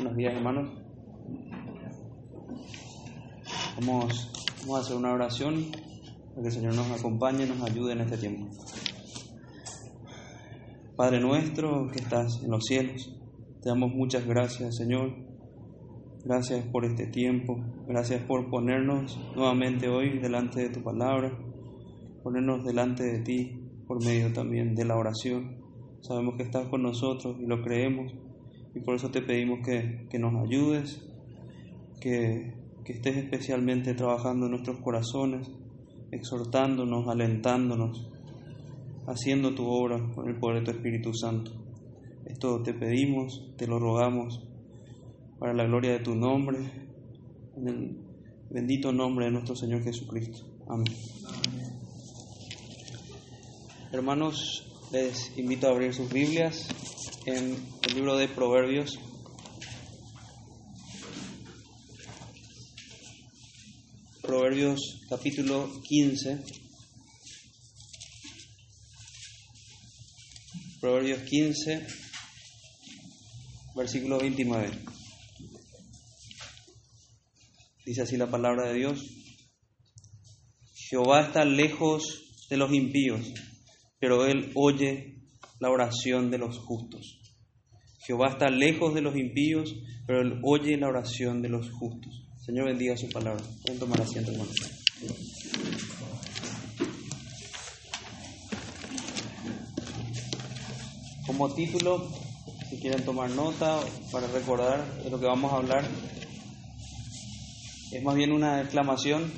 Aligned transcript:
Buenos 0.00 0.16
días, 0.16 0.34
hermanos. 0.34 0.70
Vamos, 3.76 4.32
vamos 4.62 4.78
a 4.78 4.80
hacer 4.80 4.96
una 4.96 5.12
oración 5.12 5.66
para 6.30 6.40
que 6.40 6.48
el 6.48 6.52
Señor 6.52 6.74
nos 6.74 6.90
acompañe 6.90 7.44
y 7.44 7.48
nos 7.50 7.62
ayude 7.62 7.92
en 7.92 8.00
este 8.00 8.16
tiempo. 8.16 8.46
Padre 10.96 11.20
nuestro 11.20 11.90
que 11.92 11.98
estás 11.98 12.42
en 12.42 12.50
los 12.50 12.64
cielos, 12.64 13.14
te 13.60 13.68
damos 13.68 13.92
muchas 13.92 14.26
gracias, 14.26 14.76
Señor. 14.76 15.12
Gracias 16.24 16.64
por 16.68 16.86
este 16.86 17.06
tiempo. 17.06 17.62
Gracias 17.86 18.22
por 18.22 18.48
ponernos 18.48 19.20
nuevamente 19.36 19.90
hoy 19.90 20.18
delante 20.18 20.62
de 20.62 20.70
tu 20.70 20.82
palabra, 20.82 21.30
ponernos 22.22 22.64
delante 22.64 23.02
de 23.02 23.18
ti 23.18 23.68
por 23.86 24.02
medio 24.02 24.32
también 24.32 24.74
de 24.74 24.86
la 24.86 24.96
oración. 24.96 25.58
Sabemos 26.00 26.36
que 26.36 26.44
estás 26.44 26.68
con 26.68 26.84
nosotros 26.84 27.36
y 27.38 27.44
lo 27.44 27.60
creemos 27.60 28.14
y 28.74 28.80
por 28.80 28.94
eso 28.94 29.10
te 29.10 29.22
pedimos 29.22 29.60
que, 29.64 30.06
que 30.08 30.18
nos 30.18 30.34
ayudes, 30.46 31.00
que, 32.00 32.54
que 32.84 32.92
estés 32.92 33.16
especialmente 33.16 33.94
trabajando 33.94 34.46
en 34.46 34.52
nuestros 34.52 34.80
corazones, 34.80 35.50
exhortándonos, 36.10 37.08
alentándonos, 37.08 38.08
haciendo 39.06 39.54
tu 39.54 39.66
obra 39.66 39.98
con 40.14 40.28
el 40.28 40.38
poder 40.38 40.60
de 40.60 40.64
tu 40.66 40.70
Espíritu 40.72 41.12
Santo. 41.14 41.52
Esto 42.26 42.62
te 42.62 42.74
pedimos, 42.74 43.54
te 43.56 43.66
lo 43.66 43.78
rogamos, 43.78 44.40
para 45.38 45.54
la 45.54 45.64
gloria 45.64 45.92
de 45.92 46.00
tu 46.00 46.14
nombre, 46.14 46.58
en 47.56 47.68
el 47.68 47.96
bendito 48.50 48.92
nombre 48.92 49.26
de 49.26 49.32
nuestro 49.32 49.56
Señor 49.56 49.82
Jesucristo. 49.82 50.44
Amén. 50.68 50.94
Hermanos, 53.92 54.66
les 54.92 55.36
invito 55.36 55.66
a 55.66 55.70
abrir 55.70 55.92
sus 55.92 56.12
Biblias 56.12 56.68
en 57.26 57.56
el 57.82 57.94
libro 57.94 58.16
de 58.16 58.28
Proverbios. 58.28 58.98
Proverbios 64.22 64.80
capítulo 65.08 65.70
15. 65.82 66.42
Proverbios 70.80 71.20
15, 71.28 71.86
versículo 73.76 74.18
29. 74.18 74.70
Dice 77.84 78.02
así 78.02 78.16
la 78.16 78.30
palabra 78.30 78.68
de 78.68 78.78
Dios. 78.78 79.00
Jehová 80.74 81.22
está 81.22 81.44
lejos 81.44 82.46
de 82.48 82.56
los 82.56 82.72
impíos, 82.72 83.26
pero 83.98 84.26
él 84.26 84.52
oye 84.54 85.09
la 85.60 85.70
oración 85.70 86.30
de 86.30 86.38
los 86.38 86.58
justos. 86.58 87.20
Jehová 88.06 88.30
está 88.30 88.48
lejos 88.50 88.94
de 88.94 89.02
los 89.02 89.14
impíos, 89.14 89.74
pero 90.06 90.22
él 90.22 90.40
oye 90.42 90.76
la 90.76 90.88
oración 90.88 91.42
de 91.42 91.50
los 91.50 91.70
justos. 91.70 92.26
Señor 92.44 92.66
bendiga 92.66 92.96
su 92.96 93.08
palabra. 93.10 93.44
Pueden 93.62 93.78
tomar 93.78 94.00
asiento, 94.00 94.32
hermano. 94.32 94.50
Como 101.26 101.54
título, 101.54 102.10
si 102.68 102.78
quieren 102.78 103.04
tomar 103.04 103.30
nota 103.30 103.78
para 104.10 104.26
recordar 104.26 105.02
de 105.04 105.10
lo 105.10 105.20
que 105.20 105.26
vamos 105.26 105.52
a 105.52 105.56
hablar, 105.56 105.84
es 107.92 108.02
más 108.02 108.16
bien 108.16 108.32
una 108.32 108.62
exclamación. 108.62 109.30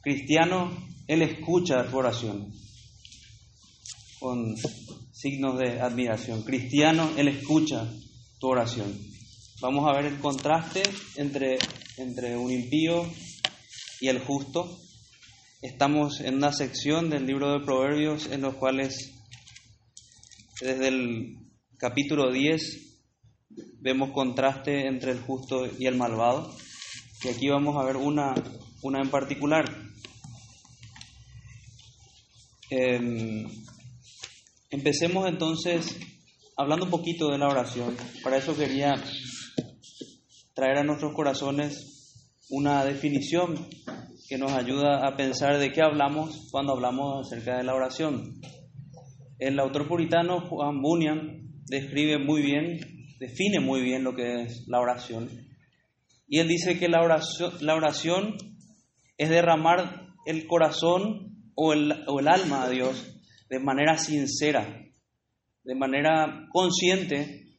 Cristiano, 0.00 0.72
Él 1.06 1.22
escucha 1.22 1.88
tu 1.88 1.98
oración. 1.98 2.52
Con 4.18 4.56
signos 5.26 5.58
de 5.58 5.80
admiración. 5.80 6.44
Cristiano, 6.44 7.10
Él 7.16 7.26
escucha 7.26 7.92
tu 8.38 8.46
oración. 8.46 8.96
Vamos 9.60 9.84
a 9.88 9.96
ver 9.96 10.04
el 10.04 10.20
contraste 10.20 10.84
entre, 11.16 11.58
entre 11.96 12.36
un 12.36 12.52
impío 12.52 13.04
y 14.00 14.06
el 14.06 14.20
justo. 14.20 14.78
Estamos 15.62 16.20
en 16.20 16.36
una 16.36 16.52
sección 16.52 17.10
del 17.10 17.26
libro 17.26 17.50
de 17.50 17.64
Proverbios 17.64 18.30
en 18.30 18.42
los 18.42 18.54
cuales 18.54 19.14
desde 20.60 20.86
el 20.86 21.38
capítulo 21.76 22.30
10 22.30 23.00
vemos 23.80 24.12
contraste 24.12 24.86
entre 24.86 25.10
el 25.10 25.18
justo 25.18 25.68
y 25.76 25.86
el 25.86 25.96
malvado. 25.96 26.54
Y 27.24 27.28
aquí 27.30 27.48
vamos 27.48 27.76
a 27.76 27.84
ver 27.84 27.96
una, 27.96 28.32
una 28.80 29.00
en 29.02 29.10
particular. 29.10 29.64
Eh, 32.70 33.44
empecemos 34.76 35.26
entonces 35.26 35.98
hablando 36.54 36.84
un 36.84 36.90
poquito 36.90 37.30
de 37.30 37.38
la 37.38 37.48
oración. 37.48 37.96
Para 38.22 38.36
eso 38.36 38.54
quería 38.54 38.94
traer 40.54 40.78
a 40.78 40.84
nuestros 40.84 41.14
corazones 41.14 42.14
una 42.50 42.84
definición 42.84 43.68
que 44.28 44.36
nos 44.36 44.52
ayuda 44.52 45.06
a 45.06 45.16
pensar 45.16 45.58
de 45.58 45.72
qué 45.72 45.80
hablamos 45.80 46.48
cuando 46.50 46.74
hablamos 46.74 47.26
acerca 47.26 47.56
de 47.56 47.64
la 47.64 47.74
oración. 47.74 48.38
El 49.38 49.58
autor 49.58 49.88
puritano 49.88 50.42
Juan 50.42 50.82
Bunyan 50.82 51.48
describe 51.64 52.18
muy 52.18 52.42
bien, 52.42 52.78
define 53.18 53.60
muy 53.60 53.80
bien 53.80 54.04
lo 54.04 54.14
que 54.14 54.42
es 54.42 54.64
la 54.68 54.80
oración. 54.80 55.30
Y 56.28 56.40
él 56.40 56.48
dice 56.48 56.78
que 56.78 56.88
la 56.88 57.02
oración, 57.02 58.36
es 59.16 59.30
derramar 59.30 60.08
el 60.26 60.46
corazón 60.46 61.52
o 61.54 61.72
el 61.72 62.28
alma 62.28 62.64
a 62.64 62.68
Dios 62.68 63.15
de 63.48 63.58
manera 63.58 63.96
sincera, 63.98 64.82
de 65.64 65.74
manera 65.74 66.46
consciente 66.52 67.58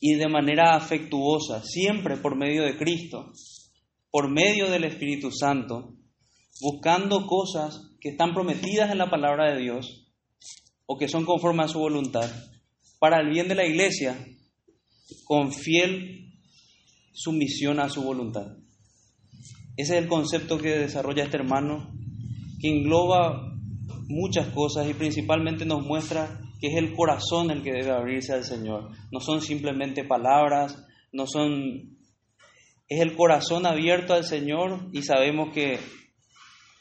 y 0.00 0.14
de 0.14 0.28
manera 0.28 0.74
afectuosa, 0.76 1.62
siempre 1.62 2.16
por 2.16 2.36
medio 2.36 2.64
de 2.64 2.76
Cristo, 2.76 3.32
por 4.10 4.30
medio 4.30 4.70
del 4.70 4.84
Espíritu 4.84 5.30
Santo, 5.30 5.94
buscando 6.60 7.26
cosas 7.26 7.92
que 8.00 8.10
están 8.10 8.32
prometidas 8.32 8.90
en 8.90 8.98
la 8.98 9.10
palabra 9.10 9.52
de 9.52 9.60
Dios 9.60 10.06
o 10.86 10.96
que 10.96 11.08
son 11.08 11.24
conforme 11.24 11.64
a 11.64 11.68
su 11.68 11.78
voluntad, 11.78 12.30
para 12.98 13.20
el 13.20 13.30
bien 13.30 13.48
de 13.48 13.56
la 13.56 13.66
iglesia, 13.66 14.16
con 15.24 15.52
fiel 15.52 16.32
sumisión 17.12 17.80
a 17.80 17.88
su 17.88 18.02
voluntad. 18.02 18.56
Ese 19.76 19.96
es 19.96 20.02
el 20.02 20.08
concepto 20.08 20.58
que 20.58 20.78
desarrolla 20.78 21.24
este 21.24 21.36
hermano, 21.36 21.92
que 22.60 22.68
engloba 22.68 23.55
muchas 24.08 24.48
cosas 24.48 24.88
y 24.88 24.94
principalmente 24.94 25.64
nos 25.64 25.84
muestra 25.84 26.40
que 26.60 26.68
es 26.68 26.76
el 26.76 26.94
corazón 26.94 27.50
el 27.50 27.62
que 27.62 27.72
debe 27.72 27.90
abrirse 27.90 28.32
al 28.32 28.44
Señor. 28.44 28.90
No 29.12 29.20
son 29.20 29.40
simplemente 29.40 30.04
palabras, 30.04 30.84
no 31.12 31.26
son... 31.26 31.96
Es 32.88 33.00
el 33.00 33.16
corazón 33.16 33.66
abierto 33.66 34.14
al 34.14 34.24
Señor 34.24 34.88
y 34.92 35.02
sabemos 35.02 35.52
que, 35.52 35.78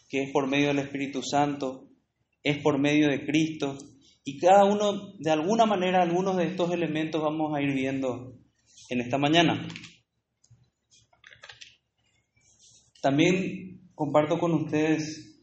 que 0.09 0.23
es 0.23 0.31
por 0.31 0.47
medio 0.47 0.67
del 0.67 0.79
Espíritu 0.79 1.23
Santo, 1.23 1.89
es 2.43 2.59
por 2.59 2.79
medio 2.79 3.09
de 3.09 3.25
Cristo. 3.25 3.77
Y 4.23 4.39
cada 4.39 4.65
uno, 4.65 5.13
de 5.19 5.31
alguna 5.31 5.65
manera, 5.65 6.03
algunos 6.03 6.37
de 6.37 6.45
estos 6.45 6.71
elementos 6.71 7.21
vamos 7.21 7.55
a 7.55 7.61
ir 7.61 7.73
viendo 7.73 8.33
en 8.89 9.01
esta 9.01 9.17
mañana. 9.17 9.67
También 13.01 13.91
comparto 13.93 14.37
con 14.39 14.53
ustedes, 14.53 15.34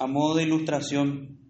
a 0.00 0.06
modo 0.06 0.36
de 0.36 0.44
ilustración, 0.44 1.40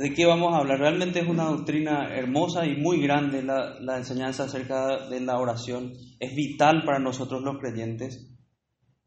¿De 0.00 0.14
qué 0.14 0.24
vamos 0.24 0.54
a 0.54 0.60
hablar? 0.60 0.78
Realmente 0.78 1.20
es 1.20 1.28
una 1.28 1.44
doctrina 1.44 2.08
hermosa 2.14 2.64
y 2.64 2.74
muy 2.74 3.02
grande 3.02 3.42
la, 3.42 3.98
enseñanza 3.98 4.44
acerca 4.44 5.10
de 5.10 5.20
la 5.20 5.38
oración. 5.38 5.92
Es 6.18 6.34
vital 6.34 6.84
para 6.86 6.98
nosotros 6.98 7.42
los 7.42 7.58
creyentes. 7.58 8.26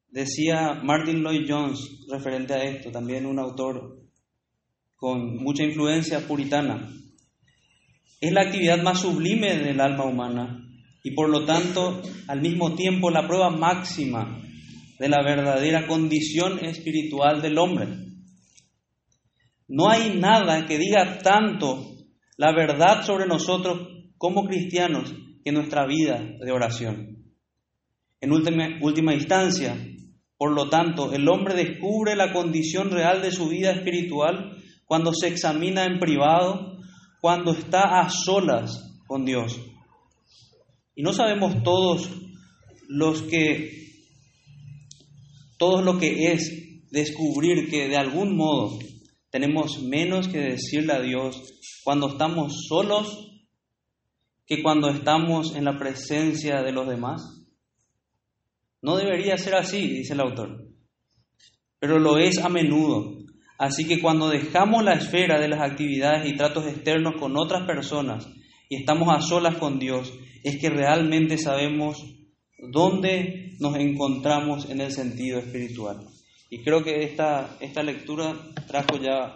Decía 0.10 0.80
Martin 0.84 1.24
Lloyd 1.24 1.48
Jones, 1.50 1.80
referente 2.12 2.54
a 2.54 2.64
esto, 2.64 2.92
también 2.92 3.26
un 3.26 3.40
autor 3.40 4.04
con 4.96 5.38
mucha 5.38 5.64
influencia 5.64 6.28
puritana. 6.28 6.88
Es 8.22 8.32
la 8.32 8.42
actividad 8.42 8.84
más 8.84 9.00
sublime 9.00 9.58
del 9.58 9.82
alma 9.82 10.06
humana 10.06 10.64
y 11.04 11.16
por 11.16 11.28
lo 11.28 11.44
tanto 11.44 12.04
al 12.28 12.40
mismo 12.40 12.76
tiempo 12.76 13.10
la 13.10 13.26
prueba 13.26 13.50
máxima 13.50 14.43
de 15.04 15.10
la 15.10 15.22
verdadera 15.22 15.86
condición 15.86 16.64
espiritual 16.64 17.42
del 17.42 17.58
hombre. 17.58 17.90
No 19.68 19.90
hay 19.90 20.18
nada 20.18 20.66
que 20.66 20.78
diga 20.78 21.18
tanto 21.18 21.98
la 22.38 22.54
verdad 22.54 23.04
sobre 23.04 23.26
nosotros 23.26 23.86
como 24.18 24.46
cristianos 24.46 25.14
que 25.44 25.52
nuestra 25.52 25.86
vida 25.86 26.24
de 26.40 26.50
oración. 26.54 27.18
En 28.22 28.32
última, 28.32 28.80
última 28.82 29.14
instancia, 29.14 29.76
por 30.38 30.54
lo 30.54 30.70
tanto, 30.70 31.12
el 31.12 31.28
hombre 31.28 31.54
descubre 31.54 32.16
la 32.16 32.32
condición 32.32 32.90
real 32.90 33.22
de 33.22 33.34
su 33.34 33.50
vida 33.50 33.72
espiritual 33.72 34.56
cuando 34.86 35.14
se 35.14 35.28
examina 35.28 35.84
en 35.84 36.00
privado, 36.00 36.78
cuando 37.20 37.52
está 37.52 38.00
a 38.00 38.08
solas 38.08 39.02
con 39.06 39.26
Dios. 39.26 39.60
Y 40.96 41.04
no 41.04 41.12
sabemos 41.12 41.62
todos 41.62 42.10
los 42.88 43.24
que 43.24 43.83
todo 45.64 45.82
lo 45.82 45.98
que 45.98 46.34
es 46.34 46.92
descubrir 46.92 47.70
que 47.70 47.88
de 47.88 47.96
algún 47.96 48.36
modo 48.36 48.80
tenemos 49.30 49.82
menos 49.82 50.28
que 50.28 50.40
decirle 50.40 50.92
a 50.92 51.00
Dios 51.00 51.42
cuando 51.86 52.10
estamos 52.10 52.66
solos 52.68 53.32
que 54.46 54.62
cuando 54.62 54.90
estamos 54.90 55.56
en 55.56 55.64
la 55.64 55.78
presencia 55.78 56.62
de 56.64 56.74
los 56.74 56.86
demás? 56.86 57.48
No 58.82 58.98
debería 58.98 59.38
ser 59.38 59.56
así, 59.56 59.88
dice 59.88 60.12
el 60.12 60.20
autor, 60.20 60.68
pero 61.80 61.98
lo 61.98 62.18
es 62.18 62.40
a 62.40 62.50
menudo. 62.50 63.20
Así 63.58 63.88
que 63.88 64.02
cuando 64.02 64.28
dejamos 64.28 64.84
la 64.84 64.96
esfera 64.96 65.40
de 65.40 65.48
las 65.48 65.62
actividades 65.62 66.30
y 66.30 66.36
tratos 66.36 66.68
externos 66.68 67.14
con 67.18 67.38
otras 67.38 67.66
personas 67.66 68.28
y 68.68 68.76
estamos 68.76 69.08
a 69.16 69.22
solas 69.22 69.56
con 69.56 69.80
Dios, 69.80 70.12
es 70.44 70.60
que 70.60 70.70
realmente 70.70 71.38
sabemos 71.38 72.04
dónde 72.58 73.56
nos 73.60 73.76
encontramos 73.76 74.70
en 74.70 74.82
el 74.82 74.92
sentido 74.92 75.40
espiritual. 75.40 76.08
Y 76.50 76.64
creo 76.64 76.84
que 76.84 77.04
esta, 77.04 77.58
esta 77.60 77.82
lectura 77.82 78.36
trajo 78.68 78.98
ya, 78.98 79.34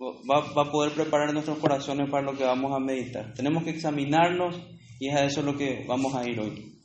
va, 0.00 0.52
va 0.56 0.62
a 0.62 0.70
poder 0.70 0.92
preparar 0.92 1.32
nuestros 1.32 1.58
corazones 1.58 2.10
para 2.10 2.24
lo 2.24 2.36
que 2.36 2.44
vamos 2.44 2.72
a 2.74 2.80
meditar. 2.80 3.34
Tenemos 3.34 3.64
que 3.64 3.70
examinarnos 3.70 4.56
y 4.98 5.08
es 5.08 5.14
a 5.14 5.24
eso 5.24 5.42
lo 5.42 5.56
que 5.56 5.84
vamos 5.86 6.14
a 6.14 6.28
ir 6.28 6.40
hoy. 6.40 6.80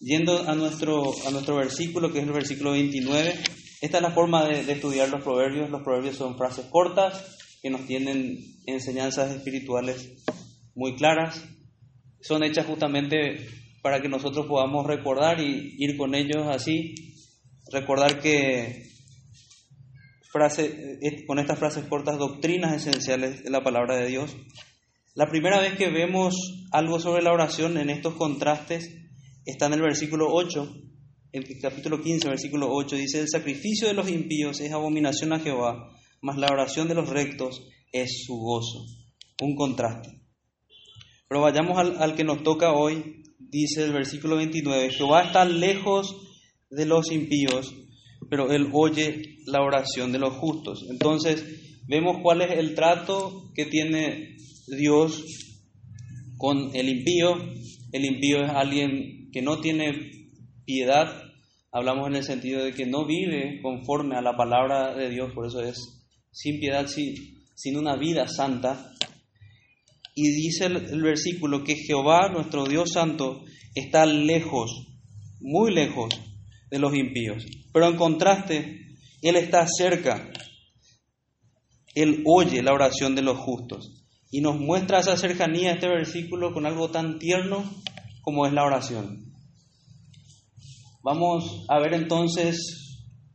Yendo 0.00 0.46
a 0.48 0.54
nuestro, 0.54 1.04
a 1.26 1.30
nuestro 1.30 1.56
versículo, 1.56 2.12
que 2.12 2.18
es 2.18 2.26
el 2.26 2.32
versículo 2.32 2.72
29, 2.72 3.34
esta 3.80 3.96
es 3.96 4.02
la 4.02 4.10
forma 4.10 4.44
de, 4.44 4.64
de 4.64 4.72
estudiar 4.72 5.08
los 5.08 5.22
proverbios. 5.22 5.70
Los 5.70 5.82
proverbios 5.82 6.16
son 6.16 6.36
frases 6.36 6.66
cortas 6.66 7.38
que 7.62 7.70
nos 7.70 7.86
tienen 7.86 8.38
enseñanzas 8.66 9.34
espirituales 9.34 10.12
muy 10.74 10.96
claras. 10.96 11.42
Son 12.20 12.42
hechas 12.42 12.66
justamente 12.66 13.46
para 13.84 14.00
que 14.00 14.08
nosotros 14.08 14.46
podamos 14.46 14.86
recordar 14.86 15.40
y 15.40 15.76
ir 15.76 15.98
con 15.98 16.14
ellos 16.14 16.46
así. 16.48 16.94
Recordar 17.70 18.18
que 18.18 18.86
frase, 20.32 20.96
eh, 21.02 21.26
con 21.26 21.38
estas 21.38 21.58
frases 21.58 21.84
cortas, 21.84 22.16
doctrinas 22.16 22.74
esenciales 22.74 23.44
de 23.44 23.50
la 23.50 23.62
palabra 23.62 23.96
de 23.96 24.06
Dios. 24.06 24.34
La 25.14 25.28
primera 25.28 25.60
vez 25.60 25.76
que 25.76 25.90
vemos 25.90 26.34
algo 26.72 26.98
sobre 26.98 27.22
la 27.22 27.34
oración 27.34 27.76
en 27.76 27.90
estos 27.90 28.14
contrastes 28.14 28.88
está 29.44 29.66
en 29.66 29.74
el 29.74 29.82
versículo 29.82 30.28
8, 30.32 30.66
el 31.32 31.44
capítulo 31.60 32.00
15, 32.00 32.26
versículo 32.26 32.68
8, 32.70 32.96
dice, 32.96 33.20
el 33.20 33.28
sacrificio 33.28 33.86
de 33.86 33.92
los 33.92 34.08
impíos 34.08 34.62
es 34.62 34.72
abominación 34.72 35.34
a 35.34 35.40
Jehová, 35.40 35.90
mas 36.22 36.38
la 36.38 36.46
oración 36.46 36.88
de 36.88 36.94
los 36.94 37.10
rectos 37.10 37.68
es 37.92 38.24
su 38.26 38.38
gozo. 38.38 38.86
Un 39.42 39.54
contraste. 39.54 40.22
Pero 41.28 41.42
vayamos 41.42 41.76
al, 41.76 42.02
al 42.02 42.14
que 42.14 42.24
nos 42.24 42.42
toca 42.42 42.72
hoy, 42.72 43.23
dice 43.54 43.84
el 43.84 43.92
versículo 43.92 44.36
29, 44.36 44.90
Jehová 44.90 45.22
está 45.22 45.44
lejos 45.44 46.16
de 46.70 46.86
los 46.86 47.12
impíos, 47.12 47.72
pero 48.28 48.50
él 48.50 48.68
oye 48.72 49.36
la 49.46 49.62
oración 49.62 50.10
de 50.10 50.18
los 50.18 50.34
justos. 50.34 50.84
Entonces, 50.90 51.44
vemos 51.86 52.16
cuál 52.20 52.42
es 52.42 52.58
el 52.58 52.74
trato 52.74 53.52
que 53.54 53.66
tiene 53.66 54.36
Dios 54.66 55.24
con 56.36 56.74
el 56.74 56.88
impío. 56.88 57.36
El 57.92 58.04
impío 58.04 58.42
es 58.44 58.50
alguien 58.50 59.30
que 59.32 59.40
no 59.40 59.60
tiene 59.60 59.92
piedad, 60.64 61.22
hablamos 61.70 62.08
en 62.08 62.16
el 62.16 62.24
sentido 62.24 62.64
de 62.64 62.72
que 62.72 62.86
no 62.86 63.06
vive 63.06 63.60
conforme 63.62 64.16
a 64.16 64.22
la 64.22 64.36
palabra 64.36 64.94
de 64.94 65.10
Dios, 65.10 65.32
por 65.32 65.46
eso 65.46 65.62
es 65.62 65.76
sin 66.32 66.58
piedad, 66.58 66.86
sin, 66.88 67.76
una 67.76 67.96
vida 67.96 68.26
santa. 68.26 68.90
Y 70.14 70.30
dice 70.30 70.66
el, 70.66 71.02
versículo 71.02 71.64
que 71.64 71.74
Jehová, 71.74 72.28
nuestro 72.28 72.66
Dios 72.66 72.92
Santo, 72.92 73.42
está 73.74 74.06
lejos, 74.06 74.86
muy 75.40 75.74
lejos 75.74 76.14
de 76.70 76.78
los 76.78 76.94
impíos. 76.94 77.44
Pero 77.72 77.88
en 77.88 77.96
contraste, 77.96 78.96
Él 79.22 79.36
está 79.36 79.66
cerca. 79.66 80.30
Él 81.94 82.22
oye 82.26 82.62
la 82.62 82.72
oración 82.72 83.16
de 83.16 83.22
los 83.22 83.38
justos. 83.38 84.04
Y 84.30 84.40
nos 84.40 84.58
muestra 84.58 85.00
esa 85.00 85.16
cercanía 85.16 85.72
este 85.72 85.88
versículo 85.88 86.52
con 86.52 86.66
algo 86.66 86.90
tan 86.90 87.18
tierno 87.18 87.64
como 88.22 88.46
es 88.46 88.52
la 88.52 88.64
oración. 88.64 89.32
Vamos 91.02 91.66
a 91.68 91.78
ver 91.80 91.94
entonces 91.94 92.84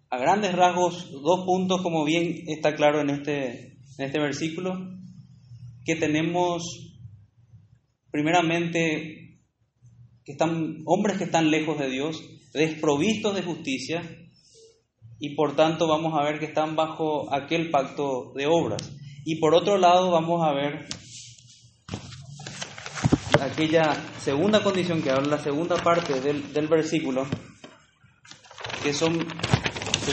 a 0.10 0.18
grandes 0.18 0.54
rasgos 0.54 1.12
dos 1.12 1.46
puntos, 1.46 1.82
como 1.82 2.04
bien 2.04 2.44
está 2.48 2.75
claro 2.75 3.02
en 3.02 3.12
este, 3.12 3.78
en 3.98 4.06
este 4.06 4.20
versículo, 4.20 4.99
que 5.89 5.95
tenemos 5.95 6.62
primeramente 8.12 9.39
que 10.24 10.33
están 10.33 10.83
hombres 10.86 11.18
que 11.18 11.24
están 11.24 11.50
lejos 11.50 11.80
de 11.80 11.89
Dios, 11.89 12.24
desprovistos 12.53 13.33
de 13.33 13.41
justicia, 13.41 14.03
y 15.18 15.33
por 15.33 15.56
tanto 15.56 15.88
vamos 15.88 16.13
a 16.13 16.24
ver 16.24 16.38
que 16.38 16.45
están 16.45 16.75
bajo 16.75 17.33
aquel 17.33 17.71
pacto 17.71 18.33
de 18.36 18.45
obras. 18.45 18.91
Y 19.25 19.38
por 19.38 19.56
otro 19.56 19.80
lado 19.80 20.12
vamos 20.12 20.45
a 20.45 20.53
ver 20.53 20.86
aquella 23.41 23.95
segunda 24.19 24.62
condición 24.62 25.01
que 25.01 25.09
habla 25.09 25.38
la 25.38 25.44
segunda 25.44 25.75
parte 25.77 26.21
del, 26.21 26.53
del 26.53 26.68
versículo, 26.68 27.25
que, 28.83 28.94
son, 28.94 29.25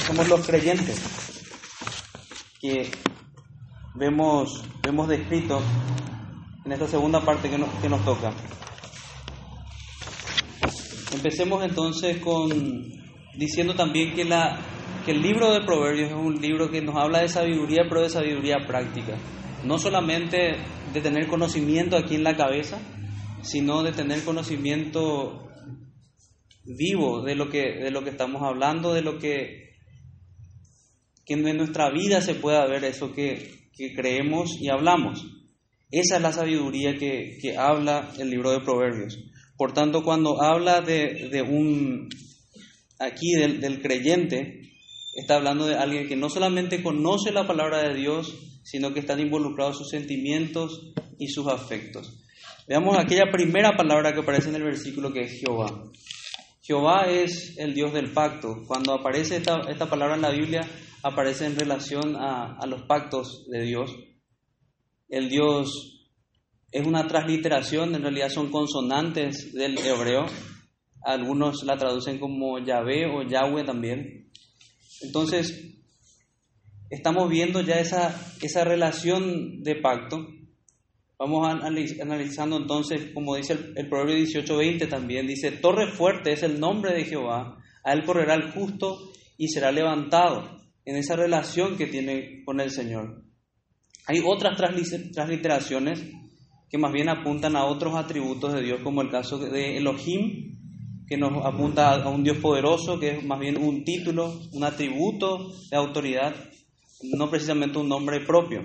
somos 0.06 0.26
los 0.26 0.46
creyentes, 0.46 0.98
que 2.62 2.90
vemos, 3.96 4.62
vemos 4.82 5.08
descrito 5.08 5.60
en 6.64 6.72
esta 6.72 6.86
segunda 6.86 7.20
parte 7.20 7.48
que 7.48 7.58
nos, 7.58 7.68
que 7.80 7.88
nos 7.88 8.04
toca. 8.04 8.32
Empecemos 11.12 11.64
entonces 11.64 12.18
con 12.18 12.50
diciendo 13.36 13.74
también 13.74 14.14
que, 14.14 14.24
la, 14.24 14.58
que 15.04 15.12
el 15.12 15.22
libro 15.22 15.52
de 15.52 15.60
Proverbios 15.60 16.10
es 16.10 16.16
un 16.16 16.40
libro 16.40 16.70
que 16.70 16.82
nos 16.82 16.96
habla 16.96 17.20
de 17.20 17.28
sabiduría, 17.28 17.84
pero 17.88 18.02
de 18.02 18.10
sabiduría 18.10 18.66
práctica. 18.66 19.16
No 19.64 19.78
solamente 19.78 20.56
de 20.92 21.00
tener 21.00 21.26
conocimiento 21.28 21.96
aquí 21.96 22.14
en 22.14 22.24
la 22.24 22.36
cabeza, 22.36 22.78
sino 23.42 23.82
de 23.82 23.92
tener 23.92 24.24
conocimiento 24.24 25.48
vivo 26.64 27.22
de 27.22 27.34
lo 27.34 27.48
que, 27.48 27.78
de 27.78 27.90
lo 27.90 28.02
que 28.02 28.10
estamos 28.10 28.42
hablando, 28.42 28.92
de 28.92 29.02
lo 29.02 29.18
que, 29.18 29.76
que 31.24 31.34
en 31.34 31.56
nuestra 31.56 31.90
vida 31.90 32.20
se 32.20 32.34
pueda 32.34 32.66
ver 32.66 32.84
eso 32.84 33.12
que, 33.12 33.65
que 33.76 33.94
creemos 33.94 34.56
y 34.60 34.68
hablamos. 34.68 35.24
Esa 35.90 36.16
es 36.16 36.22
la 36.22 36.32
sabiduría 36.32 36.96
que, 36.96 37.38
que 37.40 37.56
habla 37.56 38.12
el 38.18 38.30
libro 38.30 38.50
de 38.50 38.60
Proverbios. 38.60 39.18
Por 39.56 39.72
tanto, 39.72 40.02
cuando 40.02 40.42
habla 40.42 40.80
de, 40.80 41.28
de 41.30 41.42
un, 41.42 42.08
aquí 42.98 43.32
del, 43.34 43.80
creyente, 43.80 44.72
está 45.14 45.36
hablando 45.36 45.66
de 45.66 45.76
alguien 45.76 46.08
que 46.08 46.16
no 46.16 46.28
solamente 46.28 46.82
conoce 46.82 47.32
la 47.32 47.46
palabra 47.46 47.88
de 47.88 47.94
Dios, 47.94 48.34
sino 48.62 48.92
que 48.92 49.00
están 49.00 49.20
involucrados 49.20 49.78
sus 49.78 49.90
sentimientos 49.90 50.92
y 51.18 51.28
sus 51.28 51.46
afectos. 51.46 52.22
Veamos 52.68 52.98
aquella 52.98 53.30
primera 53.30 53.76
palabra 53.76 54.12
que 54.12 54.20
aparece 54.20 54.48
en 54.48 54.56
el 54.56 54.64
versículo 54.64 55.12
que 55.12 55.20
es 55.20 55.40
Jehová. 55.40 55.84
Jehová 56.62 57.06
es 57.08 57.56
el 57.58 57.74
Dios 57.74 57.92
del 57.92 58.12
pacto. 58.12 58.62
Cuando 58.66 58.92
aparece 58.92 59.36
esta, 59.36 59.60
esta 59.70 59.88
palabra 59.88 60.16
en 60.16 60.22
la 60.22 60.32
Biblia, 60.32 60.68
aparece 61.02 61.46
en 61.46 61.56
relación 61.56 62.16
a, 62.16 62.64
los 62.66 62.82
pactos 62.82 63.46
de 63.48 63.62
Dios. 63.62 63.94
El 65.08 65.28
Dios 65.28 66.08
es 66.72 66.86
una 66.86 67.06
transliteración, 67.06 67.94
en 67.94 68.02
realidad 68.02 68.28
son 68.28 68.50
consonantes 68.50 69.52
del 69.52 69.78
hebreo. 69.78 70.26
Algunos 71.02 71.62
la 71.64 71.76
traducen 71.76 72.18
como 72.18 72.58
Yahvé 72.58 73.06
o 73.06 73.22
Yahweh 73.22 73.64
también. 73.64 74.30
Entonces, 75.02 75.76
estamos 76.90 77.30
viendo 77.30 77.60
ya 77.60 77.78
esa, 77.78 78.14
esa 78.42 78.64
relación 78.64 79.62
de 79.62 79.76
pacto. 79.76 80.26
Vamos 81.18 81.48
analizando 81.48 82.56
entonces, 82.56 83.12
como 83.14 83.36
dice 83.36 83.54
el, 83.54 83.72
el 83.76 83.88
Proverbio 83.88 84.16
18:20 84.16 84.88
también, 84.88 85.26
dice, 85.26 85.50
Torre 85.50 85.92
fuerte 85.92 86.32
es 86.32 86.42
el 86.42 86.60
nombre 86.60 86.92
de 86.92 87.04
Jehová, 87.04 87.56
a 87.84 87.92
él 87.94 88.04
correrá 88.04 88.34
el 88.34 88.50
justo 88.50 89.12
y 89.38 89.48
será 89.48 89.72
levantado 89.72 90.65
en 90.86 90.96
esa 90.96 91.16
relación 91.16 91.76
que 91.76 91.86
tiene 91.86 92.42
con 92.44 92.60
el 92.60 92.70
Señor. 92.70 93.22
Hay 94.06 94.20
otras 94.24 94.56
transliteraciones 94.56 96.00
que 96.70 96.78
más 96.78 96.92
bien 96.92 97.08
apuntan 97.08 97.56
a 97.56 97.64
otros 97.64 97.96
atributos 97.96 98.54
de 98.54 98.62
Dios, 98.62 98.80
como 98.82 99.02
el 99.02 99.10
caso 99.10 99.38
de 99.38 99.76
Elohim, 99.76 100.56
que 101.08 101.16
nos 101.16 101.44
apunta 101.44 101.92
a 101.94 102.08
un 102.08 102.22
Dios 102.22 102.38
poderoso, 102.38 102.98
que 102.98 103.18
es 103.18 103.24
más 103.24 103.38
bien 103.38 103.58
un 103.58 103.84
título, 103.84 104.40
un 104.52 104.64
atributo 104.64 105.52
de 105.70 105.76
autoridad, 105.76 106.34
no 107.02 107.30
precisamente 107.30 107.78
un 107.78 107.88
nombre 107.88 108.20
propio. 108.20 108.62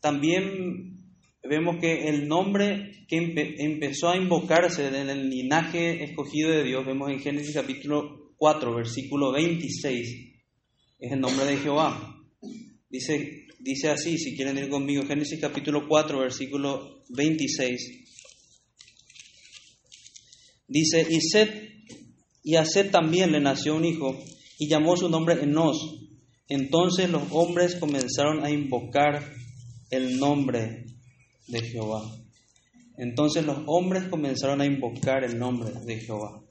También 0.00 0.96
vemos 1.42 1.76
que 1.80 2.08
el 2.08 2.28
nombre 2.28 3.04
que 3.08 3.16
empe 3.16 3.64
empezó 3.64 4.10
a 4.10 4.16
invocarse 4.16 4.86
en 4.86 5.10
el 5.10 5.28
linaje 5.28 6.04
escogido 6.04 6.50
de 6.50 6.62
Dios, 6.64 6.86
vemos 6.86 7.10
en 7.10 7.18
Génesis 7.18 7.54
capítulo 7.54 8.32
4, 8.36 8.74
versículo 8.74 9.32
26, 9.32 10.29
es 11.00 11.12
el 11.12 11.20
nombre 11.20 11.46
de 11.46 11.56
Jehová. 11.56 12.16
Dice, 12.90 13.46
dice 13.58 13.88
así, 13.88 14.18
si 14.18 14.36
quieren 14.36 14.58
ir 14.58 14.68
conmigo, 14.68 15.04
Génesis 15.06 15.40
capítulo 15.40 15.88
4, 15.88 16.18
versículo 16.18 17.04
26. 17.08 18.06
Dice, 20.68 21.06
y, 21.08 21.20
Set, 21.20 21.72
y 22.44 22.56
a 22.56 22.64
Set 22.64 22.90
también 22.90 23.32
le 23.32 23.40
nació 23.40 23.76
un 23.76 23.84
hijo, 23.84 24.22
y 24.58 24.68
llamó 24.68 24.96
su 24.96 25.08
nombre 25.08 25.42
Enos. 25.42 25.78
Entonces 26.48 27.08
los 27.08 27.22
hombres 27.30 27.76
comenzaron 27.76 28.44
a 28.44 28.50
invocar 28.50 29.32
el 29.90 30.18
nombre 30.18 30.84
de 31.46 31.60
Jehová. 31.62 32.02
Entonces 32.98 33.46
los 33.46 33.58
hombres 33.66 34.04
comenzaron 34.04 34.60
a 34.60 34.66
invocar 34.66 35.24
el 35.24 35.38
nombre 35.38 35.72
de 35.86 36.00
Jehová. 36.00 36.42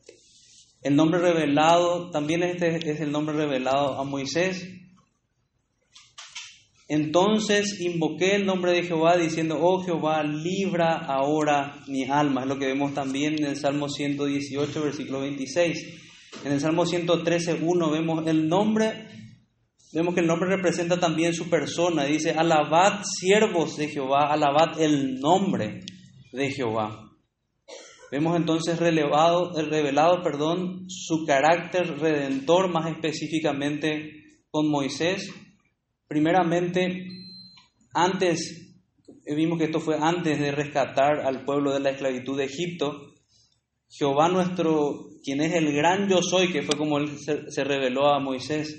El 0.82 0.96
nombre 0.96 1.20
revelado, 1.20 2.10
también 2.10 2.42
este 2.44 2.78
es 2.90 3.02
el 3.02 3.12
nombre 3.12 3.36
revelado 3.36 4.00
a 4.00 4.04
Moisés. 4.06 4.66
Entonces 6.88 7.80
invoqué 7.82 8.36
el 8.36 8.46
nombre 8.46 8.72
de 8.72 8.84
Jehová 8.84 9.18
diciendo, 9.18 9.60
oh 9.62 9.84
Jehová, 9.84 10.24
libra 10.24 10.96
ahora 10.96 11.84
mi 11.88 12.06
alma. 12.06 12.42
Es 12.42 12.48
lo 12.48 12.58
que 12.58 12.66
vemos 12.66 12.94
también 12.94 13.36
en 13.36 13.46
el 13.46 13.58
Salmo 13.58 13.90
118, 13.90 14.84
versículo 14.84 15.20
26. 15.20 16.00
En 16.46 16.52
el 16.54 16.62
Salmo 16.62 16.86
113, 16.86 17.60
1 17.62 17.92
vemos 17.92 18.26
el 18.26 18.48
nombre, 18.48 19.08
vemos 19.94 20.14
que 20.14 20.22
el 20.22 20.28
nombre 20.28 20.50
representa 20.50 21.00
también 21.00 21.34
su 21.34 21.50
persona. 21.50 22.06
Dice, 22.06 22.32
alabad 22.32 23.04
siervos 23.04 23.76
de 23.76 23.90
Jehová, 23.90 24.32
alabad 24.32 24.80
el 24.82 25.20
nombre 25.20 25.82
de 26.32 26.52
Jehová. 26.52 27.09
Vemos 28.12 28.36
entonces 28.36 28.80
revelado 28.80 29.54
su 30.88 31.26
carácter 31.28 32.00
redentor 32.00 32.68
más 32.70 32.90
específicamente 32.92 34.42
con 34.50 34.68
Moisés. 34.68 35.30
Primeramente, 36.08 37.06
antes, 37.94 38.76
vimos 39.36 39.60
que 39.60 39.66
esto 39.66 39.80
fue 39.80 39.98
antes 40.02 40.40
de 40.40 40.52
rescatar 40.52 41.20
al 41.20 41.46
pueblo 41.46 41.72
de 41.72 41.82
la 41.82 41.92
esclavitud 41.92 42.36
de 42.36 42.46
Egipto. 42.46 43.14
Jehová 43.92 44.28
nuestro, 44.28 45.06
quien 45.24 45.42
es 45.42 45.54
el 45.54 45.72
gran 45.72 46.10
yo 46.10 46.24
soy, 46.24 46.52
que 46.52 46.64
fue 46.64 46.78
como 46.78 46.98
él 46.98 47.16
se, 47.20 47.64
reveló 47.64 48.08
a 48.08 48.20
Moisés. 48.20 48.76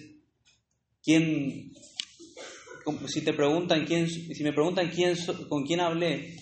Quien, 1.05 1.73
si 3.07 3.23
te 3.23 3.33
preguntan 3.33 3.85
quién, 3.87 4.09
si 4.09 4.43
me 4.43 4.53
preguntan 4.53 4.91
quién, 4.91 5.15
con 5.49 5.65
quién 5.65 5.81
hablé, 5.81 6.37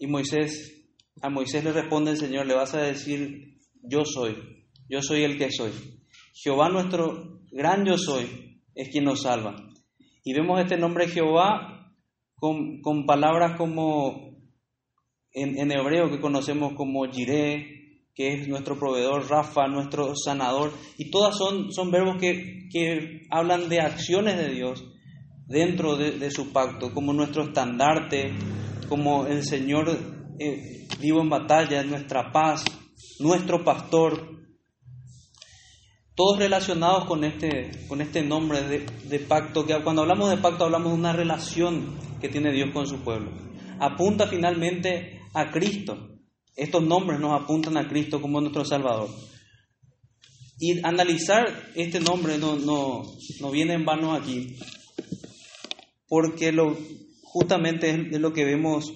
y 0.00 0.08
Moisés 0.08 0.81
a 1.22 1.30
Moisés 1.30 1.62
le 1.62 1.72
responde 1.72 2.10
el 2.10 2.16
Señor, 2.16 2.46
le 2.46 2.54
vas 2.54 2.74
a 2.74 2.82
decir, 2.82 3.58
yo 3.82 4.04
soy, 4.04 4.66
yo 4.88 5.00
soy 5.00 5.22
el 5.22 5.38
que 5.38 5.50
soy. 5.52 5.70
Jehová 6.34 6.68
nuestro 6.68 7.40
gran 7.52 7.84
yo 7.86 7.96
soy 7.96 8.60
es 8.74 8.88
quien 8.88 9.04
nos 9.04 9.22
salva. 9.22 9.54
Y 10.24 10.34
vemos 10.34 10.60
este 10.60 10.76
nombre 10.76 11.08
Jehová 11.08 11.94
con, 12.34 12.80
con 12.80 13.06
palabras 13.06 13.56
como 13.56 14.32
en, 15.32 15.70
hebreo 15.70 16.10
que 16.10 16.20
conocemos 16.20 16.74
como 16.74 17.04
Jireh, 17.04 18.08
que 18.14 18.34
es 18.34 18.48
nuestro 18.48 18.76
proveedor, 18.76 19.30
Rafa, 19.30 19.68
nuestro 19.68 20.14
sanador, 20.16 20.72
y 20.98 21.10
todas 21.10 21.38
son, 21.38 21.72
son 21.72 21.90
verbos 21.92 22.16
que, 22.20 22.68
que 22.70 23.22
hablan 23.30 23.68
de 23.68 23.80
acciones 23.80 24.36
de 24.36 24.52
Dios 24.52 24.84
dentro 25.46 25.96
de, 25.96 26.18
de 26.18 26.30
su 26.32 26.52
pacto, 26.52 26.92
como 26.92 27.12
nuestro 27.12 27.44
estandarte, 27.44 28.32
como 28.88 29.26
el 29.26 29.44
Señor 29.44 30.21
eh, 30.42 30.88
vivo 30.98 31.20
en 31.20 31.28
batalla, 31.28 31.82
nuestra 31.84 32.32
paz, 32.32 32.64
nuestro 33.18 33.64
pastor, 33.64 34.42
todos 36.14 36.38
relacionados 36.38 37.06
con 37.06 37.24
este, 37.24 37.86
con 37.88 38.00
este 38.00 38.22
nombre 38.22 38.62
de, 38.62 38.86
de, 39.04 39.18
pacto, 39.20 39.64
que 39.64 39.74
cuando 39.82 40.02
hablamos 40.02 40.30
de 40.30 40.36
pacto 40.36 40.64
hablamos 40.64 40.92
de 40.92 40.98
una 40.98 41.12
relación 41.12 41.96
que 42.20 42.28
tiene 42.28 42.52
Dios 42.52 42.70
con 42.72 42.86
su 42.86 42.98
pueblo. 43.02 43.30
Apunta 43.78 44.26
finalmente 44.26 45.20
a 45.32 45.50
Cristo. 45.50 46.08
Estos 46.54 46.82
nombres 46.82 47.18
nos 47.18 47.40
apuntan 47.40 47.76
a 47.76 47.88
Cristo 47.88 48.20
como 48.20 48.40
nuestro 48.40 48.64
Salvador. 48.64 49.08
Y 50.58 50.84
analizar 50.84 51.70
este 51.74 51.98
nombre 51.98 52.38
no, 52.38 52.56
no, 52.56 53.02
no 53.40 53.50
viene 53.50 53.74
en 53.74 53.84
vano 53.84 54.12
aquí, 54.12 54.56
porque 56.06 56.52
lo, 56.52 56.76
justamente 57.22 57.90
es 57.90 58.20
lo 58.20 58.32
que 58.32 58.44
vemos 58.44 58.92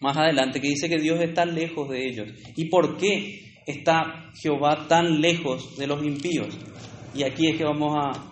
más 0.00 0.16
adelante, 0.16 0.60
que 0.60 0.68
dice 0.68 0.88
que 0.88 0.98
Dios 0.98 1.20
está 1.20 1.44
lejos 1.44 1.88
de 1.88 2.06
ellos. 2.06 2.28
¿Y 2.56 2.66
por 2.66 2.96
qué 2.96 3.62
está 3.66 4.30
Jehová 4.34 4.86
tan 4.88 5.20
lejos 5.20 5.76
de 5.76 5.86
los 5.86 6.04
impíos? 6.04 6.56
Y 7.14 7.24
aquí 7.24 7.48
es 7.48 7.58
que 7.58 7.64
vamos 7.64 7.96
a, 7.96 8.24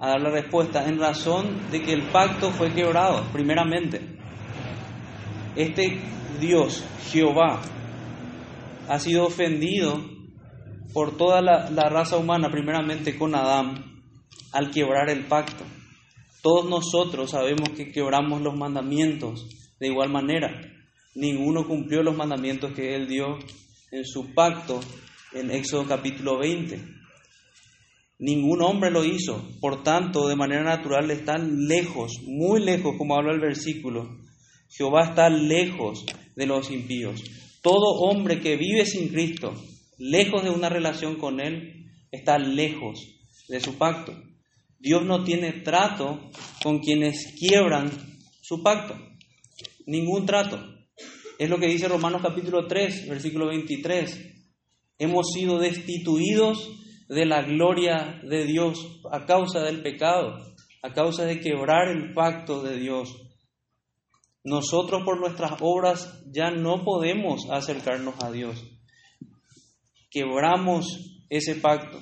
dar 0.00 0.20
la 0.20 0.30
respuesta, 0.30 0.88
en 0.88 0.98
razón 0.98 1.70
de 1.70 1.82
que 1.82 1.92
el 1.92 2.02
pacto 2.04 2.50
fue 2.50 2.72
quebrado, 2.72 3.24
primeramente. 3.32 4.00
Este 5.56 5.98
Dios, 6.40 6.84
Jehová, 7.10 7.60
ha 8.88 8.98
sido 8.98 9.26
ofendido 9.26 10.00
por 10.92 11.16
toda 11.16 11.40
la, 11.40 11.70
la 11.70 11.88
raza 11.88 12.16
humana, 12.16 12.48
primeramente 12.50 13.16
con 13.16 13.34
Adán, 13.34 14.02
al 14.52 14.70
quebrar 14.70 15.10
el 15.10 15.26
pacto. 15.26 15.64
Todos 16.42 16.68
nosotros 16.68 17.32
sabemos 17.32 17.70
que 17.70 17.90
quebramos 17.90 18.40
los 18.40 18.56
mandamientos 18.56 19.48
de 19.80 19.88
igual 19.88 20.10
manera 20.10 20.77
ninguno 21.14 21.66
cumplió 21.66 22.02
los 22.02 22.16
mandamientos 22.16 22.72
que 22.72 22.94
él 22.94 23.08
dio 23.08 23.38
en 23.90 24.04
su 24.04 24.34
pacto 24.34 24.80
en 25.32 25.50
Éxodo 25.50 25.86
capítulo 25.86 26.38
20. 26.38 26.98
Ningún 28.20 28.62
hombre 28.62 28.90
lo 28.90 29.04
hizo, 29.04 29.48
por 29.60 29.84
tanto, 29.84 30.26
de 30.26 30.34
manera 30.34 30.64
natural 30.64 31.10
están 31.10 31.68
lejos, 31.68 32.20
muy 32.24 32.60
lejos, 32.60 32.96
como 32.98 33.14
habla 33.14 33.32
el 33.32 33.40
versículo. 33.40 34.08
Jehová 34.68 35.10
está 35.10 35.30
lejos 35.30 36.04
de 36.34 36.46
los 36.46 36.70
impíos. 36.70 37.22
Todo 37.62 38.00
hombre 38.00 38.40
que 38.40 38.56
vive 38.56 38.86
sin 38.86 39.08
Cristo, 39.08 39.54
lejos 39.98 40.42
de 40.42 40.50
una 40.50 40.68
relación 40.68 41.16
con 41.16 41.40
Él, 41.40 41.90
está 42.10 42.38
lejos 42.38 43.00
de 43.48 43.60
su 43.60 43.78
pacto. 43.78 44.14
Dios 44.80 45.04
no 45.04 45.24
tiene 45.24 45.52
trato 45.52 46.30
con 46.62 46.80
quienes 46.80 47.34
quiebran 47.38 47.90
su 48.40 48.62
pacto. 48.62 48.96
Ningún 49.86 50.26
trato. 50.26 50.77
Es 51.38 51.48
lo 51.48 51.58
que 51.58 51.68
dice 51.68 51.86
Romanos 51.86 52.20
capítulo 52.20 52.66
3, 52.66 53.08
versículo 53.08 53.46
23. 53.46 54.34
Hemos 54.98 55.30
sido 55.32 55.60
destituidos 55.60 56.68
de 57.08 57.26
la 57.26 57.42
gloria 57.42 58.20
de 58.28 58.44
Dios 58.44 59.00
a 59.12 59.24
causa 59.24 59.60
del 59.60 59.80
pecado, 59.80 60.34
a 60.82 60.92
causa 60.92 61.26
de 61.26 61.38
quebrar 61.38 61.90
el 61.90 62.12
pacto 62.12 62.64
de 62.64 62.76
Dios. 62.76 63.16
Nosotros 64.42 65.04
por 65.04 65.20
nuestras 65.20 65.52
obras 65.60 66.24
ya 66.26 66.50
no 66.50 66.82
podemos 66.84 67.48
acercarnos 67.52 68.16
a 68.20 68.32
Dios. 68.32 68.60
Quebramos 70.10 71.22
ese 71.30 71.54
pacto. 71.54 72.00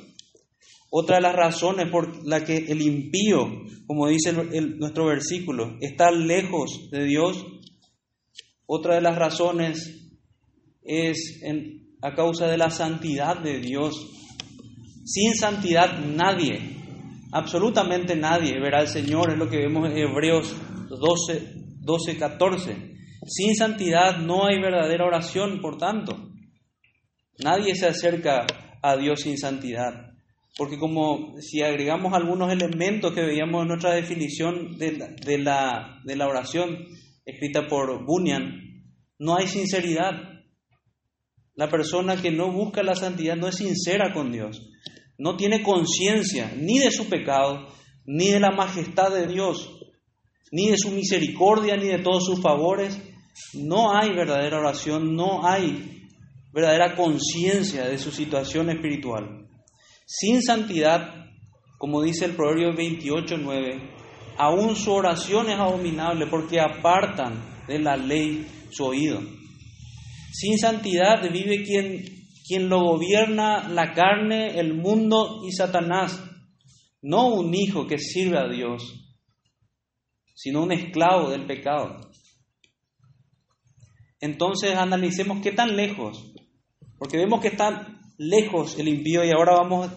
Otra 0.88 1.16
de 1.16 1.22
las 1.22 1.36
razones 1.36 1.90
por 1.90 2.26
la 2.26 2.42
que 2.42 2.56
el 2.56 2.80
impío, 2.80 3.50
como 3.86 4.08
dice 4.08 4.32
nuestro 4.32 5.04
versículo, 5.04 5.76
está 5.82 6.10
lejos 6.10 6.88
de 6.90 7.04
Dios 7.04 7.44
otra 8.66 8.96
de 8.96 9.00
las 9.00 9.16
razones 9.16 10.10
es 10.82 11.40
a 12.02 12.14
causa 12.14 12.46
de 12.46 12.58
la 12.58 12.70
santidad 12.70 13.38
de 13.38 13.60
Dios. 13.60 13.94
Sin 15.04 15.34
santidad 15.34 15.98
nadie, 16.00 16.60
absolutamente 17.32 18.16
nadie 18.16 18.60
verá 18.60 18.80
al 18.80 18.88
Señor, 18.88 19.32
es 19.32 19.38
lo 19.38 19.48
que 19.48 19.58
vemos 19.58 19.88
en 19.88 19.96
Hebreos 19.96 20.54
12, 20.88 21.52
12 21.80 22.18
14. 22.18 22.96
Sin 23.26 23.54
santidad 23.56 24.18
no 24.18 24.46
hay 24.46 24.60
verdadera 24.60 25.06
oración, 25.06 25.60
por 25.60 25.78
tanto. 25.78 26.30
Nadie 27.38 27.74
se 27.74 27.86
acerca 27.86 28.46
a 28.82 28.96
Dios 28.96 29.20
sin 29.20 29.36
santidad. 29.36 30.12
Porque 30.56 30.78
como 30.78 31.34
si 31.40 31.60
agregamos 31.62 32.14
algunos 32.14 32.50
elementos 32.50 33.12
que 33.12 33.22
veíamos 33.22 33.62
en 33.62 33.68
nuestra 33.68 33.94
definición 33.94 34.78
de 34.78 35.38
la, 35.38 36.00
de 36.04 36.16
la 36.16 36.28
oración, 36.28 36.86
escrita 37.26 37.66
por 37.66 38.06
Bunyan, 38.06 38.84
no 39.18 39.36
hay 39.36 39.48
sinceridad. 39.48 40.12
La 41.54 41.68
persona 41.68 42.20
que 42.20 42.30
no 42.30 42.52
busca 42.52 42.82
la 42.82 42.94
santidad 42.94 43.36
no 43.36 43.48
es 43.48 43.56
sincera 43.56 44.12
con 44.12 44.30
Dios, 44.30 44.70
no 45.18 45.36
tiene 45.36 45.62
conciencia 45.62 46.52
ni 46.56 46.78
de 46.78 46.90
su 46.90 47.08
pecado, 47.08 47.66
ni 48.04 48.28
de 48.28 48.40
la 48.40 48.52
majestad 48.52 49.10
de 49.12 49.26
Dios, 49.26 49.68
ni 50.52 50.70
de 50.70 50.78
su 50.78 50.90
misericordia, 50.90 51.76
ni 51.76 51.88
de 51.88 51.98
todos 51.98 52.24
sus 52.24 52.40
favores. 52.40 53.00
No 53.54 53.94
hay 53.94 54.10
verdadera 54.10 54.58
oración, 54.58 55.14
no 55.14 55.46
hay 55.46 56.08
verdadera 56.52 56.94
conciencia 56.94 57.86
de 57.86 57.98
su 57.98 58.10
situación 58.10 58.70
espiritual. 58.70 59.48
Sin 60.06 60.42
santidad, 60.42 61.26
como 61.78 62.02
dice 62.02 62.26
el 62.26 62.36
Proverbio 62.36 62.72
28.9, 62.72 63.95
aún 64.38 64.76
su 64.76 64.92
oración 64.92 65.50
es 65.50 65.58
abominable 65.58 66.26
porque 66.26 66.60
apartan 66.60 67.64
de 67.66 67.78
la 67.78 67.96
ley 67.96 68.46
su 68.70 68.84
oído. 68.84 69.20
Sin 70.32 70.58
santidad 70.58 71.22
vive 71.32 71.62
quien, 71.64 72.04
quien 72.46 72.68
lo 72.68 72.80
gobierna 72.80 73.68
la 73.68 73.92
carne, 73.92 74.58
el 74.58 74.74
mundo 74.74 75.42
y 75.46 75.52
Satanás. 75.52 76.22
No 77.02 77.28
un 77.28 77.54
hijo 77.54 77.86
que 77.86 77.98
sirve 77.98 78.38
a 78.38 78.48
Dios, 78.48 78.82
sino 80.34 80.62
un 80.62 80.72
esclavo 80.72 81.30
del 81.30 81.46
pecado. 81.46 82.10
Entonces 84.20 84.74
analicemos 84.76 85.42
qué 85.42 85.52
tan 85.52 85.76
lejos, 85.76 86.32
porque 86.98 87.16
vemos 87.16 87.40
que 87.40 87.48
está 87.48 87.98
lejos 88.18 88.78
el 88.78 88.88
impío 88.88 89.24
y 89.24 89.30
ahora 89.30 89.54
vamos 89.54 89.90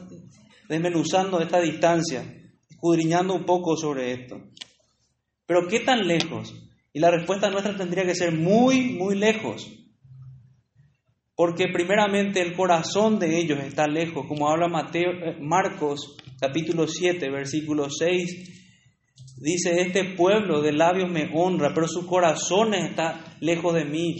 desmenuzando 0.67 1.41
esta 1.41 1.60
distancia, 1.60 2.38
escudriñando 2.80 3.36
un 3.36 3.44
poco 3.44 3.76
sobre 3.76 4.14
esto. 4.14 4.42
Pero 5.46 5.68
qué 5.68 5.82
tan 5.82 6.08
lejos. 6.08 6.56
Y 6.94 7.00
la 7.00 7.12
respuesta 7.12 7.50
nuestra 7.50 7.76
tendría 7.76 8.06
que 8.06 8.16
ser 8.16 8.32
muy, 8.32 8.94
muy 8.94 9.16
lejos. 9.18 9.70
Porque 11.36 11.68
primeramente 11.74 12.42
el 12.42 12.56
corazón 12.56 13.20
de 13.20 13.38
ellos 13.38 13.60
está 13.60 13.86
lejos, 13.88 14.26
como 14.28 14.50
habla 14.50 14.70
Mateo, 14.70 15.12
eh, 15.12 15.38
Marcos 15.42 16.18
capítulo 16.40 16.88
7, 16.88 17.30
versículo 17.30 17.90
6. 17.90 18.56
Dice, 19.42 19.82
este 19.82 20.16
pueblo 20.16 20.62
de 20.62 20.72
labios 20.72 21.10
me 21.10 21.30
honra, 21.34 21.74
pero 21.74 21.88
su 21.88 22.08
corazón 22.08 22.74
está 22.74 23.36
lejos 23.42 23.74
de 23.74 23.86
mí. 23.86 24.16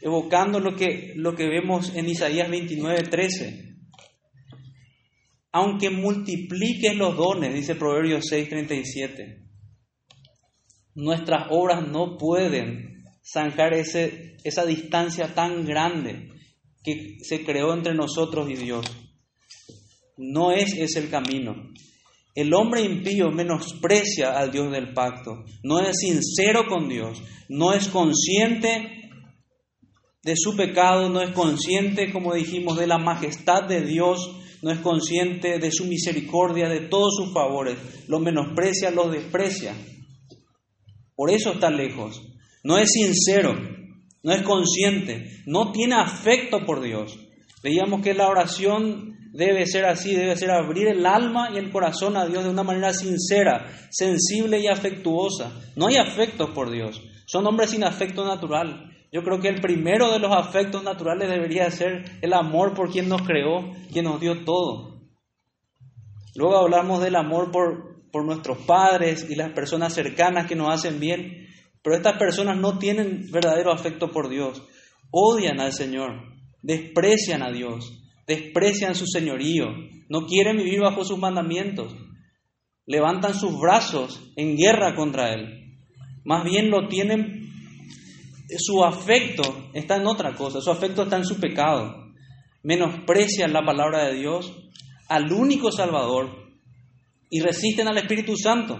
Evocando 0.00 0.60
lo 0.60 0.74
que, 0.74 1.12
lo 1.14 1.34
que 1.34 1.46
vemos 1.46 1.94
en 1.94 2.08
Isaías 2.08 2.48
29, 2.50 3.02
13 3.02 3.69
aunque 5.52 5.90
multipliques 5.90 6.96
los 6.96 7.16
dones, 7.16 7.54
dice 7.54 7.74
Proverbios 7.74 8.24
6:37, 8.30 9.48
nuestras 10.94 11.46
obras 11.50 11.86
no 11.88 12.16
pueden 12.16 13.04
zanjar 13.22 13.74
ese, 13.74 14.36
esa 14.44 14.64
distancia 14.64 15.34
tan 15.34 15.64
grande 15.64 16.28
que 16.82 17.18
se 17.22 17.44
creó 17.44 17.74
entre 17.74 17.94
nosotros 17.94 18.48
y 18.50 18.54
Dios. 18.54 18.86
No 20.16 20.52
es 20.52 20.74
ese 20.76 21.00
el 21.00 21.10
camino. 21.10 21.70
El 22.34 22.54
hombre 22.54 22.82
impío 22.82 23.30
menosprecia 23.30 24.38
al 24.38 24.52
Dios 24.52 24.70
del 24.70 24.92
pacto, 24.92 25.44
no 25.64 25.80
es 25.80 25.98
sincero 25.98 26.64
con 26.68 26.88
Dios, 26.88 27.20
no 27.48 27.72
es 27.72 27.88
consciente 27.88 29.10
de 30.22 30.34
su 30.36 30.56
pecado, 30.56 31.08
no 31.08 31.20
es 31.22 31.30
consciente, 31.30 32.12
como 32.12 32.34
dijimos, 32.34 32.78
de 32.78 32.86
la 32.86 32.98
majestad 32.98 33.64
de 33.64 33.82
Dios 33.82 34.39
no 34.62 34.70
es 34.70 34.78
consciente 34.80 35.58
de 35.58 35.70
su 35.72 35.86
misericordia, 35.86 36.68
de 36.68 36.88
todos 36.88 37.16
sus 37.16 37.32
favores, 37.32 37.76
lo 38.08 38.20
menosprecia, 38.20 38.90
lo 38.90 39.08
desprecia. 39.08 39.74
Por 41.14 41.30
eso 41.30 41.52
está 41.52 41.70
lejos. 41.70 42.22
No 42.62 42.78
es 42.78 42.90
sincero, 42.92 43.54
no 44.22 44.32
es 44.32 44.42
consciente, 44.42 45.42
no 45.46 45.72
tiene 45.72 45.94
afecto 45.94 46.64
por 46.66 46.82
Dios. 46.82 47.18
Veíamos 47.62 48.02
que 48.02 48.14
la 48.14 48.28
oración 48.28 49.16
debe 49.32 49.66
ser 49.66 49.86
así, 49.86 50.14
debe 50.14 50.36
ser 50.36 50.50
abrir 50.50 50.88
el 50.88 51.06
alma 51.06 51.50
y 51.52 51.58
el 51.58 51.70
corazón 51.70 52.16
a 52.16 52.26
Dios 52.26 52.44
de 52.44 52.50
una 52.50 52.62
manera 52.62 52.92
sincera, 52.92 53.70
sensible 53.90 54.60
y 54.60 54.66
afectuosa. 54.66 55.52
No 55.76 55.86
hay 55.86 55.96
afecto 55.96 56.52
por 56.52 56.70
Dios, 56.70 57.00
son 57.26 57.46
hombres 57.46 57.70
sin 57.70 57.84
afecto 57.84 58.24
natural. 58.24 58.89
Yo 59.12 59.22
creo 59.22 59.40
que 59.40 59.48
el 59.48 59.60
primero 59.60 60.12
de 60.12 60.20
los 60.20 60.32
afectos 60.32 60.84
naturales 60.84 61.28
debería 61.28 61.70
ser 61.70 62.04
el 62.22 62.32
amor 62.32 62.74
por 62.74 62.90
quien 62.90 63.08
nos 63.08 63.22
creó, 63.22 63.72
quien 63.92 64.04
nos 64.04 64.20
dio 64.20 64.44
todo. 64.44 65.00
Luego 66.36 66.58
hablamos 66.58 67.02
del 67.02 67.16
amor 67.16 67.50
por, 67.50 68.08
por 68.12 68.24
nuestros 68.24 68.58
padres 68.58 69.26
y 69.28 69.34
las 69.34 69.52
personas 69.52 69.94
cercanas 69.94 70.46
que 70.46 70.54
nos 70.54 70.72
hacen 70.72 71.00
bien, 71.00 71.48
pero 71.82 71.96
estas 71.96 72.18
personas 72.18 72.56
no 72.56 72.78
tienen 72.78 73.30
verdadero 73.32 73.72
afecto 73.72 74.12
por 74.12 74.28
Dios. 74.28 74.62
Odian 75.10 75.60
al 75.60 75.72
Señor, 75.72 76.22
desprecian 76.62 77.42
a 77.42 77.50
Dios, 77.50 77.92
desprecian 78.28 78.94
su 78.94 79.06
señorío, 79.06 79.66
no 80.08 80.26
quieren 80.26 80.56
vivir 80.56 80.80
bajo 80.80 81.04
sus 81.04 81.18
mandamientos, 81.18 81.96
levantan 82.86 83.34
sus 83.34 83.58
brazos 83.58 84.32
en 84.36 84.56
guerra 84.56 84.94
contra 84.94 85.32
Él. 85.32 85.78
Más 86.24 86.44
bien 86.44 86.70
lo 86.70 86.86
tienen 86.86 87.39
su 88.58 88.84
afecto 88.84 89.70
está 89.72 89.96
en 89.96 90.06
otra 90.06 90.34
cosa, 90.34 90.60
su 90.60 90.70
afecto 90.70 91.02
está 91.02 91.16
en 91.16 91.24
su 91.24 91.38
pecado. 91.38 92.08
Menosprecian 92.62 93.52
la 93.52 93.64
palabra 93.64 94.06
de 94.06 94.14
Dios, 94.14 94.52
al 95.08 95.32
único 95.32 95.70
Salvador, 95.70 96.50
y 97.30 97.40
resisten 97.40 97.88
al 97.88 97.98
Espíritu 97.98 98.36
Santo, 98.36 98.78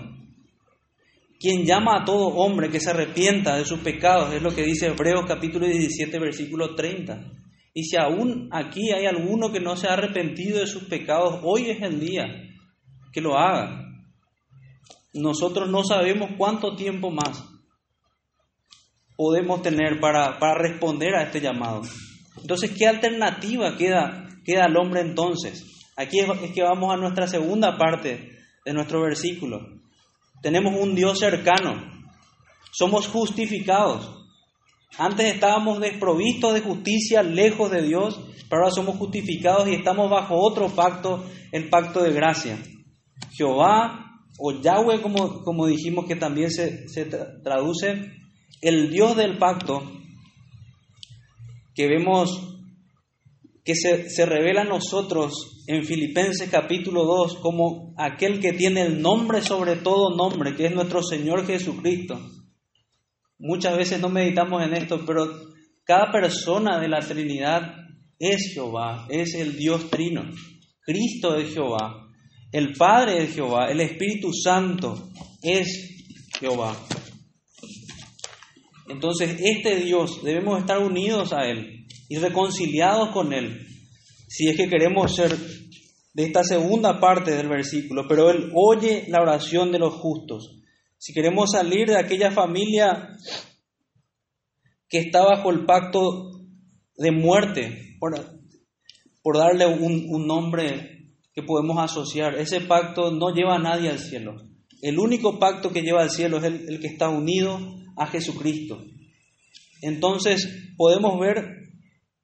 quien 1.39 1.65
llama 1.65 1.97
a 1.97 2.05
todo 2.05 2.29
hombre 2.29 2.69
que 2.69 2.81
se 2.81 2.91
arrepienta 2.91 3.57
de 3.57 3.65
sus 3.65 3.81
pecados, 3.81 4.35
es 4.35 4.43
lo 4.43 4.55
que 4.55 4.65
dice 4.65 4.89
Hebreos 4.89 5.25
capítulo 5.27 5.67
17, 5.67 6.19
versículo 6.19 6.75
30. 6.75 7.33
Y 7.73 7.85
si 7.85 7.97
aún 7.97 8.49
aquí 8.53 8.93
hay 8.93 9.07
alguno 9.07 9.53
que 9.53 9.61
no 9.61 9.77
se 9.77 9.89
ha 9.89 9.95
arrepentido 9.95 10.59
de 10.59 10.67
sus 10.67 10.85
pecados, 10.85 11.41
hoy 11.45 11.71
es 11.71 11.81
el 11.83 12.01
día 12.01 12.27
que 13.13 13.21
lo 13.21 13.39
haga. 13.39 13.87
Nosotros 15.15 15.71
no 15.71 15.83
sabemos 15.85 16.31
cuánto 16.37 16.77
tiempo 16.77 17.11
más 17.11 17.50
podemos 19.21 19.61
tener 19.61 20.01
para, 20.01 20.39
responder 20.55 21.15
a 21.15 21.25
este 21.25 21.43
llamado. 21.43 21.83
Entonces, 22.41 22.71
¿qué 22.71 22.87
alternativa 22.87 23.77
queda, 23.77 24.27
queda 24.47 24.65
al 24.65 24.75
hombre 24.79 25.03
entonces? 25.03 25.63
Aquí 25.95 26.21
es 26.21 26.53
que 26.53 26.63
vamos 26.63 26.91
a 26.91 26.97
nuestra 26.97 27.27
segunda 27.27 27.77
parte 27.77 28.39
de 28.65 28.73
nuestro 28.73 29.03
versículo. 29.03 29.61
Tenemos 30.41 30.73
un 30.75 30.95
Dios 30.95 31.19
cercano, 31.19 32.03
somos 32.73 33.09
justificados. 33.09 34.11
Antes 34.97 35.35
estábamos 35.35 35.81
desprovistos 35.81 36.55
de 36.55 36.63
justicia, 36.63 37.23
lejos 37.23 37.71
de 37.71 37.83
Dios, 37.83 38.19
pero 38.49 38.63
ahora 38.63 38.75
somos 38.75 38.97
justificados 38.97 39.69
y 39.69 39.75
estamos 39.75 40.11
bajo 40.11 40.35
otro 40.37 40.71
pacto, 40.71 41.27
el 41.53 41.69
pacto 41.69 42.03
de 42.03 42.15
gracia. 42.15 42.57
Jehová 43.33 44.23
o 44.39 44.63
Yahweh, 44.63 45.03
como, 45.03 45.43
como 45.43 45.67
dijimos 45.67 46.07
que 46.07 46.17
también 46.17 46.51
se, 46.51 46.89
se 46.89 47.05
traduce, 47.05 48.19
el 48.61 48.91
Dios 48.91 49.17
del 49.17 49.39
pacto, 49.39 49.83
que 51.75 51.87
vemos 51.87 52.51
que 53.65 53.75
se, 53.75 54.27
revela 54.27 54.63
a 54.63 54.65
nosotros 54.65 55.63
en 55.67 55.85
Filipenses 55.85 56.49
capítulo 56.51 57.05
2 57.05 57.37
como 57.37 57.95
aquel 57.97 58.41
que 58.41 58.53
tiene 58.53 58.83
el 58.83 59.01
nombre 59.01 59.43
sobre 59.43 59.77
todo 59.77 60.17
nombre, 60.17 60.57
que 60.57 60.67
es 60.67 60.75
nuestro 60.75 61.03
Señor 61.03 61.47
Jesucristo. 61.47 62.19
Muchas 63.39 63.77
veces 63.77 64.01
no 64.01 64.09
meditamos 64.09 64.63
en 64.63 64.75
esto, 64.75 65.05
pero 65.07 65.27
cada 65.85 66.11
persona 66.11 66.81
de 66.81 66.89
la 66.89 67.01
Trinidad 67.01 67.75
es 68.19 68.53
Jehová, 68.55 69.07
es 69.09 69.35
el 69.35 69.57
Dios 69.57 69.89
trino. 69.91 70.23
Cristo 70.83 71.37
es 71.37 71.55
Jehová, 71.55 72.09
el 72.53 72.73
Padre 72.75 73.25
es 73.25 73.35
Jehová, 73.35 73.71
el 73.71 73.81
Espíritu 73.81 74.33
Santo 74.33 75.11
es 75.43 76.05
Jehová. 76.39 76.77
Entonces, 78.91 79.37
este 79.39 79.77
Dios 79.77 80.23
debemos 80.25 80.59
estar 80.59 80.81
unidos 80.81 81.33
a 81.33 81.47
Él 81.47 81.87
y 82.09 82.19
reconciliados 82.19 83.11
con 83.11 83.33
Él, 83.33 83.65
si 84.27 84.49
es 84.49 84.57
que 84.57 84.69
queremos 84.69 85.15
ser 85.15 85.31
de 86.13 86.25
esta 86.25 86.43
segunda 86.43 86.99
parte 86.99 87.31
del 87.31 87.49
versículo, 87.49 88.07
pero 88.09 88.31
Él 88.31 88.51
oye 88.53 89.05
la 89.07 89.23
oración 89.23 89.71
de 89.71 89.79
los 89.79 89.95
justos. 89.95 90.57
Si 90.99 91.13
queremos 91.13 91.53
salir 91.53 91.87
de 91.87 91.99
aquella 91.99 92.33
familia 92.33 93.17
que 94.89 94.99
está 94.99 95.23
bajo 95.23 95.51
el 95.51 95.65
pacto 95.65 96.33
de 96.97 97.13
muerte, 97.13 97.97
por, 98.01 99.39
darle 99.39 99.67
un, 99.67 100.27
nombre 100.27 101.15
que 101.33 101.45
podemos 101.45 101.79
asociar, 101.79 102.35
ese 102.35 102.61
pacto 102.63 103.13
no 103.13 103.33
lleva 103.33 103.55
a 103.55 103.63
nadie 103.63 103.89
al 103.89 104.01
cielo. 104.01 104.35
El 104.83 104.99
único 104.99 105.39
pacto 105.39 105.71
que 105.71 105.83
lleva 105.83 106.03
al 106.03 106.11
cielo 106.11 106.39
es 106.39 106.45
el 106.45 106.81
que 106.81 106.89
está 106.89 107.09
unido 107.09 107.80
a 107.97 108.07
Jesucristo. 108.07 108.85
Entonces 109.83 110.73
podemos 110.77 111.19
ver 111.19 111.61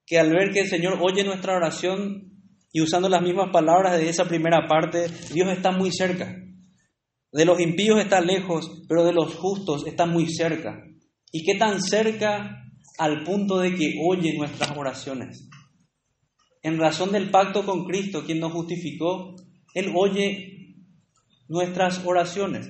que 0.07 0.19
al 0.19 0.31
ver 0.31 0.51
que 0.53 0.61
el 0.61 0.69
Señor 0.69 0.99
oye 1.01 1.25
nuestra 1.25 1.57
oración 1.57 2.33
y 2.73 2.81
usando 2.81 3.09
las 3.09 3.23
mismas 3.23 3.51
palabras 3.51 3.99
de 3.99 4.09
esa 4.09 4.27
primera 4.27 4.69
parte, 4.69 5.09
Dios 5.33 5.49
está 5.51 5.71
muy 5.73 5.91
cerca. 5.91 6.37
De 7.33 7.45
los 7.45 7.61
impíos 7.61 8.01
está 8.01 8.21
lejos, 8.21 8.83
pero 8.89 9.05
de 9.05 9.13
los 9.13 9.35
justos 9.35 9.87
está 9.87 10.07
muy 10.07 10.29
cerca. 10.29 10.83
¿Y 11.33 11.45
qué 11.45 11.59
tan 11.59 11.83
cerca 11.83 12.63
al 12.99 13.25
punto 13.25 13.59
de 13.59 13.75
que 13.75 13.95
oye 14.07 14.37
nuestras 14.37 14.77
oraciones? 14.77 15.49
En 16.63 16.79
razón 16.79 17.13
del 17.13 17.31
pacto 17.31 17.65
con 17.65 17.85
Cristo, 17.85 18.25
quien 18.25 18.41
nos 18.41 18.53
justificó, 18.53 19.35
Él 19.75 19.93
oye 19.95 20.75
nuestras 21.49 22.05
oraciones. 22.05 22.69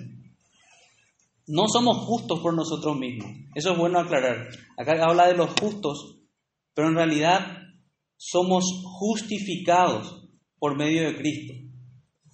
No 1.48 1.68
somos 1.68 1.98
justos 1.98 2.40
por 2.40 2.54
nosotros 2.54 2.98
mismos. 2.98 3.30
Eso 3.54 3.72
es 3.72 3.78
bueno 3.78 4.00
aclarar. 4.00 4.48
Acá 4.76 4.92
habla 5.04 5.28
de 5.28 5.36
los 5.36 5.50
justos, 5.60 6.18
pero 6.74 6.88
en 6.88 6.96
realidad 6.96 7.58
somos 8.16 8.64
justificados 8.98 10.28
por 10.58 10.76
medio 10.76 11.02
de 11.02 11.16
Cristo. 11.16 11.54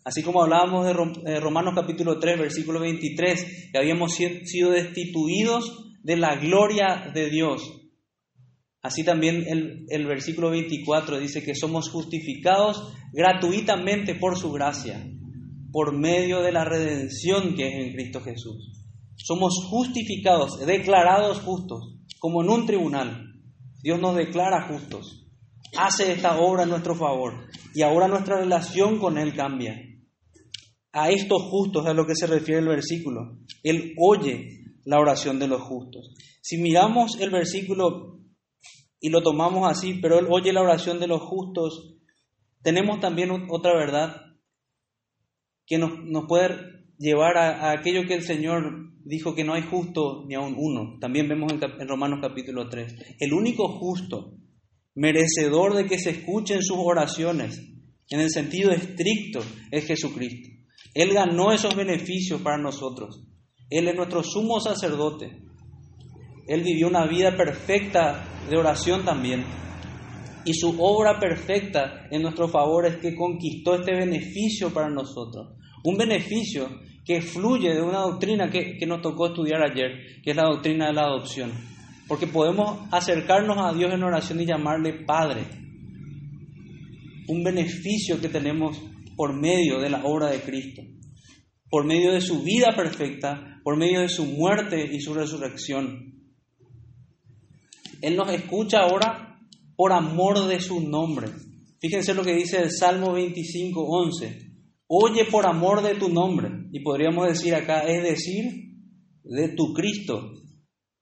Así 0.05 0.22
como 0.22 0.42
hablábamos 0.42 0.87
de 0.87 1.40
Romanos 1.40 1.75
capítulo 1.77 2.18
3, 2.18 2.40
versículo 2.40 2.81
23, 2.81 3.70
que 3.72 3.79
habíamos 3.79 4.14
sido 4.14 4.70
destituidos 4.70 5.92
de 6.03 6.16
la 6.16 6.37
gloria 6.37 7.11
de 7.14 7.29
Dios. 7.31 7.62
Así 8.81 9.05
también 9.05 9.44
el, 9.46 9.87
el 9.90 10.07
versículo 10.07 10.51
24 10.51 11.20
dice 11.20 11.44
que 11.44 11.55
somos 11.55 11.88
justificados 11.90 12.92
gratuitamente 13.12 14.16
por 14.16 14.37
su 14.37 14.51
gracia, 14.51 15.07
por 15.70 15.96
medio 15.96 16.40
de 16.42 16.51
la 16.51 16.64
redención 16.64 17.55
que 17.55 17.68
es 17.68 17.75
en 17.75 17.92
Cristo 17.92 18.20
Jesús. 18.22 18.82
Somos 19.16 19.55
justificados, 19.68 20.59
declarados 20.66 21.40
justos, 21.40 21.98
como 22.18 22.42
en 22.42 22.51
un 22.51 22.66
tribunal. 22.66 23.33
Dios 23.83 24.01
nos 24.01 24.16
declara 24.16 24.68
justos. 24.68 25.27
Hace 25.77 26.12
esta 26.12 26.38
obra 26.38 26.64
en 26.64 26.70
nuestro 26.70 26.94
favor. 26.94 27.48
Y 27.75 27.83
ahora 27.83 28.09
nuestra 28.09 28.38
relación 28.38 28.98
con 28.98 29.18
Él 29.18 29.35
cambia. 29.35 29.77
A 30.92 31.11
estos 31.11 31.42
justos 31.42 31.85
es 31.85 31.90
a 31.90 31.94
lo 31.94 32.07
que 32.07 32.14
se 32.14 32.27
refiere 32.27 32.61
el 32.61 32.68
versículo. 32.68 33.38
Él 33.62 33.94
oye 33.98 34.62
la 34.85 34.98
oración 34.98 35.38
de 35.38 35.48
los 35.48 35.62
justos. 35.62 36.14
Si 36.40 36.59
miramos 36.59 37.18
el 37.20 37.31
versículo 37.31 38.18
y 39.01 39.09
lo 39.09 39.22
tomamos 39.22 39.70
así, 39.70 39.94
pero 39.94 40.18
Él 40.18 40.27
oye 40.31 40.53
la 40.53 40.62
oración 40.62 41.01
de 41.01 41.07
los 41.07 41.22
justos, 41.22 41.96
tenemos 42.62 43.01
también 43.01 43.31
otra 43.51 43.75
verdad 43.75 44.16
que 45.66 45.79
nos, 45.79 45.90
puede 46.29 46.85
llevar 46.98 47.37
a, 47.37 47.72
aquello 47.72 48.07
que 48.07 48.14
el 48.14 48.22
Señor 48.22 48.91
dijo 49.05 49.35
que 49.35 49.45
no 49.45 49.55
hay 49.55 49.62
justo 49.62 50.25
ni 50.27 50.35
aun 50.35 50.55
uno. 50.57 50.99
También 51.01 51.29
vemos 51.29 51.53
en, 51.53 51.61
en 51.62 51.88
Romanos 51.88 52.19
capítulo 52.23 52.69
3. 52.69 53.17
El 53.21 53.33
único 53.33 53.69
justo, 53.79 54.35
merecedor 54.95 55.75
de 55.75 55.87
que 55.87 55.99
se 55.99 56.11
escuchen 56.11 56.62
sus 56.62 56.79
oraciones, 56.79 57.61
en 58.11 58.21
el 58.21 58.31
sentido 58.31 58.73
estricto, 58.73 59.41
es 59.71 59.87
Jesucristo. 59.87 60.51
Él 60.95 61.15
ganó 61.15 61.53
esos 61.53 61.75
beneficios 61.75 62.41
para 62.43 62.59
nosotros. 62.59 63.27
Él 63.71 63.88
es 63.88 63.95
nuestro 63.95 64.23
sumo 64.23 64.61
sacerdote. 64.61 65.43
Él 66.47 66.62
vivió 66.62 66.88
una 66.88 67.07
vida 67.07 67.37
perfecta 67.37 68.25
de 68.51 68.59
oración 68.59 69.05
también. 69.05 69.45
Y 70.45 70.55
su 70.55 70.77
obra 70.79 71.19
perfecta 71.19 72.07
en 72.11 72.23
nuestro 72.23 72.49
favor 72.49 72.87
es 72.87 72.97
que 72.97 73.15
conquistó 73.15 73.77
este 73.77 73.95
beneficio 73.95 74.71
para 74.71 74.91
nosotros. 74.91 75.57
Un 75.85 75.97
beneficio 75.97 76.69
que 77.05 77.21
fluye 77.21 77.75
de 77.75 77.83
una 77.83 77.99
doctrina 77.99 78.51
que, 78.51 78.77
que 78.79 78.87
nos 78.87 79.03
tocó 79.03 79.29
estudiar 79.29 79.62
ayer, 79.62 80.21
que 80.23 80.31
es 80.31 80.37
la 80.37 80.49
doctrina 80.49 80.87
de 80.87 80.93
la 80.93 81.03
adopción. 81.03 81.53
Porque 82.07 82.27
podemos 82.27 82.87
acercarnos 82.91 83.57
a 83.59 83.73
Dios 83.73 83.93
en 83.93 84.03
oración 84.03 84.41
y 84.41 84.47
llamarle 84.47 85.05
Padre. 85.05 85.45
Un 87.29 87.43
beneficio 87.43 88.21
que 88.21 88.29
tenemos 88.29 88.81
por 89.17 89.35
medio 89.35 89.79
de 89.81 89.91
la 89.91 90.05
obra 90.05 90.31
de 90.31 90.41
Cristo, 90.41 90.83
por 91.69 91.85
medio 91.85 92.12
de 92.12 92.21
su 92.21 92.43
vida 92.43 92.75
perfecta, 92.75 93.61
por 93.62 93.77
medio 93.77 94.01
de 94.01 94.09
su 94.09 94.25
muerte 94.25 94.88
y 94.93 95.01
su 95.01 95.15
resurrección. 95.15 96.12
Él 98.01 98.17
nos 98.17 98.31
escucha 98.33 98.81
ahora 98.81 99.38
por 99.77 99.93
amor 99.93 100.47
de 100.47 100.61
su 100.61 100.81
nombre. 100.81 101.29
Fíjense 101.81 102.15
lo 102.15 102.25
que 102.25 102.35
dice 102.35 102.59
el 102.59 102.71
Salmo 102.71 103.12
25, 103.12 103.81
11. 103.81 104.53
Oye 104.88 105.25
por 105.25 105.47
amor 105.47 105.83
de 105.83 105.95
tu 105.95 106.09
nombre. 106.09 106.62
Y 106.75 106.81
podríamos 106.81 107.29
decir 107.29 107.55
acá, 107.55 107.83
es 107.83 108.03
decir, 108.03 108.45
de 109.23 109.51
tu 109.51 109.75
Cristo. 109.75 110.33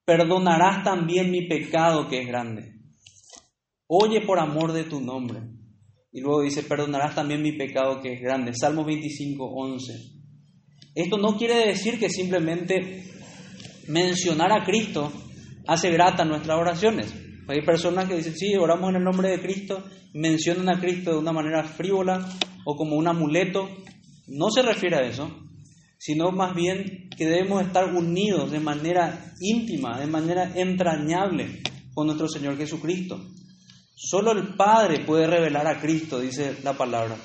Perdonarás 0.04 0.82
también 0.82 1.30
mi 1.30 1.46
pecado 1.46 2.08
que 2.08 2.22
es 2.22 2.26
grande. 2.26 2.74
Oye 3.86 4.20
por 4.20 4.40
amor 4.40 4.72
de 4.72 4.82
tu 4.82 5.00
nombre. 5.00 5.42
Y 6.10 6.22
luego 6.22 6.42
dice, 6.42 6.64
perdonarás 6.64 7.14
también 7.14 7.40
mi 7.40 7.52
pecado 7.52 8.00
que 8.02 8.14
es 8.14 8.20
grande. 8.20 8.52
Salmo 8.52 8.84
25, 8.84 9.44
11. 9.44 9.92
Esto 10.96 11.18
no 11.18 11.36
quiere 11.38 11.68
decir 11.68 12.00
que 12.00 12.10
simplemente 12.10 13.04
mencionar 13.86 14.50
a 14.50 14.64
Cristo 14.64 15.12
hace 15.68 15.92
grata 15.92 16.24
nuestras 16.24 16.58
oraciones. 16.58 17.14
Hay 17.46 17.62
personas 17.62 18.08
que 18.08 18.16
dicen, 18.16 18.34
sí, 18.34 18.56
oramos 18.56 18.90
en 18.90 18.96
el 18.96 19.04
nombre 19.04 19.28
de 19.28 19.40
Cristo, 19.40 19.84
mencionan 20.14 20.68
a 20.68 20.80
Cristo 20.80 21.12
de 21.12 21.18
una 21.18 21.32
manera 21.32 21.62
frívola 21.62 22.28
o 22.64 22.74
como 22.74 22.96
un 22.96 23.06
amuleto. 23.06 23.68
No 24.26 24.50
se 24.50 24.62
refiere 24.62 24.96
a 24.96 25.06
eso, 25.06 25.49
sino 26.00 26.32
más 26.32 26.54
bien 26.54 27.10
que 27.14 27.26
debemos 27.26 27.62
estar 27.62 27.94
unidos 27.94 28.50
de 28.50 28.58
manera 28.58 29.34
íntima, 29.38 30.00
de 30.00 30.06
manera 30.06 30.50
entrañable 30.54 31.60
con 31.92 32.06
nuestro 32.06 32.26
Señor 32.26 32.56
Jesucristo. 32.56 33.20
Solo 33.94 34.32
el 34.32 34.56
Padre 34.56 35.04
puede 35.04 35.26
revelar 35.26 35.66
a 35.66 35.78
Cristo, 35.78 36.18
dice 36.18 36.56
la 36.64 36.72
palabra. 36.72 37.18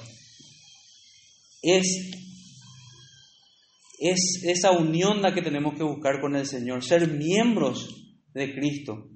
Es, 1.62 2.12
es 3.98 4.44
esa 4.44 4.72
unión 4.72 5.22
la 5.22 5.34
que 5.34 5.42
tenemos 5.42 5.76
que 5.76 5.84
buscar 5.84 6.20
con 6.20 6.36
el 6.36 6.46
Señor, 6.46 6.84
ser 6.84 7.08
miembros 7.08 8.18
de 8.34 8.54
Cristo. 8.54 9.08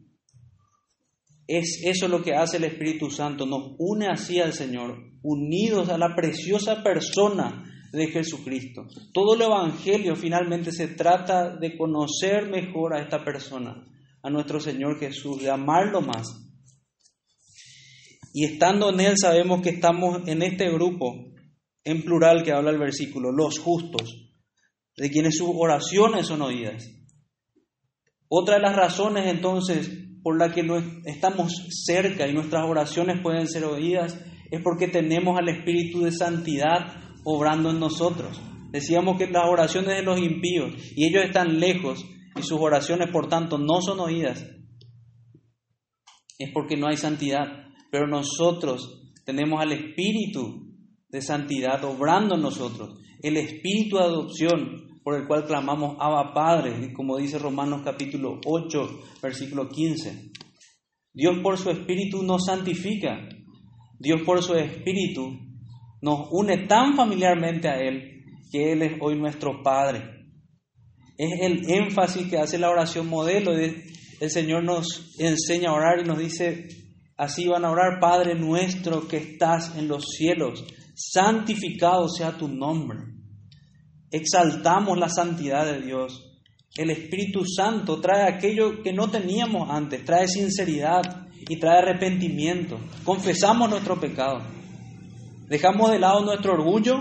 Es 1.47 1.81
eso 1.83 2.07
lo 2.07 2.23
que 2.23 2.33
hace 2.33 2.55
el 2.57 2.63
Espíritu 2.63 3.11
Santo, 3.11 3.45
nos 3.45 3.75
une 3.77 4.07
así 4.07 4.39
al 4.39 4.53
Señor, 4.53 5.03
unidos 5.21 5.89
a 5.89 5.97
la 5.97 6.15
preciosa 6.15 6.81
persona 6.81 7.68
de 7.91 8.07
Jesucristo. 8.07 8.87
Todo 9.13 9.35
el 9.35 9.41
Evangelio 9.41 10.15
finalmente 10.15 10.71
se 10.71 10.89
trata 10.89 11.55
de 11.55 11.77
conocer 11.77 12.49
mejor 12.49 12.95
a 12.95 13.01
esta 13.01 13.23
persona, 13.23 13.85
a 14.21 14.29
nuestro 14.29 14.59
Señor 14.59 14.99
Jesús, 14.99 15.41
de 15.41 15.49
amarlo 15.49 16.01
más. 16.01 16.27
Y 18.33 18.45
estando 18.45 18.89
en 18.91 18.99
Él 18.99 19.15
sabemos 19.17 19.61
que 19.61 19.69
estamos 19.69 20.27
en 20.27 20.43
este 20.43 20.69
grupo, 20.71 21.15
en 21.83 22.03
plural 22.03 22.43
que 22.43 22.51
habla 22.51 22.71
el 22.71 22.77
versículo, 22.77 23.31
los 23.31 23.57
justos, 23.59 24.31
de 24.95 25.09
quienes 25.09 25.37
sus 25.37 25.49
oraciones 25.53 26.27
son 26.27 26.41
oídas. 26.41 26.87
Otra 28.27 28.55
de 28.55 28.61
las 28.61 28.75
razones 28.75 29.25
entonces 29.25 29.89
por 30.21 30.37
la 30.37 30.53
que 30.53 30.61
estamos 31.05 31.53
cerca 31.85 32.27
y 32.27 32.33
nuestras 32.33 32.65
oraciones 32.65 33.21
pueden 33.21 33.47
ser 33.47 33.63
oídas 33.65 34.19
es 34.51 34.61
porque 34.61 34.87
tenemos 34.87 35.39
al 35.39 35.49
Espíritu 35.49 36.01
de 36.01 36.11
Santidad 36.11 37.08
obrando 37.29 37.69
en 37.69 37.79
nosotros. 37.79 38.41
Decíamos 38.71 39.17
que 39.17 39.27
las 39.27 39.47
oraciones 39.47 39.95
de 39.95 40.03
los 40.03 40.19
impíos 40.19 40.73
y 40.95 41.07
ellos 41.07 41.23
están 41.25 41.59
lejos 41.59 42.05
y 42.35 42.41
sus 42.41 42.59
oraciones 42.59 43.09
por 43.11 43.29
tanto 43.29 43.57
no 43.57 43.81
son 43.81 43.99
oídas. 43.99 44.45
Es 46.39 46.51
porque 46.53 46.75
no 46.75 46.87
hay 46.87 46.97
santidad. 46.97 47.67
Pero 47.91 48.07
nosotros 48.07 49.11
tenemos 49.25 49.61
al 49.61 49.73
Espíritu 49.73 50.67
de 51.09 51.21
Santidad 51.21 51.83
obrando 51.83 52.35
en 52.35 52.41
nosotros. 52.41 52.97
El 53.21 53.37
Espíritu 53.37 53.97
de 53.97 54.03
adopción 54.03 54.99
por 55.03 55.15
el 55.15 55.27
cual 55.27 55.45
clamamos 55.45 55.97
Abba 55.99 56.33
Padre, 56.33 56.93
como 56.93 57.17
dice 57.17 57.39
Romanos 57.39 57.81
capítulo 57.83 58.39
8, 58.45 58.99
versículo 59.21 59.67
15. 59.69 60.31
Dios 61.13 61.39
por 61.43 61.57
su 61.57 61.69
Espíritu 61.69 62.23
nos 62.23 62.45
santifica. 62.45 63.27
Dios 63.99 64.21
por 64.21 64.41
su 64.41 64.53
Espíritu 64.55 65.48
nos 66.01 66.27
une 66.31 66.67
tan 66.67 66.95
familiarmente 66.95 67.67
a 67.67 67.77
Él 67.77 68.23
que 68.51 68.71
Él 68.71 68.81
es 68.81 68.93
hoy 69.01 69.15
nuestro 69.19 69.61
Padre. 69.63 70.03
Es 71.17 71.41
el 71.41 71.69
énfasis 71.69 72.27
que 72.27 72.37
hace 72.37 72.57
la 72.57 72.69
oración 72.69 73.07
modelo. 73.07 73.51
El 73.53 74.31
Señor 74.31 74.63
nos 74.63 75.15
enseña 75.19 75.69
a 75.69 75.73
orar 75.73 75.99
y 75.99 76.07
nos 76.07 76.17
dice, 76.17 76.67
así 77.17 77.47
van 77.47 77.65
a 77.65 77.71
orar, 77.71 77.99
Padre 77.99 78.35
nuestro 78.35 79.07
que 79.07 79.17
estás 79.17 79.75
en 79.77 79.87
los 79.87 80.05
cielos, 80.17 80.65
santificado 80.95 82.07
sea 82.09 82.37
tu 82.37 82.47
nombre 82.47 83.19
exaltamos 84.11 84.97
la 84.97 85.09
santidad 85.09 85.65
de 85.65 85.81
Dios. 85.81 86.25
El 86.75 86.91
Espíritu 86.91 87.43
Santo 87.45 87.99
trae 87.99 88.23
aquello 88.31 88.81
que 88.83 88.93
no 88.93 89.09
teníamos 89.09 89.69
antes, 89.69 90.03
trae 90.05 90.27
sinceridad 90.27 91.27
y 91.47 91.57
trae 91.57 91.79
arrepentimiento. 91.79 92.79
Confesamos 93.03 93.69
nuestro 93.69 93.99
pecado. 93.99 94.58
Dejamos 95.49 95.91
de 95.91 95.99
lado 95.99 96.23
nuestro 96.23 96.53
orgullo 96.53 96.95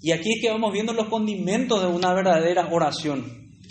y 0.00 0.12
aquí 0.12 0.34
es 0.34 0.40
que 0.40 0.50
vamos 0.50 0.72
viendo 0.72 0.92
los 0.92 1.08
condimentos 1.08 1.82
de 1.82 1.88
una 1.88 2.14
verdadera 2.14 2.68
oración. 2.70 3.24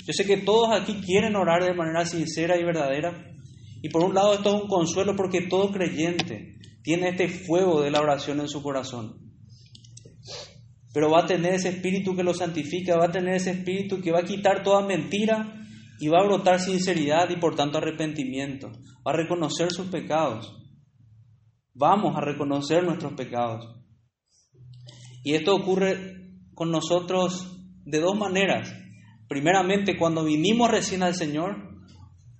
Yo 0.05 0.13
sé 0.13 0.25
que 0.25 0.37
todos 0.37 0.69
aquí 0.71 1.01
quieren 1.05 1.35
orar 1.35 1.63
de 1.63 1.73
manera 1.73 2.05
sincera 2.05 2.59
y 2.59 2.63
verdadera. 2.63 3.31
Y 3.81 3.89
por 3.89 4.03
un 4.03 4.13
lado 4.13 4.33
esto 4.33 4.55
es 4.55 4.61
un 4.63 4.67
consuelo 4.67 5.15
porque 5.15 5.41
todo 5.41 5.71
creyente 5.71 6.57
tiene 6.83 7.09
este 7.09 7.29
fuego 7.29 7.81
de 7.81 7.91
la 7.91 8.01
oración 8.01 8.39
en 8.41 8.47
su 8.47 8.61
corazón 8.61 9.25
pero 10.95 11.11
va 11.11 11.23
a 11.23 11.25
tener 11.25 11.53
ese 11.53 11.67
espíritu 11.67 12.15
que 12.15 12.23
lo 12.23 12.33
santifica, 12.33 12.95
va 12.95 13.07
a 13.07 13.11
tener 13.11 13.35
ese 13.35 13.51
espíritu 13.51 13.99
que 13.99 14.13
va 14.13 14.19
a 14.19 14.23
quitar 14.23 14.63
toda 14.63 14.81
mentira 14.87 15.53
y 15.99 16.07
va 16.07 16.21
a 16.21 16.23
brotar 16.25 16.61
sinceridad 16.61 17.29
y 17.29 17.35
por 17.35 17.53
tanto 17.53 17.79
arrepentimiento, 17.79 18.71
va 19.05 19.11
a 19.11 19.17
reconocer 19.17 19.73
sus 19.73 19.87
pecados. 19.87 20.55
Vamos 21.77 22.15
a 22.15 22.21
reconocer 22.21 22.85
nuestros 22.85 23.13
pecados. 23.13 23.67
Y 25.25 25.33
esto 25.33 25.53
ocurre 25.53 26.31
con 26.53 26.71
nosotros 26.71 27.59
de 27.83 27.99
dos 27.99 28.17
maneras. 28.17 28.73
Primeramente, 29.27 29.97
cuando 29.97 30.23
vinimos 30.23 30.71
recién 30.71 31.03
al 31.03 31.15
Señor, 31.15 31.75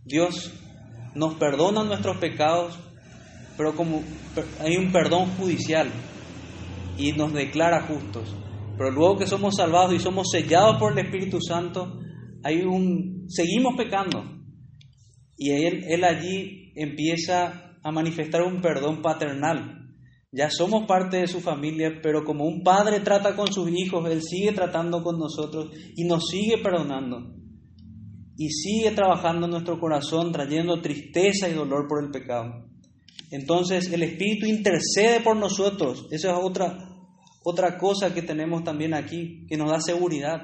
Dios 0.06 0.54
nos 1.16 1.34
perdona 1.34 1.84
nuestros 1.84 2.18
pecados, 2.18 2.80
pero 3.58 3.76
como 3.76 4.04
hay 4.62 4.78
un 4.78 4.94
perdón 4.94 5.28
judicial 5.38 5.92
y 6.98 7.12
nos 7.12 7.34
declara 7.34 7.88
justos. 7.88 8.34
Pero 8.78 8.92
luego 8.92 9.18
que 9.18 9.28
somos 9.28 9.58
salvados 9.58 9.94
y 9.94 10.00
somos 10.00 10.28
sellados 10.32 10.78
por 10.78 10.94
el 10.94 11.06
Espíritu 11.06 11.40
Santo, 11.42 12.00
hay 12.42 12.62
un, 12.62 13.26
seguimos 13.28 13.76
pecando. 13.76 14.24
Y 15.38 15.52
él, 15.52 15.84
él 15.90 16.04
allí 16.06 16.72
empieza 16.76 17.65
a 17.86 17.92
manifestar 17.92 18.42
un 18.42 18.62
perdón 18.62 19.04
paternal. 19.04 19.94
Ya 20.32 20.50
somos 20.50 20.88
parte 20.88 21.18
de 21.18 21.28
su 21.28 21.40
familia, 21.40 22.00
pero 22.02 22.26
como 22.26 22.46
un 22.46 22.64
padre 22.64 23.00
trata 23.02 23.36
con 23.36 23.54
sus 23.54 23.70
hijos, 23.70 24.10
Él 24.10 24.24
sigue 24.24 24.54
tratando 24.54 25.04
con 25.04 25.20
nosotros 25.20 25.70
y 25.96 26.04
nos 26.06 26.26
sigue 26.28 26.58
perdonando. 26.64 27.36
Y 28.38 28.50
sigue 28.50 28.90
trabajando 28.90 29.46
en 29.46 29.52
nuestro 29.52 29.80
corazón, 29.80 30.32
trayendo 30.32 30.82
tristeza 30.82 31.48
y 31.48 31.54
dolor 31.54 31.88
por 31.88 32.04
el 32.04 32.10
pecado. 32.10 32.66
Entonces 33.30 33.92
el 33.94 34.02
Espíritu 34.02 34.48
intercede 34.48 35.22
por 35.24 35.38
nosotros. 35.38 36.08
Esa 36.10 36.32
es 36.32 36.38
otra, 36.42 36.90
otra 37.44 37.78
cosa 37.78 38.16
que 38.16 38.24
tenemos 38.24 38.64
también 38.64 38.96
aquí, 38.96 39.46
que 39.48 39.58
nos 39.58 39.70
da 39.70 39.80
seguridad. 39.80 40.42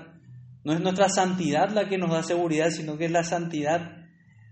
No 0.64 0.74
es 0.74 0.80
nuestra 0.80 1.10
santidad 1.10 1.72
la 1.72 1.90
que 1.90 1.98
nos 1.98 2.12
da 2.12 2.22
seguridad, 2.22 2.70
sino 2.70 3.00
que 3.00 3.06
es 3.06 3.12
la 3.12 3.24
santidad 3.24 4.01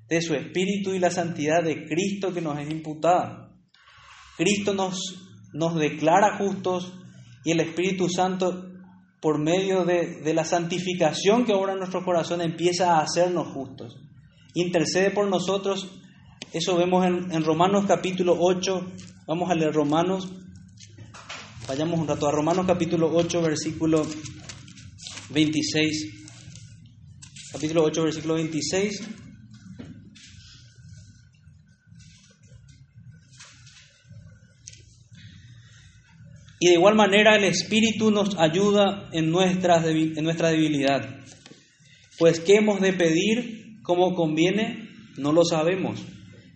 de 0.10 0.22
su 0.22 0.34
Espíritu 0.34 0.94
y 0.94 1.00
la 1.00 1.12
santidad 1.12 1.64
de 1.64 1.86
Cristo 1.86 2.34
que 2.34 2.42
nos 2.42 2.58
es 2.60 2.70
imputada. 2.70 3.52
Cristo 4.38 4.74
nos, 4.74 4.98
nos 5.54 5.76
declara 5.76 6.38
justos 6.38 6.94
y 7.46 7.52
el 7.52 7.60
Espíritu 7.60 8.10
Santo, 8.10 8.66
por 9.22 9.40
medio 9.40 9.86
de, 9.86 10.22
de 10.22 10.34
la 10.34 10.46
santificación 10.46 11.46
que 11.46 11.54
obra 11.54 11.74
en 11.74 11.80
nuestro 11.80 12.04
corazón, 12.04 12.42
empieza 12.42 12.94
a 12.94 13.02
hacernos 13.02 13.48
justos. 13.50 13.98
Intercede 14.54 15.12
por 15.12 15.30
nosotros. 15.30 15.92
Eso 16.54 16.76
vemos 16.78 17.06
en, 17.06 17.32
en 17.32 17.44
Romanos 17.44 17.86
capítulo 17.88 18.36
8. 18.40 18.94
Vamos 19.28 19.52
a 19.52 19.56
leer 19.56 19.74
Romanos. 19.74 20.32
Vayamos 21.68 22.00
un 22.00 22.08
rato 22.08 22.28
a 22.28 22.32
Romanos 22.32 22.66
capítulo 22.66 23.12
8, 23.14 23.42
versículo 23.42 24.06
26. 25.30 26.20
Capítulo 27.52 27.84
8, 27.84 28.04
versículo 28.04 28.34
26. 28.36 29.29
Y 36.60 36.68
de 36.68 36.74
igual 36.74 36.96
manera 36.96 37.38
el 37.38 37.46
Espíritu 37.46 38.12
nos 38.12 38.38
ayuda 38.38 39.10
en, 39.14 39.32
nuestras, 39.32 39.86
en 39.86 40.24
nuestra 40.24 40.50
debilidad. 40.50 41.22
Pues 42.18 42.42
qué 42.42 42.56
hemos 42.56 42.82
de 42.82 42.92
pedir 42.94 43.82
como 43.82 44.14
conviene, 44.14 44.90
no 45.18 45.32
lo 45.32 45.46
sabemos. 45.46 46.06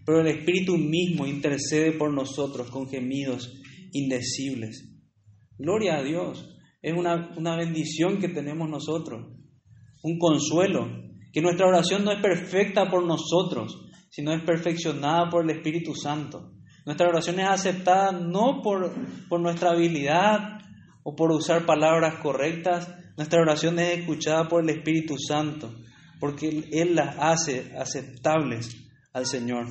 Pero 0.05 0.19
el 0.19 0.27
Espíritu 0.27 0.77
mismo 0.77 1.25
intercede 1.25 1.93
por 1.93 2.13
nosotros 2.13 2.69
con 2.69 2.89
gemidos 2.89 3.61
indecibles. 3.93 4.89
Gloria 5.57 5.97
a 5.97 6.03
Dios. 6.03 6.49
Es 6.81 6.93
una, 6.93 7.33
una 7.37 7.55
bendición 7.55 8.19
que 8.19 8.27
tenemos 8.27 8.69
nosotros. 8.69 9.25
Un 10.03 10.19
consuelo. 10.19 11.01
Que 11.31 11.41
nuestra 11.41 11.67
oración 11.67 12.03
no 12.03 12.11
es 12.11 12.21
perfecta 12.21 12.89
por 12.89 13.05
nosotros, 13.05 13.89
sino 14.09 14.33
es 14.33 14.43
perfeccionada 14.43 15.29
por 15.29 15.45
el 15.45 15.57
Espíritu 15.57 15.95
Santo. 15.95 16.52
Nuestra 16.85 17.07
oración 17.07 17.39
es 17.39 17.47
aceptada 17.47 18.11
no 18.11 18.61
por, 18.61 18.93
por 19.29 19.39
nuestra 19.39 19.71
habilidad 19.71 20.59
o 21.03 21.15
por 21.15 21.31
usar 21.31 21.65
palabras 21.65 22.15
correctas. 22.21 22.89
Nuestra 23.15 23.41
oración 23.41 23.79
es 23.79 23.99
escuchada 23.99 24.47
por 24.47 24.63
el 24.63 24.69
Espíritu 24.69 25.17
Santo, 25.17 25.73
porque 26.19 26.67
Él 26.71 26.95
las 26.95 27.15
hace 27.19 27.71
aceptables 27.77 28.75
al 29.13 29.25
Señor. 29.25 29.67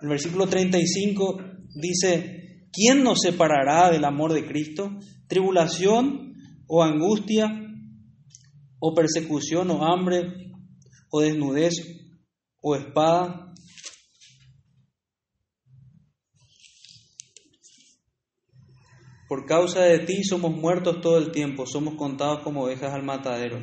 El 0.00 0.08
versículo 0.08 0.46
35 0.46 1.38
dice, 1.74 2.68
¿quién 2.72 3.02
nos 3.02 3.20
separará 3.20 3.90
del 3.90 4.04
amor 4.04 4.32
de 4.32 4.46
Cristo? 4.46 4.90
¿Tribulación 5.26 6.34
o 6.66 6.82
angustia 6.82 7.46
o 8.78 8.94
persecución 8.94 9.70
o 9.70 9.84
hambre 9.84 10.52
o 11.10 11.20
desnudez 11.20 11.74
o 12.62 12.76
espada? 12.76 13.47
Por 19.28 19.44
causa 19.44 19.82
de 19.82 19.98
ti 20.00 20.24
somos 20.24 20.56
muertos 20.56 21.00
todo 21.02 21.18
el 21.18 21.30
tiempo, 21.30 21.66
somos 21.66 21.94
contados 21.94 22.40
como 22.42 22.64
ovejas 22.64 22.94
al 22.94 23.02
matadero. 23.02 23.58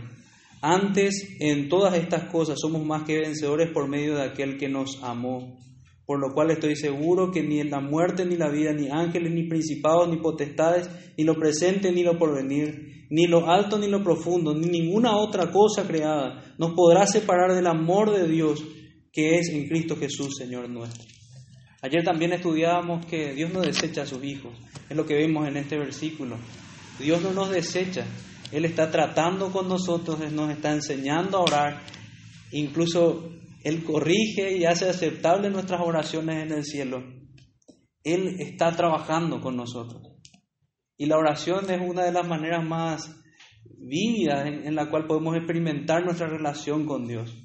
Antes, 0.61 1.37
en 1.39 1.69
todas 1.69 1.95
estas 1.95 2.29
cosas, 2.31 2.59
somos 2.61 2.85
más 2.85 3.03
que 3.03 3.19
vencedores 3.19 3.71
por 3.71 3.87
medio 3.87 4.15
de 4.15 4.23
aquel 4.23 4.57
que 4.57 4.69
nos 4.69 5.03
amó. 5.03 5.57
Por 6.05 6.19
lo 6.19 6.33
cual 6.35 6.51
estoy 6.51 6.75
seguro 6.75 7.31
que 7.31 7.41
ni 7.41 7.59
en 7.59 7.71
la 7.71 7.79
muerte, 7.79 8.25
ni 8.25 8.37
la 8.37 8.49
vida, 8.49 8.73
ni 8.73 8.89
ángeles, 8.89 9.31
ni 9.33 9.47
principados, 9.47 10.07
ni 10.07 10.17
potestades, 10.17 10.87
ni 11.17 11.23
lo 11.23 11.35
presente, 11.35 11.91
ni 11.91 12.03
lo 12.03 12.17
porvenir, 12.19 13.07
ni 13.09 13.25
lo 13.25 13.49
alto, 13.49 13.79
ni 13.79 13.87
lo 13.87 14.03
profundo, 14.03 14.53
ni 14.53 14.67
ninguna 14.67 15.17
otra 15.17 15.51
cosa 15.51 15.87
creada 15.87 16.43
nos 16.57 16.73
podrá 16.73 17.05
separar 17.07 17.53
del 17.53 17.67
amor 17.67 18.11
de 18.11 18.27
Dios 18.27 18.63
que 19.11 19.37
es 19.37 19.49
en 19.49 19.67
Cristo 19.67 19.95
Jesús, 19.95 20.35
Señor 20.37 20.69
nuestro. 20.69 21.14
Ayer 21.85 22.03
también 22.03 22.33
estudiábamos 22.33 23.05
que 23.05 23.35
Dios 23.35 23.53
no 23.53 23.61
desecha 23.61 24.01
a 24.01 24.05
sus 24.07 24.23
hijos. 24.23 24.57
Es 24.89 24.97
lo 24.97 25.05
que 25.05 25.13
vemos 25.13 25.47
en 25.47 25.55
este 25.55 25.77
versículo. 25.77 26.35
Dios 26.97 27.21
no 27.21 27.31
nos 27.31 27.51
desecha. 27.51 28.07
Él 28.51 28.65
está 28.65 28.89
tratando 28.89 29.51
con 29.51 29.69
nosotros, 29.69 30.19
nos 30.31 30.49
está 30.49 30.71
enseñando 30.71 31.37
a 31.37 31.41
orar. 31.41 31.81
Incluso 32.51 33.29
Él 33.63 33.83
corrige 33.83 34.57
y 34.57 34.65
hace 34.65 34.89
aceptable 34.89 35.51
nuestras 35.51 35.79
oraciones 35.79 36.43
en 36.47 36.53
el 36.53 36.63
cielo. 36.63 37.03
Él 38.03 38.37
está 38.39 38.75
trabajando 38.75 39.39
con 39.39 39.55
nosotros. 39.55 40.01
Y 40.97 41.05
la 41.05 41.19
oración 41.19 41.69
es 41.69 41.79
una 41.87 42.03
de 42.03 42.13
las 42.13 42.27
maneras 42.27 42.65
más 42.65 43.15
vívidas 43.77 44.47
en, 44.47 44.65
en 44.65 44.73
la 44.73 44.89
cual 44.89 45.05
podemos 45.05 45.35
experimentar 45.35 46.03
nuestra 46.03 46.25
relación 46.25 46.87
con 46.87 47.05
Dios. 47.05 47.44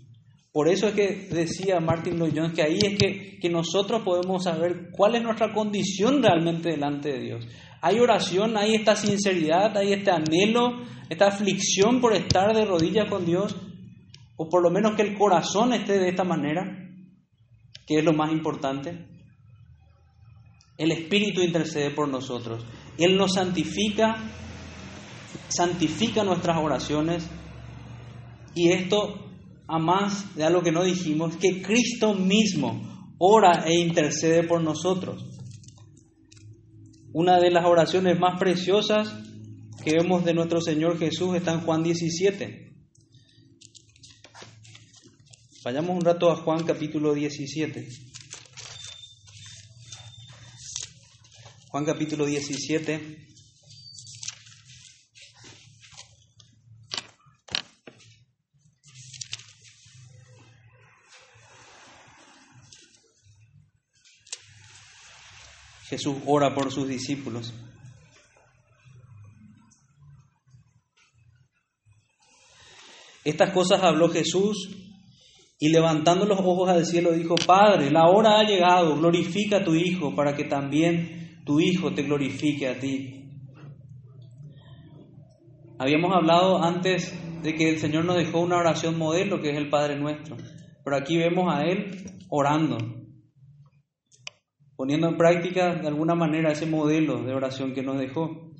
Por 0.52 0.68
eso 0.68 0.88
es 0.88 0.94
que 0.94 1.28
decía 1.30 1.78
Martin 1.78 2.18
Lloyd 2.18 2.32
Jones 2.34 2.54
que 2.54 2.62
ahí 2.62 2.78
es 2.82 2.98
que, 2.98 3.38
que, 3.38 3.48
nosotros 3.48 4.02
podemos 4.02 4.42
saber 4.42 4.90
cuál 4.90 5.14
es 5.14 5.22
nuestra 5.22 5.52
condición 5.52 6.22
realmente 6.22 6.70
delante 6.70 7.12
de 7.12 7.20
Dios. 7.20 7.46
Hay 7.80 8.00
oración, 8.00 8.56
hay 8.56 8.74
esta 8.74 8.96
sinceridad, 8.96 9.76
hay 9.76 9.92
este 9.92 10.10
anhelo, 10.10 10.82
esta 11.08 11.28
aflicción 11.28 12.00
por 12.00 12.14
estar 12.14 12.54
de 12.54 12.64
rodillas 12.64 13.08
con 13.08 13.24
Dios, 13.24 13.56
o 14.36 14.48
por 14.48 14.62
lo 14.62 14.70
menos 14.70 14.96
que 14.96 15.02
el 15.02 15.16
corazón 15.16 15.72
esté 15.72 15.98
de 15.98 16.08
esta 16.08 16.24
manera, 16.24 16.62
que 17.86 17.98
es 17.98 18.04
lo 18.04 18.12
más 18.12 18.32
importante. 18.32 19.06
El 20.76 20.90
Espíritu 20.90 21.42
intercede 21.42 21.90
por 21.90 22.08
nosotros. 22.08 22.64
Él 22.98 23.16
nos 23.16 23.34
santifica, 23.34 24.16
santifica 25.48 26.24
nuestras 26.24 26.58
oraciones, 26.58 27.30
y 28.54 28.72
esto 28.72 29.29
a 29.70 29.78
más 29.78 30.34
de 30.34 30.42
algo 30.42 30.62
que 30.62 30.72
no 30.72 30.82
dijimos, 30.82 31.36
que 31.36 31.62
Cristo 31.62 32.12
mismo 32.12 33.14
ora 33.18 33.64
e 33.66 33.78
intercede 33.78 34.42
por 34.42 34.60
nosotros. 34.62 35.24
Una 37.12 37.38
de 37.38 37.50
las 37.52 37.64
oraciones 37.64 38.18
más 38.18 38.38
preciosas 38.38 39.14
que 39.84 39.94
vemos 39.94 40.24
de 40.24 40.34
nuestro 40.34 40.60
Señor 40.60 40.98
Jesús 40.98 41.36
está 41.36 41.52
en 41.52 41.60
Juan 41.60 41.84
17. 41.84 42.72
Vayamos 45.62 45.96
un 45.96 46.04
rato 46.04 46.30
a 46.30 46.36
Juan 46.36 46.64
capítulo 46.64 47.14
17. 47.14 47.88
Juan 51.68 51.84
capítulo 51.84 52.26
17. 52.26 53.29
Jesús 65.90 66.18
ora 66.24 66.54
por 66.54 66.70
sus 66.70 66.86
discípulos. 66.86 67.52
Estas 73.24 73.50
cosas 73.50 73.82
habló 73.82 74.08
Jesús 74.08 74.70
y 75.58 75.70
levantando 75.70 76.26
los 76.26 76.38
ojos 76.38 76.68
al 76.68 76.86
cielo 76.86 77.10
dijo, 77.10 77.34
Padre, 77.44 77.90
la 77.90 78.08
hora 78.08 78.38
ha 78.38 78.44
llegado, 78.44 78.96
glorifica 78.96 79.58
a 79.58 79.64
tu 79.64 79.74
Hijo 79.74 80.14
para 80.14 80.36
que 80.36 80.44
también 80.44 81.42
tu 81.44 81.58
Hijo 81.58 81.92
te 81.92 82.04
glorifique 82.04 82.68
a 82.68 82.78
ti. 82.78 83.24
Habíamos 85.76 86.14
hablado 86.14 86.62
antes 86.62 87.12
de 87.42 87.54
que 87.56 87.68
el 87.68 87.78
Señor 87.80 88.04
nos 88.04 88.16
dejó 88.16 88.40
una 88.40 88.58
oración 88.58 88.96
modelo 88.96 89.40
que 89.40 89.50
es 89.50 89.56
el 89.56 89.68
Padre 89.68 89.98
nuestro, 89.98 90.36
pero 90.84 90.96
aquí 90.96 91.18
vemos 91.18 91.52
a 91.52 91.62
Él 91.62 92.04
orando 92.28 92.99
poniendo 94.80 95.08
en 95.08 95.18
práctica 95.18 95.74
de 95.74 95.88
alguna 95.88 96.14
manera 96.14 96.52
ese 96.52 96.64
modelo 96.64 97.22
de 97.22 97.34
oración 97.34 97.74
que 97.74 97.82
nos 97.82 97.98
dejó 97.98 98.50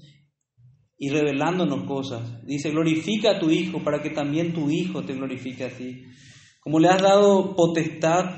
y 0.99 1.09
revelándonos 1.09 1.87
cosas. 1.87 2.45
Dice, 2.45 2.69
glorifica 2.69 3.31
a 3.31 3.39
tu 3.39 3.51
Hijo 3.51 3.83
para 3.83 4.03
que 4.03 4.11
también 4.11 4.53
tu 4.53 4.71
Hijo 4.71 5.03
te 5.03 5.15
glorifique 5.15 5.65
a 5.65 5.71
ti. 5.71 6.03
Como 6.61 6.79
le 6.79 6.89
has 6.89 7.01
dado 7.01 7.57
potestad 7.57 8.35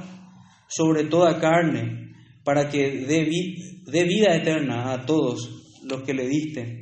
sobre 0.69 1.07
toda 1.07 1.41
carne, 1.41 2.13
para 2.45 2.69
que 2.69 3.05
dé, 3.05 4.05
vida 4.05 4.37
eterna 4.37 4.93
a 4.93 5.05
todos 5.05 5.83
los 5.83 6.03
que 6.03 6.15
le 6.15 6.29
diste. 6.29 6.79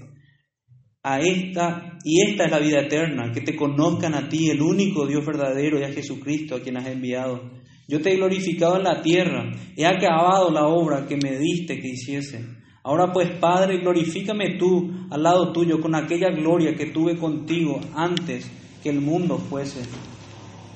A 1.03 1.19
esta, 1.19 1.97
y 2.05 2.29
esta 2.29 2.45
es 2.45 2.51
la 2.51 2.59
vida 2.59 2.81
eterna, 2.83 3.33
que 3.33 3.41
te 3.41 3.57
conozcan 3.57 4.15
a 4.15 4.29
ti, 4.29 4.51
el 4.51 4.61
único 4.61 5.07
Dios 5.07 5.25
verdadero, 5.25 5.81
y 5.81 5.85
a 5.85 5.95
Jesucristo, 5.95 6.57
a 6.57 6.61
quien 6.61 6.77
has 6.77 6.89
enviado. 6.89 7.59
Yo 7.91 8.01
te 8.01 8.13
he 8.13 8.17
glorificado 8.17 8.77
en 8.77 8.85
la 8.85 9.03
tierra, 9.03 9.51
he 9.77 9.85
acabado 9.85 10.49
la 10.53 10.69
obra 10.69 11.09
que 11.09 11.17
me 11.17 11.37
diste 11.41 11.81
que 11.81 11.89
hiciese. 11.89 12.47
Ahora 12.85 13.13
pues, 13.13 13.29
Padre, 13.41 13.79
glorifícame 13.79 14.57
tú 14.59 14.93
al 15.11 15.25
lado 15.25 15.53
tuyo 15.53 15.81
con 15.81 15.97
aquella 15.97 16.31
gloria 16.31 16.77
que 16.77 16.87
tuve 16.87 17.17
contigo 17.17 17.81
antes 17.97 18.49
que 18.81 18.91
el 18.91 19.01
mundo 19.01 19.39
fuese. 19.39 19.83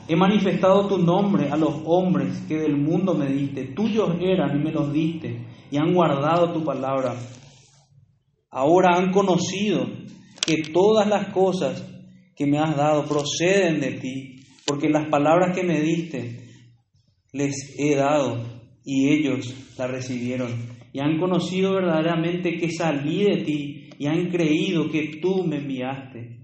He 0.09 0.17
manifestado 0.17 0.89
tu 0.89 0.99
nombre 0.99 1.51
a 1.51 1.57
los 1.57 1.83
hombres 1.85 2.43
que 2.49 2.57
del 2.57 2.77
mundo 2.77 3.15
me 3.15 3.29
diste. 3.29 3.67
Tuyos 3.77 4.17
eran 4.21 4.57
y 4.59 4.65
me 4.65 4.73
los 4.73 4.93
diste, 4.93 5.47
y 5.71 5.77
han 5.77 5.95
guardado 5.95 6.53
tu 6.53 6.65
palabra. 6.65 7.15
Ahora 8.51 8.97
han 8.97 9.13
conocido 9.13 9.87
que 10.45 10.65
todas 10.73 11.07
las 11.07 11.29
cosas 11.29 11.81
que 12.35 12.45
me 12.45 12.59
has 12.59 12.77
dado 12.77 13.05
proceden 13.07 13.81
de 13.81 13.93
ti, 13.93 14.41
porque 14.67 14.89
las 14.89 15.09
palabras 15.09 15.57
que 15.57 15.63
me 15.63 15.81
diste 15.81 16.44
les 17.35 17.75
he 17.79 17.97
dado 17.97 18.43
y 18.85 19.09
ellos 19.11 19.55
las 19.77 19.91
recibieron 19.91 20.49
y 20.93 21.01
han 21.01 21.19
conocido 21.19 21.75
verdaderamente 21.75 22.57
que 22.57 22.71
salí 22.71 23.25
de 23.25 23.37
ti 23.39 23.91
y 23.99 24.07
han 24.07 24.31
creído 24.31 24.89
que 24.89 25.19
tú 25.21 25.45
me 25.45 25.57
enviaste. 25.57 26.39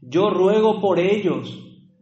Yo 0.00 0.30
ruego 0.30 0.80
por 0.80 1.00
ellos, 1.00 1.58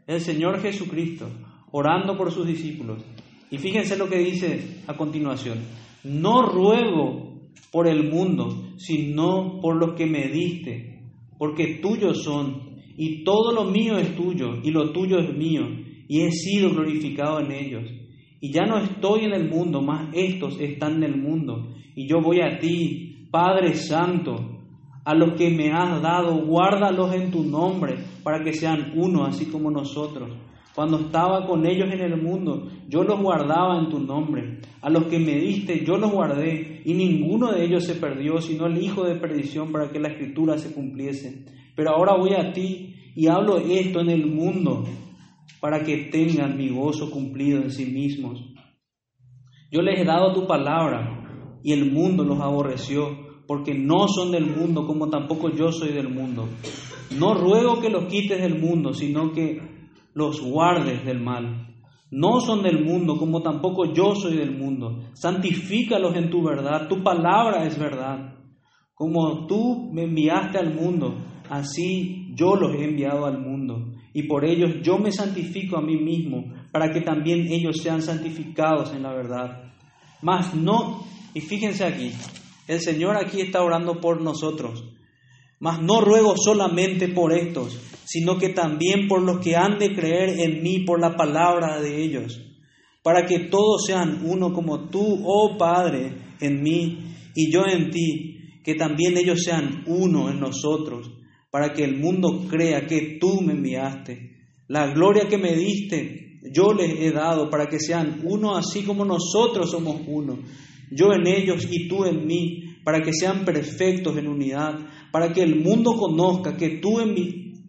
el 0.07 0.20
Señor 0.20 0.61
Jesucristo, 0.61 1.27
orando 1.72 2.16
por 2.18 2.31
sus 2.31 2.46
discípulos. 2.46 3.03
Y 3.51 3.57
fíjense 3.57 3.96
lo 3.96 4.09
que 4.11 4.18
dice 4.18 4.83
a 4.87 4.94
continuación. 4.94 5.59
No 6.05 6.42
ruego 6.42 7.40
por 7.72 7.88
el 7.88 8.11
mundo, 8.11 8.75
sino 8.77 9.59
por 9.62 9.77
los 9.77 9.94
que 9.94 10.05
me 10.05 10.29
diste, 10.29 11.03
porque 11.38 11.79
tuyos 11.81 12.22
son, 12.22 12.77
y 12.99 13.25
todo 13.25 13.53
lo 13.53 13.64
mío 13.64 13.96
es 13.96 14.14
tuyo, 14.14 14.61
y 14.62 14.70
lo 14.70 14.92
tuyo 14.92 15.18
es 15.18 15.35
mío, 15.35 15.62
y 16.09 16.20
he 16.20 16.31
sido 16.31 16.70
glorificado 16.70 17.40
en 17.40 17.53
ellos. 17.53 17.90
Y 18.47 18.53
ya 18.53 18.65
no 18.65 18.79
estoy 18.79 19.25
en 19.25 19.33
el 19.33 19.51
mundo, 19.51 19.83
más 19.83 20.11
estos 20.13 20.61
están 20.61 21.03
en 21.03 21.03
el 21.03 21.17
mundo, 21.21 21.75
y 21.97 22.07
yo 22.07 22.21
voy 22.21 22.41
a 22.43 22.61
ti, 22.61 23.27
Padre 23.29 23.75
Santo, 23.75 24.37
a 25.05 25.17
los 25.17 25.33
que 25.37 25.51
me 25.51 25.73
has 25.73 26.01
dado, 26.01 26.47
guárdalos 26.47 27.13
en 27.13 27.33
tu 27.33 27.43
nombre, 27.43 27.97
para 28.23 28.45
que 28.45 28.53
sean 28.53 28.93
uno, 28.95 29.25
así 29.25 29.47
como 29.47 29.69
nosotros. 29.69 30.31
Cuando 30.77 31.01
estaba 31.01 31.45
con 31.45 31.67
ellos 31.67 31.93
en 31.93 32.01
el 32.01 32.23
mundo, 32.23 32.69
yo 32.89 33.03
los 33.03 33.21
guardaba 33.21 33.81
en 33.81 33.89
tu 33.89 33.99
nombre. 33.99 34.61
A 34.81 34.91
los 34.91 35.07
que 35.07 35.19
me 35.19 35.35
diste, 35.41 35.85
yo 35.85 35.97
los 35.97 36.13
guardé, 36.13 36.83
y 36.85 36.95
ninguno 36.95 37.51
de 37.51 37.65
ellos 37.65 37.85
se 37.85 37.97
perdió, 37.97 38.41
sino 38.41 38.67
el 38.67 38.81
hijo 38.81 39.03
de 39.03 39.17
perdición, 39.17 39.73
para 39.73 39.91
que 39.91 39.99
la 39.99 40.11
escritura 40.11 40.57
se 40.57 40.73
cumpliese. 40.73 41.47
Pero 41.75 41.97
ahora 41.97 42.17
voy 42.17 42.35
a 42.35 42.53
ti 42.53 42.95
y 43.17 43.27
hablo 43.27 43.59
esto 43.59 44.03
en 44.03 44.11
el 44.11 44.25
mundo, 44.27 44.85
para 45.61 45.83
que 45.85 46.09
tengan 46.11 46.57
mi 46.57 46.69
gozo 46.69 47.11
cumplido 47.11 47.63
en 47.63 47.71
sí 47.71 47.87
mismos. 47.87 48.41
Yo 49.71 49.83
les 49.83 50.01
he 50.01 50.05
dado 50.05 50.33
tu 50.33 50.47
palabra, 50.47 51.17
y 51.63 51.73
el 51.73 51.91
mundo 51.91 52.23
los 52.23 52.41
aborreció 52.41 53.27
porque 53.49 53.75
no 53.75 54.07
son 54.09 54.33
del 54.33 54.47
mundo, 54.47 54.87
como 54.87 55.09
tampoco 55.09 55.51
yo 55.51 55.73
soy 55.73 55.93
del 55.93 56.09
mundo. 56.09 56.49
No 57.19 57.35
ruego 57.35 57.81
que 57.81 57.91
los 57.91 58.07
quites 58.07 58.41
del 58.41 58.61
mundo, 58.61 58.93
sino 58.93 59.33
que 59.33 59.61
los 60.15 60.41
guardes 60.41 61.05
del 61.05 61.21
mal. 61.21 61.75
No 62.11 62.41
son 62.41 62.63
del 62.63 62.85
mundo, 62.85 63.17
como 63.19 63.43
tampoco 63.43 63.93
yo 63.93 64.15
soy 64.15 64.37
del 64.37 64.57
mundo. 64.57 65.01
Santifícalos 65.15 66.17
en 66.17 66.31
tu 66.31 66.43
verdad, 66.43 66.89
tu 66.89 67.03
palabra 67.03 67.65
es 67.65 67.79
verdad. 67.79 68.35
Como 68.95 69.47
tú 69.47 69.91
me 69.93 70.05
enviaste 70.05 70.59
al 70.59 70.75
mundo, 70.75 71.17
así 71.51 72.33
yo 72.35 72.55
los 72.55 72.75
he 72.75 72.85
enviado 72.85 73.27
al 73.27 73.41
mundo. 73.41 73.93
Y 74.16 74.22
por 74.22 74.46
ellos 74.46 74.76
yo 74.83 74.96
me 74.96 75.12
santifico 75.12 75.76
a 75.76 75.83
mí 75.83 75.98
mismo, 75.98 76.50
para 76.72 76.90
que 76.90 77.02
también 77.02 77.52
ellos 77.52 77.76
sean 77.83 78.00
santificados 78.00 78.94
en 78.94 79.02
la 79.02 79.12
verdad. 79.12 79.74
Mas 80.22 80.55
no, 80.55 81.07
y 81.35 81.42
fíjense 81.42 81.85
aquí, 81.85 82.12
el 82.66 82.81
Señor 82.81 83.18
aquí 83.18 83.42
está 83.42 83.62
orando 83.62 84.00
por 84.00 84.22
nosotros. 84.22 84.85
Mas 85.61 85.83
no 85.83 86.00
ruego 86.00 86.35
solamente 86.35 87.09
por 87.09 87.31
estos, 87.35 87.79
sino 88.07 88.38
que 88.38 88.48
también 88.48 89.07
por 89.07 89.20
los 89.20 89.40
que 89.40 89.55
han 89.55 89.79
de 89.79 89.94
creer 89.94 90.40
en 90.40 90.62
mí 90.62 90.79
por 90.87 90.98
la 90.98 91.14
palabra 91.14 91.83
de 91.83 92.02
ellos, 92.02 92.40
para 93.02 93.26
que 93.26 93.50
todos 93.50 93.85
sean 93.85 94.22
uno 94.24 94.55
como 94.55 94.88
tú, 94.88 95.24
oh 95.26 95.59
Padre, 95.59 96.14
en 96.40 96.62
mí 96.62 97.05
y 97.35 97.52
yo 97.52 97.66
en 97.66 97.90
ti, 97.90 98.38
que 98.64 98.76
también 98.76 99.18
ellos 99.18 99.42
sean 99.44 99.85
uno 99.87 100.31
en 100.31 100.40
nosotros, 100.40 101.11
para 101.57 101.73
que 101.73 101.85
el 101.85 101.97
mundo 101.97 102.45
crea 102.51 102.87
que 102.87 103.16
tú 103.19 103.40
me 103.40 103.55
enviaste. 103.55 104.37
La 104.69 104.92
gloria 104.92 105.27
que 105.27 105.38
me 105.38 105.57
diste, 105.57 106.40
yo 106.53 106.75
les 106.75 107.01
he 107.01 107.12
dado, 107.12 107.49
para 107.49 107.66
que 107.66 107.81
sean 107.81 108.21
uno 108.25 108.55
así 108.55 108.83
como 108.83 109.07
nosotros 109.07 109.71
somos 109.71 110.03
uno 110.07 110.40
yo 110.90 111.14
en 111.14 111.27
ellos 111.27 111.66
y 111.71 111.88
tú 111.88 112.05
en 112.05 112.27
mí, 112.27 112.77
para 112.85 113.01
que 113.01 113.14
sean 113.14 113.47
perfectos 113.47 114.19
en 114.19 114.29
unidad, 114.29 114.81
para 115.11 115.33
que 115.33 115.40
el 115.40 115.57
mundo 115.57 115.95
conozca 115.95 116.59
que 116.59 116.79
tú, 116.79 116.99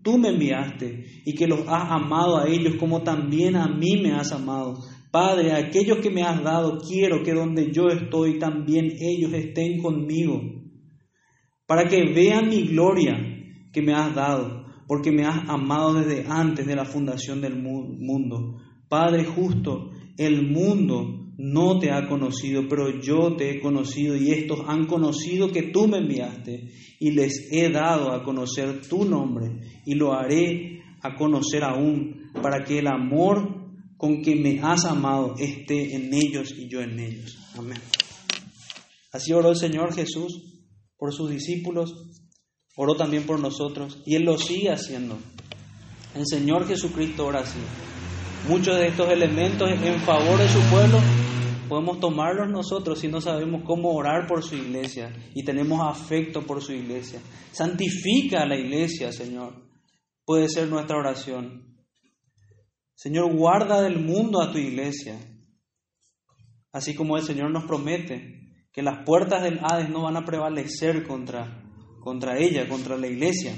tú 0.04 0.17
me 0.17 0.32
enviaste 0.32 1.21
y 1.23 1.34
que 1.34 1.47
los 1.47 1.62
has 1.62 1.89
amado 1.89 2.39
a 2.39 2.50
ellos 2.50 2.76
como 2.78 3.04
también 3.04 3.56
a 3.56 3.69
mí 3.69 4.02
me 4.04 4.12
has 4.12 4.34
amado. 4.34 4.80
Padre, 5.12 5.54
a 5.54 5.60
aquellos 5.60 6.00
que 6.00 6.10
me 6.10 6.23
has 6.23 6.43
dado, 6.43 6.80
quiero 6.80 7.23
que 7.23 7.34
donde 7.34 7.71
yo 7.71 7.88
estoy 7.88 8.38
también 8.38 8.91
ellos 9.00 9.32
estén 9.32 9.82
conmigo, 9.82 10.41
para 11.65 11.88
que 11.88 12.04
vean 12.13 12.50
mi 12.50 12.63
gloria 12.63 13.37
que 13.71 13.82
me 13.82 13.93
has 13.93 14.13
dado, 14.15 14.65
porque 14.88 15.12
me 15.12 15.25
has 15.25 15.47
amado 15.49 15.93
desde 15.93 16.25
antes 16.27 16.65
de 16.65 16.75
la 16.75 16.86
fundación 16.86 17.41
del 17.41 17.56
mundo. 17.62 18.58
Padre 18.88 19.25
justo, 19.25 19.91
el 20.17 20.49
mundo 20.49 21.34
no 21.38 21.77
te 21.80 21.91
ha 21.91 22.08
conocido, 22.08 22.63
pero 22.67 22.99
yo 22.99 23.36
te 23.36 23.51
he 23.51 23.60
conocido 23.60 24.15
y 24.15 24.32
estos 24.32 24.62
han 24.67 24.88
conocido 24.88 25.51
que 25.51 25.63
tú 25.63 25.88
me 25.88 25.99
enviaste 25.99 26.71
y 26.99 27.12
les 27.12 27.49
he 27.51 27.69
dado 27.69 28.12
a 28.12 28.23
conocer 28.23 28.82
tu 28.88 29.06
nombre 29.06 29.60
y 29.86 29.93
lo 29.93 30.13
haré 30.13 30.82
a 31.01 31.15
conocer 31.15 31.63
aún 31.63 32.32
para 32.41 32.63
que 32.63 32.80
el 32.80 32.88
amor 32.88 33.56
con 33.97 34.21
que 34.21 34.36
me 34.36 34.60
has 34.62 34.86
amado 34.86 35.36
esté 35.38 35.95
en 35.95 36.13
ellos 36.13 36.53
y 36.58 36.69
yo 36.69 36.82
en 36.82 36.99
ellos. 36.99 37.38
Amén. 37.56 37.77
Así 39.12 39.32
oró 39.34 39.51
el 39.51 39.56
Señor 39.56 39.93
Jesús 39.93 40.63
por 40.97 41.13
sus 41.13 41.30
discípulos, 41.30 42.07
oró 42.78 42.96
también 42.96 43.26
por 43.26 43.40
nosotros 43.40 44.00
y 44.06 44.16
Él 44.16 44.24
lo 44.24 44.38
sigue 44.38 44.72
haciendo. 44.72 45.18
El 46.16 46.26
Señor 46.26 46.68
Jesucristo 46.68 47.26
ora 47.26 47.42
así. 47.42 47.60
Muchos 48.48 48.78
de 48.78 48.88
estos 48.88 49.10
elementos 49.10 49.70
en 49.70 50.00
favor 50.02 50.38
de 50.38 50.48
su 50.48 50.60
pueblo 50.70 51.00
podemos 51.68 52.00
tomarlos 52.00 52.50
nosotros 52.50 53.00
si 53.00 53.08
no 53.08 53.20
sabemos 53.20 53.63
cómo 53.66 53.94
orar 53.94 54.28
por 54.28 54.44
su 54.44 54.56
iglesia 54.56 55.12
y 55.34 55.44
tenemos 55.44 55.82
afecto 55.82 56.46
por 56.46 56.62
su 56.62 56.72
iglesia. 56.72 57.20
Santifica 57.52 58.44
a 58.44 58.48
la 58.48 58.56
iglesia, 58.56 59.12
Señor. 59.12 59.54
Puede 60.24 60.48
ser 60.48 60.68
nuestra 60.70 60.98
oración. 60.98 61.76
Señor, 62.96 63.36
guarda 63.36 63.82
del 63.82 64.00
mundo 64.00 64.42
a 64.42 64.52
tu 64.52 64.60
iglesia. 64.60 65.18
Así 66.72 66.96
como 66.96 67.18
el 67.18 67.24
Señor 67.24 67.52
nos 67.52 67.66
promete 67.66 68.68
que 68.72 68.84
las 68.84 69.04
puertas 69.04 69.42
del 69.42 69.60
Hades 69.63 69.90
no 69.90 70.04
van 70.04 70.18
a 70.18 70.26
prevalecer 70.26 71.08
contra, 71.08 71.66
contra 72.08 72.38
ella, 72.38 72.70
contra 72.70 72.96
la 72.96 73.06
iglesia. 73.06 73.54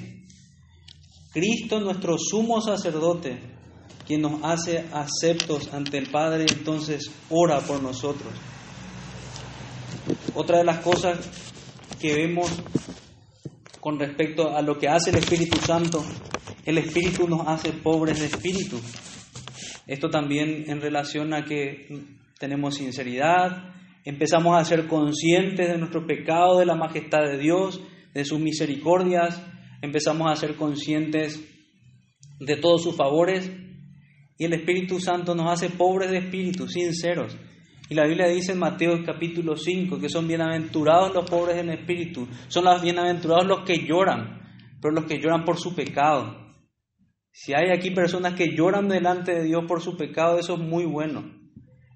Cristo, 1.31 1.79
nuestro 1.79 2.17
sumo 2.17 2.59
sacerdote, 2.59 3.37
quien 4.07 4.23
nos 4.23 4.43
hace 4.43 4.85
aceptos 4.91 5.71
ante 5.71 5.99
el 5.99 6.09
Padre, 6.09 6.47
entonces 6.49 7.11
ora 7.29 7.59
por 7.59 7.79
nosotros. 7.83 8.33
Otra 10.33 10.57
de 10.57 10.63
las 10.63 10.79
cosas 10.79 11.19
que 12.01 12.15
vemos 12.15 12.49
con 13.79 13.99
respecto 13.99 14.57
a 14.57 14.63
lo 14.63 14.79
que 14.79 14.87
hace 14.87 15.11
el 15.11 15.17
Espíritu 15.17 15.59
Santo, 15.59 16.03
el 16.65 16.79
Espíritu 16.79 17.27
nos 17.27 17.47
hace 17.47 17.71
pobres 17.71 18.19
de 18.19 18.25
espíritu. 18.25 18.79
Esto 19.85 20.09
también 20.09 20.63
en 20.65 20.81
relación 20.81 21.35
a 21.35 21.45
que 21.45 21.87
tenemos 22.39 22.77
sinceridad, 22.77 23.75
empezamos 24.05 24.59
a 24.59 24.65
ser 24.65 24.87
conscientes 24.87 25.69
de 25.69 25.77
nuestro 25.77 26.07
pecado, 26.07 26.57
de 26.57 26.65
la 26.65 26.73
majestad 26.73 27.21
de 27.29 27.37
Dios, 27.37 27.79
de 28.13 28.25
sus 28.25 28.39
misericordias, 28.39 29.41
empezamos 29.81 30.31
a 30.31 30.35
ser 30.35 30.55
conscientes 30.55 31.43
de 32.39 32.55
todos 32.55 32.83
sus 32.83 32.95
favores 32.95 33.51
y 34.37 34.45
el 34.45 34.53
Espíritu 34.53 34.99
Santo 34.99 35.35
nos 35.35 35.51
hace 35.51 35.69
pobres 35.69 36.11
de 36.11 36.19
espíritu, 36.19 36.67
sinceros. 36.67 37.37
Y 37.89 37.95
la 37.95 38.05
Biblia 38.05 38.27
dice 38.27 38.53
en 38.53 38.59
Mateo 38.59 39.03
capítulo 39.03 39.57
5 39.57 39.99
que 39.99 40.09
son 40.09 40.27
bienaventurados 40.27 41.13
los 41.13 41.29
pobres 41.29 41.57
en 41.57 41.69
espíritu, 41.71 42.27
son 42.47 42.65
los 42.65 42.81
bienaventurados 42.81 43.45
los 43.45 43.65
que 43.65 43.85
lloran, 43.85 44.39
pero 44.81 44.93
los 44.93 45.05
que 45.05 45.19
lloran 45.19 45.43
por 45.43 45.59
su 45.59 45.75
pecado. 45.75 46.47
Si 47.31 47.53
hay 47.53 47.71
aquí 47.71 47.91
personas 47.91 48.33
que 48.35 48.55
lloran 48.55 48.87
delante 48.87 49.33
de 49.33 49.43
Dios 49.43 49.63
por 49.67 49.81
su 49.81 49.97
pecado, 49.97 50.39
eso 50.39 50.53
es 50.53 50.59
muy 50.59 50.85
bueno. 50.85 51.39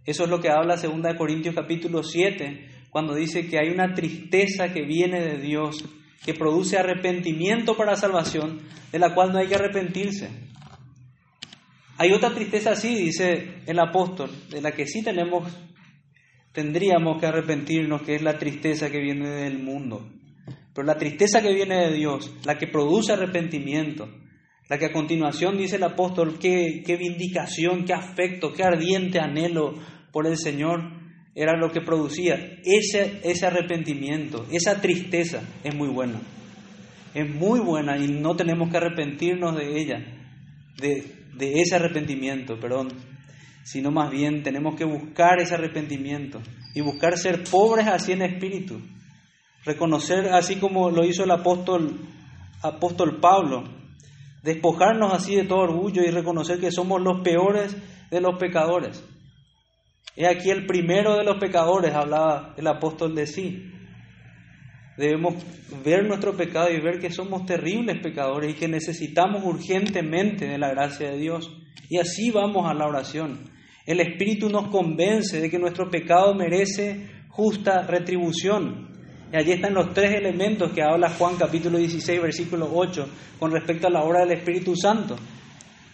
Eso 0.06 0.26
es 0.26 0.30
lo 0.30 0.42
que 0.42 0.50
habla 0.50 0.76
2 0.76 1.16
Corintios 1.18 1.56
capítulo 1.56 2.04
7, 2.04 2.88
cuando 2.90 3.16
dice 3.16 3.48
que 3.48 3.58
hay 3.58 3.70
una 3.70 3.94
tristeza 3.94 4.74
que 4.74 4.82
viene 4.82 5.22
de 5.22 5.40
Dios, 5.40 5.86
que 6.26 6.34
produce 6.34 6.78
arrepentimiento 6.78 7.76
para 7.76 7.96
salvación, 7.96 8.62
de 8.92 9.00
la 9.00 9.14
cual 9.14 9.34
no 9.34 9.40
hay 9.40 9.48
que 9.48 9.56
arrepentirse. 9.56 10.30
Hay 11.98 12.12
otra 12.12 12.34
tristeza 12.34 12.72
así, 12.72 12.96
dice 12.96 13.62
el 13.66 13.80
apóstol, 13.80 14.32
de 14.50 14.62
la 14.62 14.72
que 14.72 14.88
sí 14.88 15.04
tenemos, 15.04 15.52
tendríamos 16.52 17.20
que 17.20 17.28
arrepentirnos, 17.28 18.02
que 18.02 18.16
es 18.16 18.22
la 18.22 18.38
tristeza 18.38 18.90
que 18.90 19.00
viene 19.00 19.30
del 19.30 19.60
mundo. 19.60 20.10
Pero 20.74 20.88
la 20.88 20.98
tristeza 20.98 21.42
que 21.42 21.54
viene 21.54 21.88
de 21.88 21.94
Dios, 21.94 22.34
la 22.46 22.58
que 22.58 22.68
produce 22.68 23.14
arrepentimiento, 23.14 24.10
la 24.70 24.80
que 24.80 24.88
a 24.88 24.92
continuación 24.92 25.58
dice 25.58 25.76
el 25.76 25.84
apóstol, 25.84 26.40
qué, 26.40 26.82
qué 26.86 26.96
vindicación, 26.96 27.86
qué 27.86 27.94
afecto, 27.94 28.54
qué 28.54 28.64
ardiente 28.64 29.20
anhelo 29.20 29.76
por 30.12 30.26
el 30.26 30.38
Señor, 30.38 31.03
era 31.36 31.58
lo 31.58 31.72
que 31.72 31.82
producía. 31.82 32.36
Ese, 32.64 33.22
ese 33.24 33.46
arrepentimiento, 33.46 34.46
esa 34.52 34.82
tristeza 34.82 35.42
es 35.64 35.74
muy 35.76 35.90
buena. 35.90 36.22
es 37.14 37.30
muy 37.30 37.60
buena 37.60 37.98
y 37.98 38.08
no 38.08 38.36
tenemos 38.36 38.70
que 38.70 38.78
arrepentirnos 38.78 39.56
de 39.56 39.80
ella, 39.80 40.00
de, 40.78 41.06
de 41.36 41.62
ese 41.62 41.76
arrepentimiento, 41.76 42.60
perdón, 42.60 42.90
sino 43.64 43.92
más 43.92 44.12
bien 44.12 44.44
tenemos 44.44 44.76
que 44.76 44.86
buscar 44.86 45.40
ese 45.40 45.54
arrepentimiento 45.54 46.42
y 46.74 46.82
buscar 46.82 47.18
ser 47.18 47.44
pobres 47.44 47.88
así 47.88 48.12
en 48.12 48.24
espíritu, 48.24 48.82
reconocer 49.64 50.30
así 50.34 50.56
como 50.56 50.90
lo 50.90 51.06
hizo 51.06 51.24
el 51.24 51.32
apóstol, 51.32 52.00
apóstol 52.62 53.20
Pablo, 53.22 53.64
despojarnos 54.42 55.14
así 55.14 55.36
de 55.36 55.46
todo 55.46 55.60
orgullo 55.60 56.04
y 56.04 56.10
reconocer 56.10 56.60
que 56.60 56.72
somos 56.72 57.02
los 57.02 57.22
peores 57.22 57.76
de 58.10 58.22
los 58.22 58.38
pecadores. 58.38 59.04
He 60.16 60.28
aquí 60.28 60.52
el 60.52 60.68
primero 60.68 61.18
de 61.18 61.24
los 61.24 61.38
pecadores, 61.38 61.94
hablaba 61.94 62.54
el 62.58 62.68
apóstol 62.68 63.16
de 63.16 63.26
sí. 63.26 63.72
Debemos 64.96 65.44
ver 65.84 66.06
nuestro 66.06 66.38
pecado 66.38 66.70
y 66.70 66.80
ver 66.80 67.00
que 67.00 67.10
somos 67.10 67.48
terribles 67.48 68.00
pecadores 68.00 68.52
y 68.52 68.54
que 68.54 68.68
necesitamos 68.68 69.44
urgentemente 69.44 70.46
de 70.46 70.60
la 70.60 70.70
gracia 70.70 71.10
de 71.10 71.18
Dios. 71.18 71.52
Y 71.90 71.98
así 71.98 72.30
vamos 72.30 72.70
a 72.70 72.76
la 72.76 72.86
oración. 72.86 73.40
El 73.88 74.00
Espíritu 74.00 74.50
nos 74.50 74.68
convence 74.68 75.42
de 75.42 75.50
que 75.50 75.58
nuestro 75.58 75.90
pecado 75.90 76.36
merece 76.36 77.08
justa 77.30 77.82
retribución. 77.82 78.90
Y 79.32 79.36
allí 79.36 79.54
están 79.54 79.74
los 79.74 79.96
tres 79.96 80.14
elementos 80.14 80.72
que 80.74 80.84
habla 80.84 81.10
Juan 81.10 81.38
capítulo 81.38 81.80
16, 81.80 82.22
versículo 82.22 82.70
8, 82.72 83.10
con 83.40 83.52
respecto 83.52 83.88
a 83.88 83.90
la 83.90 84.04
obra 84.04 84.20
del 84.20 84.38
Espíritu 84.38 84.76
Santo. 84.76 85.16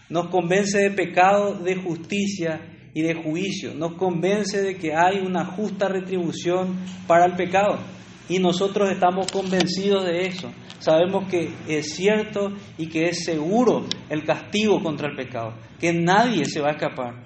Nos 0.09 0.27
convence 0.27 0.77
de 0.77 0.91
pecado, 0.91 1.53
de 1.53 1.75
justicia 1.75 2.59
y 2.99 3.01
de 3.01 3.13
juicio. 3.13 3.73
Nos 3.73 3.93
convence 3.93 4.61
de 4.61 4.75
que 4.75 4.93
hay 4.93 5.19
una 5.19 5.45
justa 5.45 5.87
retribución 5.87 6.77
para 7.07 7.25
el 7.25 7.35
pecado. 7.35 7.79
Y 8.27 8.39
nosotros 8.39 8.91
estamos 8.91 9.31
convencidos 9.31 10.05
de 10.05 10.27
eso. 10.27 10.51
Sabemos 10.79 11.29
que 11.29 11.49
es 11.67 11.95
cierto 11.95 12.51
y 12.77 12.87
que 12.87 13.05
es 13.05 13.23
seguro 13.23 13.85
el 14.09 14.23
castigo 14.23 14.81
contra 14.83 15.09
el 15.09 15.15
pecado, 15.15 15.53
que 15.79 15.93
nadie 15.93 16.45
se 16.45 16.61
va 16.61 16.69
a 16.69 16.73
escapar. 16.73 17.25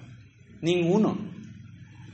Ninguno. 0.61 1.17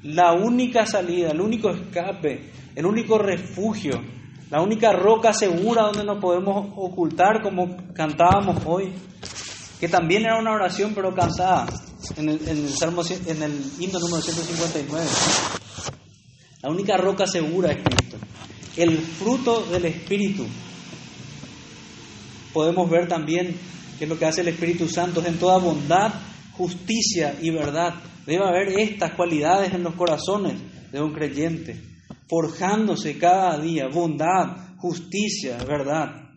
La 0.03 0.33
única 0.33 0.85
salida, 0.85 1.31
el 1.31 1.41
único 1.41 1.69
escape, 1.69 2.51
el 2.75 2.85
único 2.85 3.17
refugio, 3.17 4.01
la 4.49 4.61
única 4.61 4.93
roca 4.93 5.33
segura 5.33 5.83
donde 5.83 6.05
nos 6.05 6.19
podemos 6.19 6.71
ocultar, 6.75 7.41
como 7.41 7.75
cantábamos 7.93 8.63
hoy, 8.65 8.93
que 9.79 9.89
también 9.89 10.23
era 10.23 10.39
una 10.39 10.53
oración 10.53 10.93
pero 10.95 11.13
cansada 11.13 11.67
en 12.15 12.29
el, 12.29 12.47
en 12.47 12.69
Salmo, 12.69 13.03
en 13.03 13.43
el 13.43 13.71
himno 13.79 13.99
número 13.99 14.21
159. 14.21 15.07
La 16.61 16.69
única 16.69 16.97
roca 16.97 17.25
segura 17.25 17.71
es 17.71 17.83
Cristo. 17.83 18.17
El 18.75 18.97
fruto 18.97 19.65
del 19.65 19.85
Espíritu. 19.85 20.45
Podemos 22.53 22.89
ver 22.89 23.07
también 23.07 23.55
que 23.97 24.07
lo 24.07 24.17
que 24.17 24.25
hace 24.25 24.41
el 24.41 24.49
Espíritu 24.49 24.87
Santo 24.87 25.21
es 25.21 25.27
en 25.27 25.37
toda 25.37 25.57
bondad, 25.57 26.13
justicia 26.53 27.37
y 27.41 27.51
verdad. 27.51 27.95
Debe 28.25 28.47
haber 28.47 28.79
estas 28.79 29.13
cualidades 29.13 29.73
en 29.73 29.83
los 29.83 29.95
corazones 29.95 30.55
de 30.91 31.01
un 31.01 31.13
creyente, 31.13 31.81
forjándose 32.29 33.17
cada 33.17 33.57
día 33.59 33.87
bondad, 33.87 34.77
justicia, 34.77 35.57
verdad. 35.57 36.29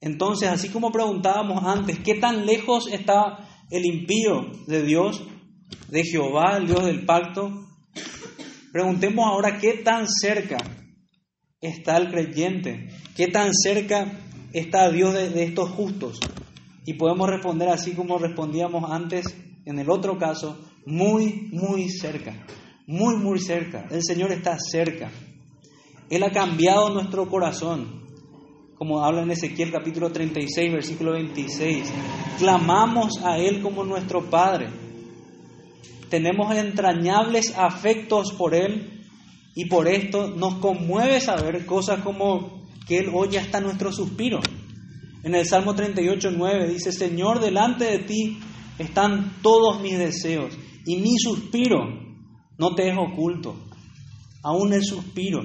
Entonces, 0.00 0.48
así 0.48 0.68
como 0.68 0.92
preguntábamos 0.92 1.64
antes, 1.64 1.98
¿qué 2.00 2.14
tan 2.14 2.46
lejos 2.46 2.88
está 2.88 3.38
el 3.70 3.84
impío 3.84 4.52
de 4.66 4.82
Dios, 4.82 5.22
de 5.88 6.04
Jehová, 6.04 6.56
el 6.56 6.66
Dios 6.66 6.84
del 6.84 7.04
pacto? 7.04 7.66
Preguntemos 8.72 9.26
ahora, 9.26 9.58
¿qué 9.58 9.74
tan 9.74 10.06
cerca 10.08 10.58
está 11.60 11.96
el 11.96 12.10
creyente? 12.10 12.88
¿Qué 13.16 13.28
tan 13.28 13.52
cerca 13.54 14.20
está 14.52 14.90
Dios 14.90 15.14
de, 15.14 15.30
de 15.30 15.44
estos 15.44 15.70
justos? 15.70 16.20
Y 16.84 16.94
podemos 16.94 17.28
responder 17.28 17.68
así 17.68 17.92
como 17.92 18.18
respondíamos 18.18 18.90
antes 18.90 19.34
en 19.66 19.78
el 19.80 19.90
otro 19.90 20.16
caso, 20.16 20.58
muy, 20.86 21.48
muy 21.52 21.90
cerca, 21.90 22.46
muy, 22.86 23.16
muy 23.16 23.40
cerca. 23.40 23.86
El 23.90 24.02
Señor 24.02 24.30
está 24.30 24.56
cerca. 24.58 25.10
Él 26.08 26.22
ha 26.22 26.30
cambiado 26.30 26.90
nuestro 26.90 27.28
corazón, 27.28 28.05
como 28.76 29.02
habla 29.02 29.22
en 29.22 29.30
Ezequiel 29.30 29.72
capítulo 29.72 30.12
36, 30.12 30.72
versículo 30.72 31.12
26. 31.12 31.90
Clamamos 32.38 33.24
a 33.24 33.38
Él 33.38 33.62
como 33.62 33.84
nuestro 33.84 34.28
Padre. 34.28 34.68
Tenemos 36.10 36.54
entrañables 36.54 37.56
afectos 37.56 38.32
por 38.32 38.54
Él 38.54 39.02
y 39.54 39.64
por 39.64 39.88
esto 39.88 40.28
nos 40.28 40.56
conmueve 40.56 41.20
saber 41.20 41.64
cosas 41.64 42.00
como 42.02 42.66
que 42.86 42.98
Él 42.98 43.10
oye 43.14 43.38
hasta 43.38 43.60
nuestro 43.60 43.90
suspiro. 43.92 44.40
En 45.22 45.34
el 45.34 45.46
Salmo 45.46 45.74
38, 45.74 46.30
9 46.36 46.68
dice, 46.68 46.92
Señor, 46.92 47.40
delante 47.40 47.84
de 47.86 47.98
ti 48.00 48.38
están 48.78 49.38
todos 49.42 49.80
mis 49.80 49.98
deseos 49.98 50.56
y 50.84 50.96
mi 50.96 51.18
suspiro 51.18 51.78
no 52.58 52.74
te 52.74 52.90
es 52.90 52.96
oculto. 52.96 53.56
Aún 54.42 54.74
el 54.74 54.84
suspiro, 54.84 55.40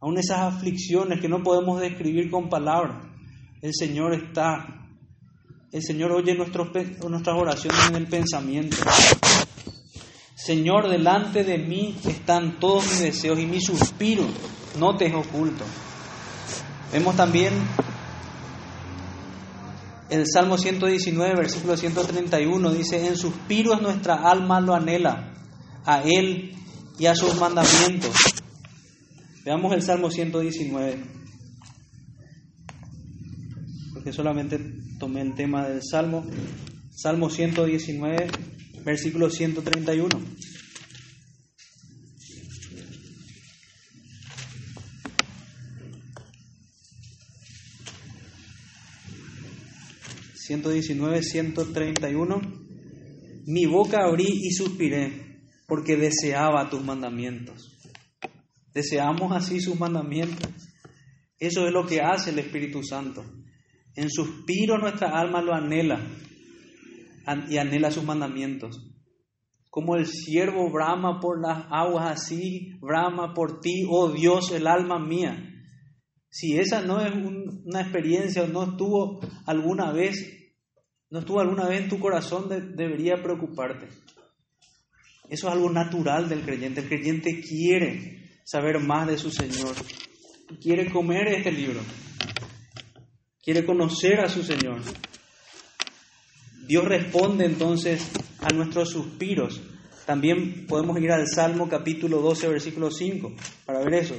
aún 0.00 0.18
esas 0.18 0.54
aflicciones 0.54 1.20
que 1.20 1.28
no 1.28 1.42
podemos 1.42 1.80
describir 1.80 2.30
con 2.30 2.48
palabras, 2.48 3.06
el 3.60 3.72
Señor 3.74 4.14
está, 4.14 4.86
el 5.72 5.82
Señor 5.82 6.12
oye 6.12 6.34
nuestros, 6.34 6.68
nuestras 7.08 7.36
oraciones 7.36 7.88
en 7.88 7.96
el 7.96 8.06
pensamiento. 8.06 8.76
Señor, 10.34 10.88
delante 10.88 11.42
de 11.42 11.58
mí 11.58 11.96
están 12.06 12.60
todos 12.60 12.84
mis 12.86 13.00
deseos 13.00 13.38
y 13.38 13.46
mi 13.46 13.60
suspiro 13.60 14.24
no 14.78 14.96
te 14.96 15.06
es 15.06 15.14
oculto. 15.14 15.64
Vemos 16.92 17.16
también 17.16 17.52
el 20.08 20.24
Salmo 20.26 20.56
119, 20.56 21.34
versículo 21.34 21.76
131 21.76 22.70
dice, 22.70 23.06
en 23.06 23.16
suspiros 23.16 23.82
nuestra 23.82 24.14
alma 24.30 24.60
lo 24.60 24.74
anhela, 24.74 25.34
a 25.84 26.02
Él 26.02 26.54
y 26.98 27.06
a 27.06 27.14
sus 27.14 27.34
mandamientos. 27.36 28.14
Veamos 29.48 29.72
el 29.72 29.80
Salmo 29.80 30.10
119, 30.10 30.98
porque 33.94 34.12
solamente 34.12 34.60
tomé 34.98 35.22
el 35.22 35.34
tema 35.34 35.66
del 35.66 35.80
Salmo. 35.82 36.22
Salmo 36.90 37.30
119, 37.30 38.28
versículo 38.84 39.30
131. 39.30 40.20
119, 50.34 51.22
131. 51.22 52.42
Mi 53.46 53.64
boca 53.64 54.04
abrí 54.04 54.26
y 54.28 54.50
suspiré 54.50 55.40
porque 55.66 55.96
deseaba 55.96 56.68
tus 56.68 56.84
mandamientos. 56.84 57.77
Deseamos 58.78 59.32
así 59.32 59.60
sus 59.60 59.76
mandamientos. 59.76 60.48
Eso 61.36 61.66
es 61.66 61.72
lo 61.72 61.84
que 61.84 62.00
hace 62.00 62.30
el 62.30 62.38
Espíritu 62.38 62.84
Santo. 62.84 63.24
En 63.96 64.08
suspiro 64.08 64.78
nuestra 64.78 65.18
alma 65.18 65.42
lo 65.42 65.52
anhela 65.52 65.98
y 67.48 67.56
anhela 67.56 67.90
sus 67.90 68.04
mandamientos. 68.04 68.80
Como 69.68 69.96
el 69.96 70.06
siervo 70.06 70.70
brama 70.70 71.18
por 71.18 71.42
las 71.42 71.66
aguas, 71.72 72.20
así 72.20 72.78
brama 72.80 73.34
por 73.34 73.58
ti, 73.60 73.84
oh 73.90 74.12
Dios, 74.12 74.52
el 74.52 74.68
alma 74.68 75.00
mía. 75.00 75.36
Si 76.30 76.56
esa 76.56 76.80
no 76.80 77.04
es 77.04 77.12
una 77.12 77.80
experiencia 77.80 78.44
o 78.44 78.46
no 78.46 78.62
estuvo 78.62 79.18
alguna 79.44 79.90
vez 79.90 80.54
no 81.10 81.18
estuvo 81.18 81.40
alguna 81.40 81.66
vez 81.66 81.80
en 81.80 81.88
tu 81.88 81.98
corazón, 81.98 82.48
debería 82.76 83.20
preocuparte. 83.24 83.88
Eso 85.28 85.48
es 85.48 85.52
algo 85.52 85.68
natural 85.68 86.28
del 86.28 86.42
creyente. 86.42 86.82
El 86.82 86.86
creyente 86.86 87.40
quiere 87.40 88.18
saber 88.48 88.80
más 88.80 89.06
de 89.06 89.18
su 89.18 89.30
Señor. 89.30 89.74
Quiere 90.62 90.90
comer 90.90 91.28
este 91.28 91.52
libro. 91.52 91.80
Quiere 93.42 93.66
conocer 93.66 94.20
a 94.20 94.28
su 94.30 94.42
Señor. 94.42 94.80
Dios 96.66 96.84
responde 96.86 97.44
entonces 97.44 98.10
a 98.40 98.48
nuestros 98.54 98.88
suspiros. 98.88 99.60
También 100.06 100.66
podemos 100.66 100.98
ir 100.98 101.12
al 101.12 101.26
Salmo 101.28 101.68
capítulo 101.68 102.22
12, 102.22 102.48
versículo 102.48 102.90
5, 102.90 103.34
para 103.66 103.80
ver 103.80 103.96
eso. 103.96 104.14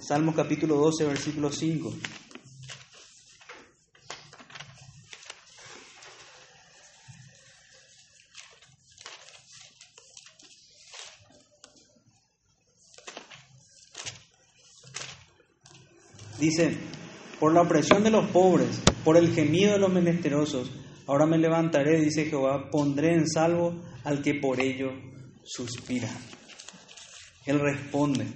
Salmo 0.00 0.34
capítulo 0.34 0.76
12, 0.76 1.04
versículo 1.04 1.52
5. 1.52 1.94
Dice, 16.44 16.76
por 17.40 17.54
la 17.54 17.62
opresión 17.62 18.04
de 18.04 18.10
los 18.10 18.28
pobres, 18.28 18.82
por 19.02 19.16
el 19.16 19.32
gemido 19.32 19.72
de 19.72 19.78
los 19.78 19.90
menesterosos, 19.90 20.70
ahora 21.06 21.24
me 21.24 21.38
levantaré, 21.38 21.98
dice 21.98 22.26
Jehová, 22.26 22.68
pondré 22.70 23.14
en 23.14 23.26
salvo 23.26 23.82
al 24.04 24.20
que 24.20 24.34
por 24.34 24.60
ello 24.60 24.92
suspira. 25.42 26.10
Él 27.46 27.60
responde 27.60 28.26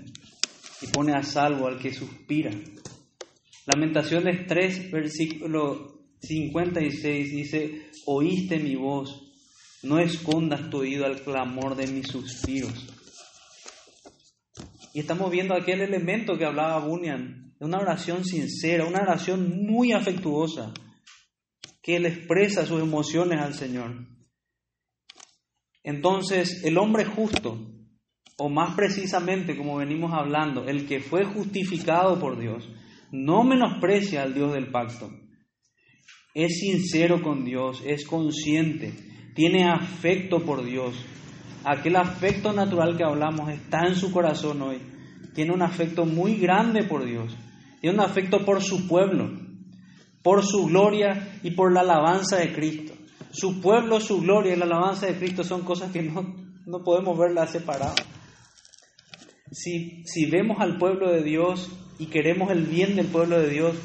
y 0.81 0.87
pone 0.87 1.13
a 1.13 1.23
salvo 1.23 1.67
al 1.67 1.79
que 1.79 1.93
suspira. 1.93 2.51
Lamentaciones 3.67 4.47
3, 4.47 4.91
versículo 4.91 6.01
56 6.23 7.31
dice, 7.31 7.91
oíste 8.07 8.59
mi 8.59 8.75
voz, 8.75 9.35
no 9.83 9.99
escondas 9.99 10.71
tu 10.71 10.79
oído 10.79 11.05
al 11.05 11.21
clamor 11.21 11.77
de 11.77 11.89
mis 11.89 12.07
suspiros. 12.07 12.87
Y 14.95 15.01
estamos 15.01 15.31
viendo 15.31 15.55
aquel 15.55 15.83
elemento 15.83 16.39
que 16.39 16.47
hablaba 16.47 16.79
Bunyan, 16.79 17.48
una 17.61 17.79
oración 17.79 18.25
sincera, 18.25 18.87
una 18.87 19.01
oración 19.01 19.67
muy 19.67 19.93
afectuosa, 19.93 20.73
que 21.83 21.97
él 21.97 22.07
expresa 22.07 22.67
sus 22.67 22.81
emociones 22.81 23.41
al 23.41 23.55
Señor. 23.55 24.07
Entonces, 25.83 26.63
el 26.65 26.79
hombre 26.79 27.05
justo, 27.05 27.59
o 28.37 28.49
más 28.49 28.75
precisamente, 28.75 29.57
como 29.57 29.77
venimos 29.77 30.13
hablando, 30.13 30.69
el 30.69 30.87
que 30.87 31.01
fue 31.01 31.25
justificado 31.25 32.21
por 32.21 32.39
Dios, 32.39 32.69
no 33.11 33.43
menosprecia 33.43 34.23
al 34.23 34.35
Dios 34.35 34.53
del 34.53 34.71
pacto. 34.71 35.11
Es 36.35 36.61
sincero 36.61 37.23
con 37.23 37.45
Dios, 37.45 37.83
es 37.85 38.07
consciente, 38.07 38.93
tiene 39.35 39.65
afecto 39.65 40.45
por 40.45 40.63
Dios. 40.65 40.95
Aquel 41.65 41.97
afecto 41.97 42.53
natural 42.53 42.97
que 42.97 43.05
hablamos 43.05 43.51
está 43.51 43.87
en 43.87 43.97
su 43.97 44.13
corazón 44.13 44.63
hoy. 44.63 44.79
Tiene 45.35 45.53
un 45.53 45.63
afecto 45.63 46.05
muy 46.05 46.37
grande 46.37 46.85
por 46.85 47.05
Dios. 47.05 47.37
Tiene 47.81 47.97
un 47.97 48.05
afecto 48.05 48.45
por 48.45 48.63
su 48.63 48.89
pueblo, 48.89 49.31
por 50.23 50.45
su 50.45 50.67
gloria 50.67 51.39
y 51.43 51.53
por 51.53 51.73
la 51.73 51.81
alabanza 51.81 52.37
de 52.37 52.53
Cristo. 52.53 52.95
Su 53.31 53.61
pueblo, 53.61 54.01
su 54.01 54.21
gloria 54.21 54.55
y 54.55 54.57
la 54.57 54.65
alabanza 54.65 55.07
de 55.07 55.17
Cristo 55.17 55.45
son 55.45 55.63
cosas 55.63 55.93
que 55.93 56.03
no, 56.03 56.35
no 56.67 56.83
podemos 56.83 57.19
verlas 57.19 57.53
separadas. 57.53 58.05
Si, 59.51 60.03
si 60.05 60.27
vemos 60.27 60.59
al 60.61 60.79
pueblo 60.79 61.11
de 61.11 61.23
Dios 61.23 61.71
y 61.99 62.07
queremos 62.07 62.51
el 62.51 62.65
bien 62.65 62.97
del 62.97 63.07
pueblo 63.07 63.41
de 63.41 63.51
Dios, 63.51 63.77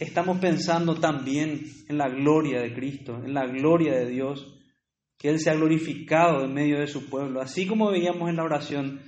estamos 0.00 0.38
pensando 0.38 0.96
también 0.96 1.62
en 1.88 1.98
la 1.98 2.08
gloria 2.08 2.60
de 2.60 2.74
Cristo, 2.74 3.20
en 3.24 3.34
la 3.34 3.46
gloria 3.46 3.92
de 3.94 4.06
Dios, 4.06 4.58
que 5.18 5.28
Él 5.28 5.38
sea 5.38 5.54
glorificado 5.54 6.44
en 6.44 6.52
medio 6.52 6.80
de 6.80 6.88
su 6.88 7.08
pueblo, 7.08 7.40
así 7.40 7.66
como 7.66 7.90
veíamos 7.90 8.28
en 8.28 8.36
la 8.36 8.44
oración 8.44 9.00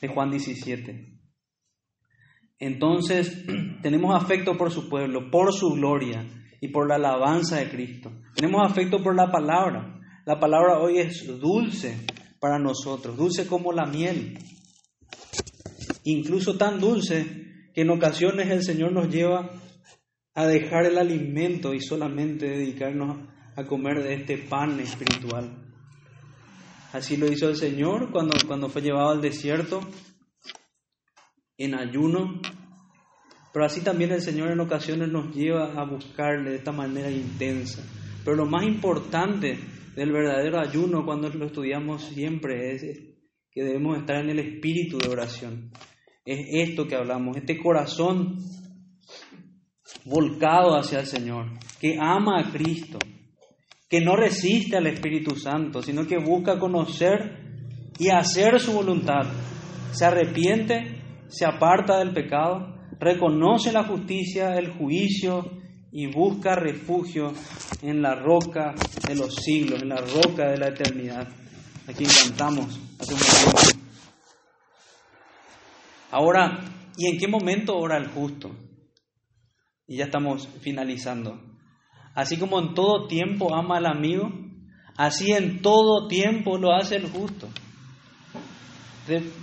de 0.00 0.08
Juan 0.08 0.30
17. 0.30 1.09
Entonces, 2.60 3.44
tenemos 3.82 4.14
afecto 4.14 4.56
por 4.56 4.70
su 4.70 4.88
pueblo, 4.88 5.30
por 5.30 5.52
su 5.52 5.70
gloria 5.70 6.26
y 6.60 6.68
por 6.68 6.86
la 6.86 6.96
alabanza 6.96 7.56
de 7.56 7.70
Cristo. 7.70 8.12
Tenemos 8.36 8.70
afecto 8.70 9.02
por 9.02 9.16
la 9.16 9.32
palabra. 9.32 9.98
La 10.26 10.38
palabra 10.38 10.78
hoy 10.78 10.98
es 10.98 11.26
dulce 11.40 11.96
para 12.38 12.58
nosotros, 12.58 13.16
dulce 13.16 13.46
como 13.46 13.72
la 13.72 13.86
miel. 13.86 14.38
Incluso 16.04 16.56
tan 16.56 16.78
dulce 16.78 17.70
que 17.74 17.82
en 17.82 17.90
ocasiones 17.90 18.50
el 18.50 18.62
Señor 18.62 18.92
nos 18.92 19.08
lleva 19.08 19.50
a 20.34 20.46
dejar 20.46 20.84
el 20.86 20.98
alimento 20.98 21.74
y 21.74 21.80
solamente 21.80 22.46
dedicarnos 22.46 23.28
a 23.56 23.64
comer 23.64 24.02
de 24.02 24.14
este 24.14 24.38
pan 24.38 24.78
espiritual. 24.80 25.50
Así 26.92 27.16
lo 27.16 27.30
hizo 27.30 27.48
el 27.48 27.56
Señor 27.56 28.10
cuando, 28.10 28.36
cuando 28.46 28.68
fue 28.68 28.82
llevado 28.82 29.10
al 29.10 29.20
desierto 29.20 29.80
en 31.60 31.74
ayuno, 31.74 32.40
pero 33.52 33.64
así 33.64 33.82
también 33.82 34.10
el 34.10 34.22
Señor 34.22 34.50
en 34.50 34.60
ocasiones 34.60 35.08
nos 35.08 35.34
lleva 35.34 35.72
a 35.80 35.84
buscarle 35.84 36.50
de 36.50 36.56
esta 36.56 36.72
manera 36.72 37.10
intensa. 37.10 37.84
Pero 38.24 38.36
lo 38.36 38.46
más 38.46 38.64
importante 38.64 39.58
del 39.94 40.12
verdadero 40.12 40.58
ayuno 40.58 41.04
cuando 41.04 41.28
lo 41.28 41.46
estudiamos 41.46 42.02
siempre 42.02 42.74
es 42.74 42.82
que 43.52 43.62
debemos 43.62 43.98
estar 43.98 44.16
en 44.16 44.30
el 44.30 44.38
espíritu 44.38 44.98
de 44.98 45.08
oración 45.08 45.70
es 46.24 46.68
esto 46.68 46.86
que 46.86 46.94
hablamos, 46.94 47.36
este 47.36 47.58
corazón 47.58 48.38
volcado 50.04 50.76
hacia 50.76 51.00
el 51.00 51.06
Señor, 51.06 51.46
que 51.80 51.96
ama 52.00 52.40
a 52.40 52.52
Cristo, 52.52 52.98
que 53.88 54.00
no 54.00 54.16
resiste 54.16 54.76
al 54.76 54.86
Espíritu 54.86 55.34
Santo, 55.34 55.82
sino 55.82 56.06
que 56.06 56.18
busca 56.18 56.58
conocer 56.58 57.38
y 57.98 58.08
hacer 58.10 58.60
su 58.60 58.72
voluntad. 58.72 59.26
Se 59.92 60.04
arrepiente, 60.04 60.99
se 61.30 61.46
aparta 61.46 61.98
del 61.98 62.12
pecado, 62.12 62.74
reconoce 62.98 63.72
la 63.72 63.84
justicia, 63.84 64.56
el 64.56 64.72
juicio 64.72 65.48
y 65.92 66.06
busca 66.06 66.54
refugio 66.54 67.32
en 67.82 68.02
la 68.02 68.14
roca 68.14 68.74
de 69.06 69.14
los 69.14 69.34
siglos, 69.36 69.82
en 69.82 69.88
la 69.88 70.00
roca 70.00 70.50
de 70.50 70.58
la 70.58 70.68
eternidad. 70.68 71.28
Aquí 71.88 72.04
cantamos 72.04 72.78
hace 72.98 73.14
un 73.14 73.20
momento. 73.20 73.80
Ahora, 76.10 76.58
¿y 76.96 77.06
en 77.08 77.18
qué 77.18 77.28
momento 77.28 77.76
ora 77.76 77.96
el 77.96 78.08
justo? 78.08 78.50
Y 79.86 79.96
ya 79.96 80.04
estamos 80.04 80.48
finalizando. 80.60 81.40
Así 82.14 82.36
como 82.36 82.60
en 82.60 82.74
todo 82.74 83.06
tiempo 83.06 83.54
ama 83.54 83.78
al 83.78 83.86
amigo, 83.86 84.30
así 84.96 85.32
en 85.32 85.62
todo 85.62 86.08
tiempo 86.08 86.58
lo 86.58 86.74
hace 86.74 86.96
el 86.96 87.08
justo. 87.08 87.48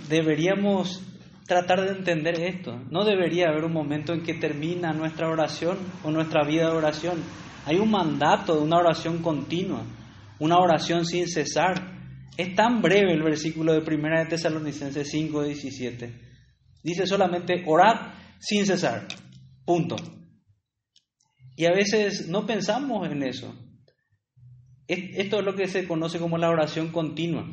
deberíamos 0.08 1.02
tratar 1.48 1.80
de 1.80 1.96
entender 1.96 2.38
esto. 2.40 2.78
No 2.90 3.04
debería 3.04 3.48
haber 3.48 3.64
un 3.64 3.72
momento 3.72 4.12
en 4.12 4.22
que 4.22 4.34
termina 4.34 4.92
nuestra 4.92 5.28
oración 5.28 5.78
o 6.04 6.10
nuestra 6.10 6.44
vida 6.44 6.70
de 6.70 6.76
oración. 6.76 7.24
Hay 7.64 7.78
un 7.78 7.90
mandato 7.90 8.54
de 8.54 8.62
una 8.62 8.76
oración 8.76 9.22
continua, 9.22 9.82
una 10.38 10.58
oración 10.58 11.06
sin 11.06 11.26
cesar. 11.26 11.96
Es 12.36 12.54
tan 12.54 12.82
breve 12.82 13.14
el 13.14 13.22
versículo 13.22 13.72
de 13.72 13.80
1 13.80 14.18
de 14.20 14.26
Tesalonicenses 14.26 15.10
5, 15.10 15.42
17 15.42 16.28
Dice 16.82 17.06
solamente 17.06 17.64
orad 17.66 18.12
sin 18.38 18.64
cesar. 18.64 19.08
Punto. 19.64 19.96
Y 21.56 21.64
a 21.64 21.72
veces 21.72 22.28
no 22.28 22.46
pensamos 22.46 23.08
en 23.10 23.22
eso. 23.22 23.54
Esto 24.86 25.38
es 25.40 25.44
lo 25.44 25.54
que 25.54 25.66
se 25.66 25.88
conoce 25.88 26.18
como 26.18 26.38
la 26.38 26.50
oración 26.50 26.92
continua. 26.92 27.46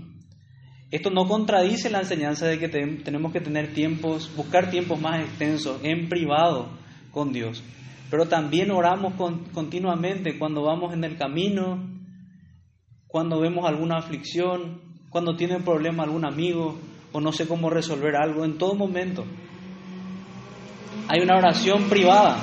Esto 0.96 1.10
no 1.10 1.28
contradice 1.28 1.90
la 1.90 2.00
enseñanza 2.00 2.48
de 2.48 2.58
que 2.58 2.70
tenemos 2.70 3.34
que 3.34 3.42
tener 3.42 3.74
tiempos, 3.74 4.34
buscar 4.34 4.72
tiempos 4.72 4.98
más 4.98 5.20
extensos 5.20 5.82
en 5.84 6.08
privado 6.08 6.70
con 7.12 7.34
Dios. 7.34 7.62
Pero 8.10 8.30
también 8.30 8.72
oramos 8.72 9.14
continuamente 9.54 10.40
cuando 10.40 10.64
vamos 10.64 10.94
en 10.94 11.04
el 11.04 11.18
camino, 11.18 11.84
cuando 13.08 13.42
vemos 13.42 13.66
alguna 13.66 13.98
aflicción, 13.98 14.80
cuando 15.10 15.36
tiene 15.36 15.60
problema 15.60 16.04
algún 16.04 16.24
amigo, 16.24 16.80
o 17.12 17.20
no 17.20 17.34
sé 17.34 17.46
cómo 17.46 17.70
resolver 17.70 18.16
algo 18.16 18.46
en 18.46 18.58
todo 18.58 18.74
momento. 18.74 19.26
Hay 21.10 21.20
una 21.22 21.36
oración 21.40 21.90
privada. 21.90 22.38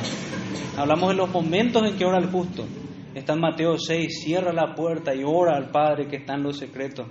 Hablamos 0.77 1.09
de 1.09 1.17
los 1.17 1.31
momentos 1.31 1.89
en 1.89 1.97
que 1.97 2.05
ora 2.05 2.19
el 2.19 2.31
justo. 2.31 2.67
Está 3.15 3.33
en 3.33 3.41
Mateo 3.41 3.79
6, 3.79 4.25
cierra 4.25 4.53
la 4.53 4.75
puerta 4.75 5.15
y 5.15 5.23
ora 5.25 5.57
al 5.57 5.71
Padre 5.71 6.07
que 6.07 6.17
está 6.17 6.35
en 6.35 6.43
los 6.43 6.59
secretos. 6.59 7.07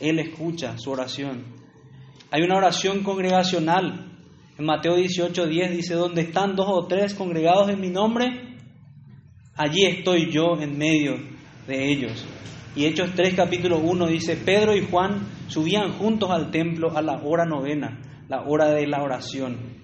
Él 0.00 0.18
escucha 0.18 0.76
su 0.78 0.90
oración. 0.90 1.44
Hay 2.30 2.42
una 2.42 2.56
oración 2.56 3.02
congregacional. 3.02 4.04
En 4.58 4.64
Mateo 4.66 4.96
18, 4.96 5.46
10 5.46 5.70
dice, 5.70 5.94
donde 5.94 6.22
están 6.22 6.56
dos 6.56 6.66
o 6.68 6.86
tres 6.86 7.14
congregados 7.14 7.70
en 7.70 7.80
mi 7.80 7.90
nombre, 7.90 8.56
allí 9.54 9.84
estoy 9.84 10.32
yo 10.32 10.56
en 10.60 10.76
medio 10.76 11.14
de 11.66 11.92
ellos. 11.92 12.24
Y 12.74 12.84
Hechos 12.84 13.10
3, 13.14 13.34
capítulo 13.34 13.78
1 13.78 14.06
dice, 14.08 14.36
Pedro 14.36 14.76
y 14.76 14.84
Juan 14.84 15.26
subían 15.48 15.92
juntos 15.92 16.30
al 16.30 16.50
templo 16.50 16.96
a 16.96 17.02
la 17.02 17.20
hora 17.22 17.44
novena, 17.44 18.00
la 18.28 18.42
hora 18.42 18.68
de 18.68 18.86
la 18.86 19.02
oración. 19.02 19.78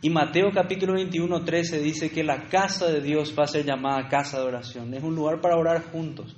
Y 0.00 0.10
Mateo 0.10 0.50
capítulo 0.52 0.94
21, 0.94 1.44
13 1.44 1.80
dice 1.80 2.10
que 2.10 2.22
la 2.22 2.48
casa 2.48 2.86
de 2.86 3.00
Dios 3.00 3.34
va 3.38 3.44
a 3.44 3.48
ser 3.48 3.64
llamada 3.64 4.08
casa 4.08 4.38
de 4.38 4.46
oración. 4.46 4.94
Es 4.94 5.02
un 5.02 5.14
lugar 5.14 5.40
para 5.40 5.56
orar 5.56 5.90
juntos. 5.90 6.36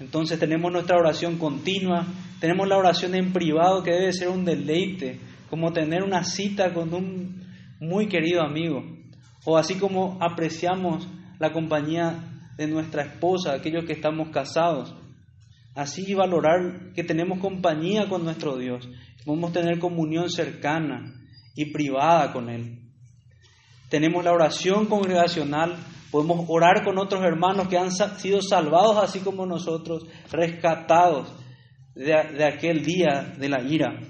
Entonces 0.00 0.38
tenemos 0.38 0.72
nuestra 0.72 0.96
oración 0.96 1.36
continua, 1.36 2.06
tenemos 2.40 2.66
la 2.66 2.78
oración 2.78 3.14
en 3.14 3.32
privado 3.32 3.82
que 3.82 3.92
debe 3.92 4.12
ser 4.12 4.28
un 4.28 4.46
deleite, 4.46 5.20
como 5.50 5.72
tener 5.72 6.02
una 6.02 6.24
cita 6.24 6.72
con 6.72 6.92
un 6.94 7.44
muy 7.80 8.08
querido 8.08 8.42
amigo, 8.42 8.82
o 9.44 9.58
así 9.58 9.74
como 9.74 10.16
apreciamos 10.20 11.06
la 11.38 11.52
compañía 11.52 12.14
de 12.56 12.66
nuestra 12.66 13.02
esposa, 13.02 13.52
aquellos 13.52 13.84
que 13.84 13.92
estamos 13.92 14.30
casados. 14.30 14.94
Así 15.74 16.14
valorar 16.14 16.92
que 16.94 17.04
tenemos 17.04 17.38
compañía 17.38 18.08
con 18.08 18.24
nuestro 18.24 18.56
Dios, 18.56 18.88
podemos 19.24 19.52
tener 19.52 19.78
comunión 19.78 20.30
cercana 20.30 21.12
y 21.54 21.72
privada 21.72 22.32
con 22.32 22.48
Él. 22.48 22.78
Tenemos 23.90 24.24
la 24.24 24.32
oración 24.32 24.86
congregacional, 24.86 25.76
podemos 26.10 26.44
orar 26.48 26.84
con 26.84 26.98
otros 26.98 27.22
hermanos 27.22 27.68
que 27.68 27.78
han 27.78 27.90
sido 27.92 28.40
salvados 28.42 28.96
así 28.98 29.20
como 29.20 29.46
nosotros, 29.46 30.06
rescatados 30.30 31.32
de, 31.94 32.44
aquel 32.44 32.84
día 32.84 33.34
de 33.38 33.48
la 33.48 33.62
ira. 33.62 34.00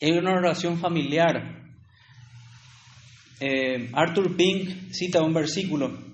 Hay 0.00 0.12
una 0.12 0.34
oración 0.34 0.78
familiar. 0.78 1.56
Eh, 3.40 3.90
Arthur 3.92 4.36
Pink 4.36 4.92
cita 4.92 5.22
un 5.22 5.32
versículo 5.32 6.08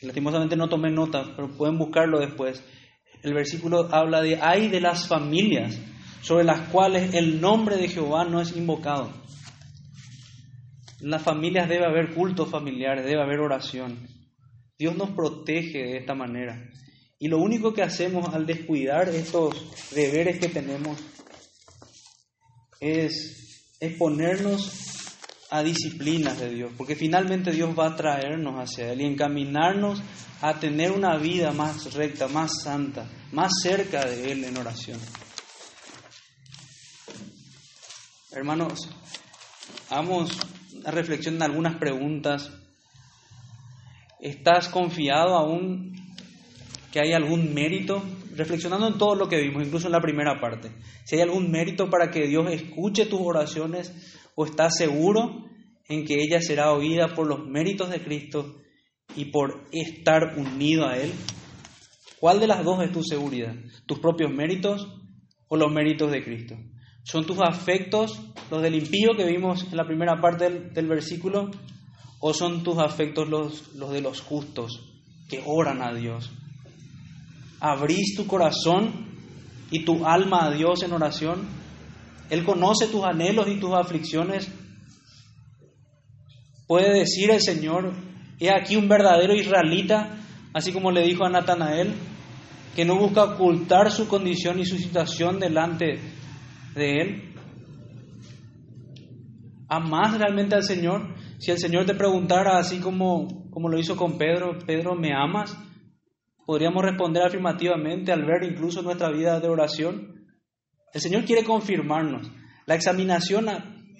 Lastimosamente 0.00 0.54
no 0.54 0.68
tomé 0.68 0.90
nota, 0.90 1.24
pero 1.34 1.48
pueden 1.56 1.76
buscarlo 1.76 2.20
después. 2.20 2.62
El 3.22 3.34
versículo 3.34 3.88
habla 3.92 4.22
de 4.22 4.40
hay 4.40 4.68
de 4.68 4.80
las 4.80 5.08
familias 5.08 5.76
sobre 6.22 6.44
las 6.44 6.68
cuales 6.68 7.14
el 7.14 7.40
nombre 7.40 7.76
de 7.76 7.88
Jehová 7.88 8.24
no 8.24 8.40
es 8.40 8.56
invocado. 8.56 9.10
En 11.00 11.10
las 11.10 11.22
familias 11.22 11.68
debe 11.68 11.86
haber 11.86 12.14
cultos 12.14 12.50
familiares, 12.50 13.04
debe 13.04 13.22
haber 13.22 13.40
oración. 13.40 14.08
Dios 14.78 14.96
nos 14.96 15.10
protege 15.10 15.78
de 15.78 15.96
esta 15.98 16.14
manera. 16.14 16.70
Y 17.18 17.28
lo 17.28 17.38
único 17.38 17.72
que 17.72 17.82
hacemos 17.82 18.32
al 18.34 18.46
descuidar 18.46 19.08
estos 19.08 19.90
deberes 19.92 20.38
que 20.38 20.48
tenemos 20.48 20.98
es 22.80 23.74
exponernos 23.80 24.88
a 25.50 25.62
disciplinas 25.62 26.38
de 26.38 26.50
Dios, 26.50 26.72
porque 26.76 26.94
finalmente 26.94 27.52
Dios 27.52 27.76
va 27.76 27.86
a 27.86 27.96
traernos 27.96 28.54
hacia 28.56 28.92
Él 28.92 29.00
y 29.00 29.06
encaminarnos 29.06 30.02
a 30.40 30.60
tener 30.60 30.92
una 30.92 31.16
vida 31.16 31.52
más 31.52 31.94
recta, 31.94 32.28
más 32.28 32.62
santa, 32.62 33.08
más 33.32 33.50
cerca 33.62 34.04
de 34.04 34.30
Él 34.30 34.44
en 34.44 34.56
oración. 34.56 35.00
Hermanos, 38.30 38.88
una 39.90 40.38
reflexión 40.90 41.36
en 41.36 41.42
algunas 41.42 41.76
preguntas. 41.76 42.52
¿Estás 44.20 44.68
confiado 44.68 45.36
aún 45.36 45.92
que 46.92 47.00
hay 47.00 47.12
algún 47.12 47.54
mérito? 47.54 48.02
Reflexionando 48.34 48.86
en 48.88 48.98
todo 48.98 49.14
lo 49.14 49.28
que 49.28 49.40
vimos, 49.40 49.66
incluso 49.66 49.86
en 49.86 49.92
la 49.92 50.00
primera 50.00 50.40
parte. 50.40 50.70
Si 51.04 51.16
hay 51.16 51.22
algún 51.22 51.50
mérito 51.50 51.90
para 51.90 52.10
que 52.10 52.26
Dios 52.26 52.50
escuche 52.50 53.06
tus 53.06 53.20
oraciones 53.20 53.92
o 54.34 54.44
estás 54.44 54.76
seguro 54.76 55.48
en 55.88 56.04
que 56.04 56.22
ella 56.22 56.40
será 56.40 56.72
oída 56.72 57.14
por 57.14 57.26
los 57.26 57.46
méritos 57.46 57.90
de 57.90 58.02
Cristo 58.02 58.56
y 59.16 59.26
por 59.26 59.64
estar 59.72 60.36
unido 60.36 60.86
a 60.86 60.96
Él. 60.98 61.12
¿Cuál 62.20 62.40
de 62.40 62.46
las 62.46 62.64
dos 62.64 62.82
es 62.84 62.92
tu 62.92 63.02
seguridad? 63.02 63.54
¿Tus 63.86 63.98
propios 63.98 64.30
méritos 64.30 64.86
o 65.48 65.56
los 65.56 65.72
méritos 65.72 66.10
de 66.10 66.22
Cristo? 66.22 66.56
¿Son 67.04 67.24
tus 67.24 67.40
afectos 67.40 68.20
los 68.50 68.62
del 68.62 68.74
impío 68.74 69.16
que 69.16 69.24
vimos 69.24 69.64
en 69.70 69.76
la 69.76 69.86
primera 69.86 70.20
parte 70.20 70.50
del, 70.50 70.86
versículo? 70.86 71.50
¿O 72.20 72.34
son 72.34 72.62
tus 72.62 72.78
afectos 72.78 73.28
los, 73.28 73.74
los 73.74 73.90
de 73.90 74.00
los 74.00 74.20
justos 74.20 74.80
que 75.28 75.42
oran 75.46 75.82
a 75.82 75.94
Dios? 75.94 76.30
¿Abrís 77.60 78.14
tu 78.16 78.26
corazón 78.26 79.08
y 79.70 79.84
tu 79.84 80.06
alma 80.06 80.46
a 80.46 80.50
Dios 80.50 80.82
en 80.82 80.92
oración? 80.92 81.48
Él 82.30 82.44
conoce 82.44 82.88
tus 82.88 83.04
anhelos 83.04 83.48
y 83.48 83.58
tus 83.58 83.72
aflicciones. 83.72 84.50
Puede 86.66 86.92
decir 86.98 87.30
el 87.30 87.40
Señor, 87.40 87.94
he 88.38 88.50
aquí 88.50 88.76
un 88.76 88.88
verdadero 88.88 89.34
israelita, 89.34 90.18
así 90.52 90.72
como 90.72 90.90
le 90.90 91.02
dijo 91.02 91.24
a 91.24 91.30
Natanael, 91.30 91.94
que 92.76 92.84
no 92.84 92.96
busca 92.96 93.24
ocultar 93.24 93.90
su 93.90 94.06
condición 94.06 94.60
y 94.60 94.66
su 94.66 94.76
situación 94.76 95.40
delante 95.40 95.98
de 96.74 96.96
Él? 96.96 97.34
¿Amás 99.68 100.18
realmente 100.18 100.54
al 100.54 100.62
Señor? 100.62 101.14
Si 101.38 101.50
el 101.50 101.58
Señor 101.58 101.84
te 101.84 101.94
preguntara, 101.94 102.58
así 102.58 102.80
como, 102.80 103.50
como 103.50 103.68
lo 103.68 103.78
hizo 103.78 103.96
con 103.96 104.16
Pedro, 104.16 104.58
Pedro, 104.66 104.94
¿me 104.94 105.12
amas? 105.12 105.56
Podríamos 106.46 106.82
responder 106.82 107.22
afirmativamente 107.22 108.10
al 108.10 108.24
ver 108.24 108.42
incluso 108.50 108.82
nuestra 108.82 109.10
vida 109.10 109.38
de 109.38 109.48
oración. 109.48 110.26
El 110.94 111.00
Señor 111.00 111.24
quiere 111.24 111.44
confirmarnos. 111.44 112.30
La 112.64 112.74
examinación 112.74 113.46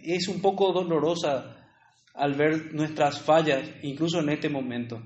es 0.03 0.29
un 0.29 0.41
poco 0.41 0.73
dolorosa 0.73 1.57
al 2.15 2.35
ver 2.35 2.75
nuestras 2.75 3.21
fallas, 3.21 3.71
incluso 3.83 4.21
en 4.21 4.31
este 4.31 4.49
momento. 4.49 5.01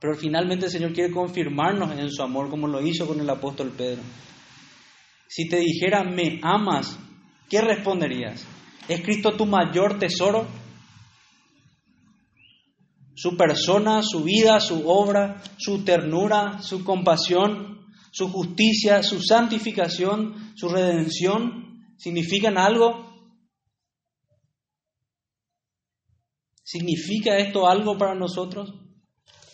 Pero 0.00 0.16
finalmente 0.16 0.66
el 0.66 0.72
Señor 0.72 0.92
quiere 0.92 1.12
confirmarnos 1.12 1.96
en 1.98 2.10
su 2.10 2.22
amor, 2.22 2.50
como 2.50 2.66
lo 2.66 2.82
hizo 2.82 3.06
con 3.06 3.20
el 3.20 3.30
apóstol 3.30 3.72
Pedro. 3.76 4.02
Si 5.28 5.48
te 5.48 5.58
dijera, 5.58 6.04
me 6.04 6.40
amas, 6.42 6.98
¿qué 7.48 7.60
responderías? 7.60 8.46
¿Es 8.88 9.02
Cristo 9.02 9.36
tu 9.36 9.46
mayor 9.46 9.98
tesoro? 9.98 10.46
Su 13.14 13.36
persona, 13.36 14.02
su 14.02 14.24
vida, 14.24 14.60
su 14.60 14.88
obra, 14.88 15.42
su 15.56 15.84
ternura, 15.84 16.60
su 16.62 16.84
compasión, 16.84 17.86
su 18.12 18.28
justicia, 18.30 19.02
su 19.02 19.20
santificación, 19.20 20.52
su 20.56 20.68
redención, 20.68 21.94
¿significan 21.96 22.58
algo? 22.58 23.12
¿Significa 26.62 27.38
esto 27.38 27.68
algo 27.68 27.96
para 27.96 28.14
nosotros? 28.14 28.83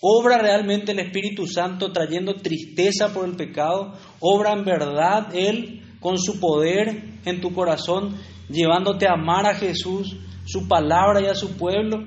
¿Obra 0.03 0.39
realmente 0.39 0.93
el 0.93 1.01
Espíritu 1.01 1.47
Santo 1.47 1.93
trayendo 1.93 2.37
tristeza 2.37 3.13
por 3.13 3.29
el 3.29 3.37
pecado? 3.37 3.93
¿Obra 4.19 4.53
en 4.53 4.65
verdad 4.65 5.35
Él 5.35 5.83
con 6.01 6.19
su 6.19 6.41
poder 6.41 7.19
en 7.27 7.41
tu 7.41 7.53
corazón, 7.53 8.17
llevándote 8.49 9.07
a 9.07 9.13
amar 9.13 9.47
a 9.47 9.55
Jesús, 9.55 10.17
su 10.47 10.67
palabra 10.67 11.21
y 11.21 11.27
a 11.27 11.35
su 11.35 11.57
pueblo? 11.59 12.03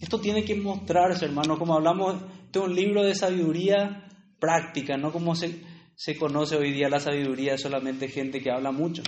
Esto 0.00 0.18
tiene 0.18 0.44
que 0.44 0.54
mostrarse, 0.54 1.26
hermano, 1.26 1.58
como 1.58 1.74
hablamos 1.74 2.16
de 2.50 2.58
un 2.58 2.74
libro 2.74 3.02
de 3.02 3.14
sabiduría 3.14 4.08
práctica, 4.40 4.96
no 4.96 5.12
como 5.12 5.34
se, 5.34 5.60
se 5.94 6.16
conoce 6.16 6.56
hoy 6.56 6.72
día 6.72 6.88
la 6.88 7.00
sabiduría, 7.00 7.58
solamente 7.58 8.08
gente 8.08 8.40
que 8.40 8.50
habla 8.50 8.72
mucho. 8.72 9.02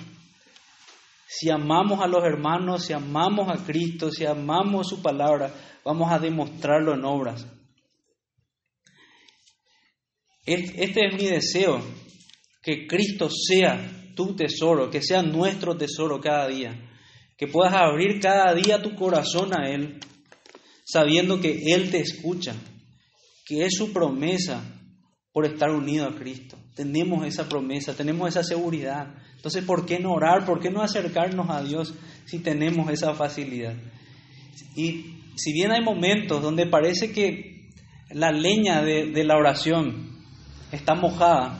Si 1.27 1.51
amamos 1.51 2.01
a 2.01 2.07
los 2.07 2.23
hermanos, 2.25 2.85
si 2.85 2.93
amamos 2.93 3.49
a 3.49 3.65
Cristo, 3.65 4.11
si 4.11 4.27
amamos 4.27 4.89
su 4.89 5.01
palabra, 5.03 5.51
vamos 5.85 6.13
a 6.13 6.19
demostrarlo 6.19 6.95
en 6.95 7.05
obras. 7.05 7.47
Este 10.47 11.07
es 11.07 11.15
mi 11.15 11.27
deseo, 11.27 11.83
que 12.63 12.87
Cristo 12.87 13.29
sea 13.29 14.13
tu 14.15 14.35
tesoro, 14.37 14.91
que 14.91 15.03
sea 15.03 15.23
nuestro 15.23 15.77
tesoro 15.77 16.21
cada 16.21 16.47
día, 16.47 16.89
que 17.37 17.49
puedas 17.49 17.75
abrir 17.75 18.21
cada 18.21 18.55
día 18.55 18.81
tu 18.81 18.95
corazón 18.95 19.51
a 19.59 19.69
Él, 19.69 19.99
sabiendo 20.85 21.41
que 21.41 21.75
Él 21.75 21.91
te 21.91 21.99
escucha, 21.99 22.55
que 23.45 23.65
es 23.65 23.75
su 23.77 23.93
promesa 23.93 24.63
por 25.33 25.47
estar 25.47 25.71
unido 25.71 26.07
a 26.07 26.15
Cristo. 26.17 26.57
Tenemos 26.75 27.27
esa 27.27 27.49
promesa, 27.49 27.95
tenemos 27.95 28.29
esa 28.29 28.43
seguridad. 28.43 29.15
Entonces, 29.35 29.65
¿por 29.65 29.85
qué 29.85 29.99
no 29.99 30.13
orar? 30.13 30.45
¿Por 30.45 30.61
qué 30.61 30.71
no 30.71 30.83
acercarnos 30.83 31.51
a 31.51 31.63
Dios 31.63 31.95
si 32.25 32.39
tenemos 32.39 32.91
esa 32.91 33.15
facilidad? 33.15 33.75
Y 34.77 35.23
si 35.37 35.53
bien 35.53 35.73
hay 35.73 35.83
momentos 35.83 36.43
donde 36.43 36.67
parece 36.67 37.13
que 37.13 37.69
la 38.11 38.31
leña 38.31 38.83
de, 38.83 39.07
de 39.07 39.25
la 39.25 39.37
oración 39.37 40.06
está 40.77 40.95
mojada, 40.95 41.59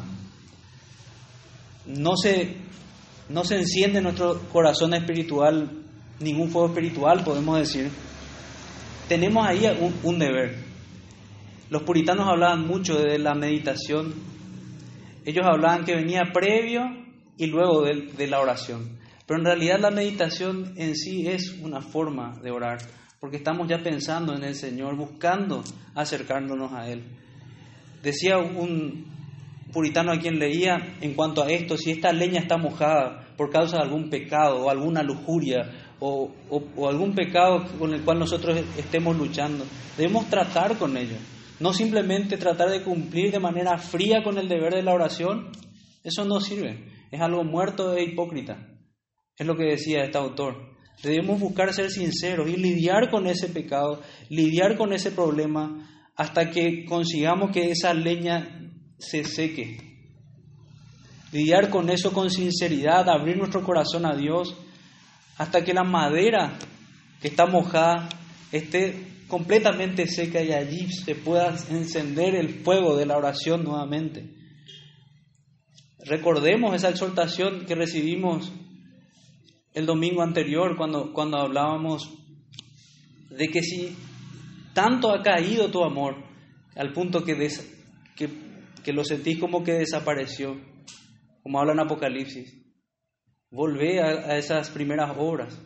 no 1.87 2.17
se, 2.17 2.57
no 3.29 3.45
se 3.45 3.57
enciende 3.57 3.99
en 3.99 4.05
nuestro 4.05 4.41
corazón 4.53 4.95
espiritual 4.95 5.83
ningún 6.21 6.51
fuego 6.51 6.69
espiritual, 6.69 7.23
podemos 7.25 7.59
decir, 7.59 7.91
tenemos 9.09 9.47
ahí 9.47 9.67
un, 10.03 10.19
deber. 10.19 10.57
Los 11.71 11.83
puritanos 11.83 12.27
hablaban 12.29 12.67
mucho 12.67 12.99
de 12.99 13.19
la 13.19 13.35
meditación. 13.35 14.15
Ellos 15.25 15.45
hablaban 15.47 15.85
que 15.85 15.95
venía 15.95 16.33
previo 16.33 16.85
y 17.37 17.47
luego 17.47 17.83
de, 17.83 18.13
de 18.17 18.27
la 18.27 18.41
oración. 18.41 18.99
Pero 19.27 19.41
en 19.41 19.47
realidad 19.47 19.81
la 19.81 19.91
meditación 19.91 20.75
en 20.77 20.95
sí 20.95 21.27
es 21.27 21.51
una 21.61 21.81
forma 21.81 22.39
de 22.43 22.51
orar, 22.51 22.79
porque 23.21 23.37
estamos 23.37 23.69
ya 23.69 23.83
pensando 23.83 24.35
en 24.35 24.45
el 24.45 24.55
Señor, 24.55 24.97
buscando 24.97 25.65
acercándonos 25.95 26.73
a 26.73 26.89
Él. 26.89 27.03
Decía 28.03 28.39
un 28.39 29.07
puritano 29.73 30.13
a 30.13 30.19
quien 30.19 30.39
leía 30.39 30.97
en 31.01 31.15
cuanto 31.15 31.43
a 31.43 31.51
esto, 31.51 31.77
si 31.77 31.91
esta 31.91 32.13
leña 32.13 32.41
está 32.41 32.57
mojada 32.57 33.27
por 33.37 33.51
causa 33.51 33.77
de 33.77 33.83
algún 33.83 34.09
pecado 34.09 34.65
o 34.65 34.71
alguna 34.71 35.03
lujuria 35.03 35.71
o, 36.01 36.31
algún 36.89 37.15
pecado 37.15 37.65
con 37.79 37.93
el 37.93 38.03
cual 38.03 38.19
nosotros 38.19 38.59
estemos 38.79 39.17
luchando, 39.17 39.67
debemos 39.97 40.29
tratar 40.31 40.79
con 40.79 40.97
ello. 40.97 41.17
No 41.61 41.73
simplemente 41.73 42.37
tratar 42.37 42.71
de 42.71 42.83
cumplir 42.83 43.31
de 43.31 43.39
manera 43.39 43.79
fría 43.79 44.23
con 44.23 44.39
el 44.39 44.49
deber 44.49 44.75
de 44.75 44.83
la 44.83 44.95
oración, 44.95 45.51
eso 46.03 46.25
no 46.25 46.41
sirve, 46.41 46.85
es 47.11 47.21
algo 47.21 47.45
muerto 47.45 47.95
e 47.95 48.03
hipócrita. 48.03 48.57
Es 49.39 49.47
lo 49.47 49.57
que 49.57 49.65
decía 49.65 50.05
este 50.05 50.19
autor. 50.19 50.75
Debemos 51.03 51.39
buscar 51.39 51.75
ser 51.75 51.91
sinceros 51.91 52.49
y 52.49 52.57
lidiar 52.57 53.11
con 53.11 53.27
ese 53.27 53.49
pecado, 53.49 54.01
lidiar 54.31 54.77
con 54.79 54.95
ese 54.95 55.11
problema, 55.11 55.96
hasta 56.17 56.51
que 56.51 56.85
consigamos 56.87 57.51
que 57.53 57.71
esa 57.71 57.93
leña 57.93 58.73
se 58.99 59.25
seque. 59.25 59.79
Lidiar 61.33 61.69
con 61.71 61.91
eso 61.91 62.13
con 62.13 62.31
sinceridad, 62.31 63.09
abrir 63.09 63.37
nuestro 63.37 63.63
corazón 63.63 64.07
a 64.07 64.17
Dios, 64.17 64.57
hasta 65.37 65.63
que 65.65 65.75
la 65.75 65.85
madera 65.85 66.59
que 67.21 67.29
está 67.29 67.47
mojada 67.47 68.09
esté 68.51 69.17
completamente 69.29 70.07
seca 70.07 70.43
y 70.43 70.53
allí 70.53 70.91
se 70.91 71.15
pueda 71.15 71.55
encender 71.71 72.35
el 72.35 72.63
fuego 72.63 72.97
de 72.97 73.07
la 73.07 73.19
oración 73.19 73.65
nuevamente. 73.65 74.35
Recordemos 75.99 76.75
esa 76.75 76.91
exhortación 76.91 77.67
que 77.67 77.75
recibimos 77.75 78.53
el 79.75 79.85
domingo 79.85 80.23
anterior 80.23 80.77
cuando, 80.77 81.13
cuando 81.13 81.39
hablábamos 81.39 82.09
de 83.31 83.49
que 83.49 83.63
si 83.63 83.95
tanto 84.77 85.11
ha 85.11 85.23
caído 85.23 85.71
tu 85.71 85.83
amor 85.83 86.23
al 86.77 86.93
punto 86.93 87.25
que, 87.25 87.35
que, 88.15 88.29
que 88.85 88.93
lo 88.93 89.05
sentís 89.05 89.41
como 89.41 89.65
que 89.65 89.73
desapareció, 89.73 90.61
como 91.43 91.59
habla 91.59 91.73
en 91.73 91.81
Apocalipsis, 91.81 92.63
volvé 93.51 94.03
a, 94.03 94.33
a 94.33 94.37
esas 94.37 94.69
primeras 94.69 95.17
obras. 95.17 95.59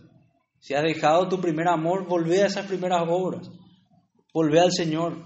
Si 0.61 0.75
has 0.75 0.85
dejado 0.85 1.29
tu 1.29 1.41
primer 1.41 1.67
amor, 1.67 2.07
volvé 2.07 2.45
a 2.45 2.47
esas 2.47 2.67
primeras 2.67 3.03
obras. 3.09 3.51
Volvé 4.33 4.61
al 4.61 4.71
Señor. 4.71 5.17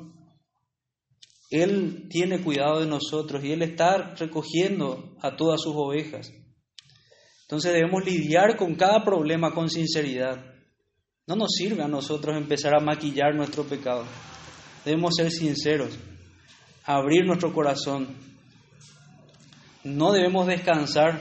Él 1.51 2.09
tiene 2.09 2.43
cuidado 2.43 2.81
de 2.81 2.87
nosotros 2.87 3.45
y 3.45 3.53
Él 3.53 3.61
está 3.61 4.15
recogiendo 4.15 5.15
a 5.21 5.37
todas 5.37 5.61
sus 5.61 5.75
ovejas. 5.77 6.33
Entonces 7.43 7.75
debemos 7.75 8.03
lidiar 8.03 8.57
con 8.57 8.77
cada 8.77 9.05
problema 9.05 9.53
con 9.53 9.69
sinceridad. 9.69 10.54
No 11.27 11.37
nos 11.37 11.53
sirve 11.57 11.83
a 11.83 11.89
nosotros 11.89 12.37
empezar 12.37 12.75
a 12.75 12.81
maquillar 12.81 13.35
nuestro 13.35 13.65
pecado. 13.65 14.05
Debemos 14.85 15.15
ser 15.17 15.31
sinceros, 15.31 15.99
abrir 16.85 17.25
nuestro 17.25 17.51
corazón. 17.55 18.09
No 19.85 20.13
debemos 20.13 20.47
descansar 20.47 21.21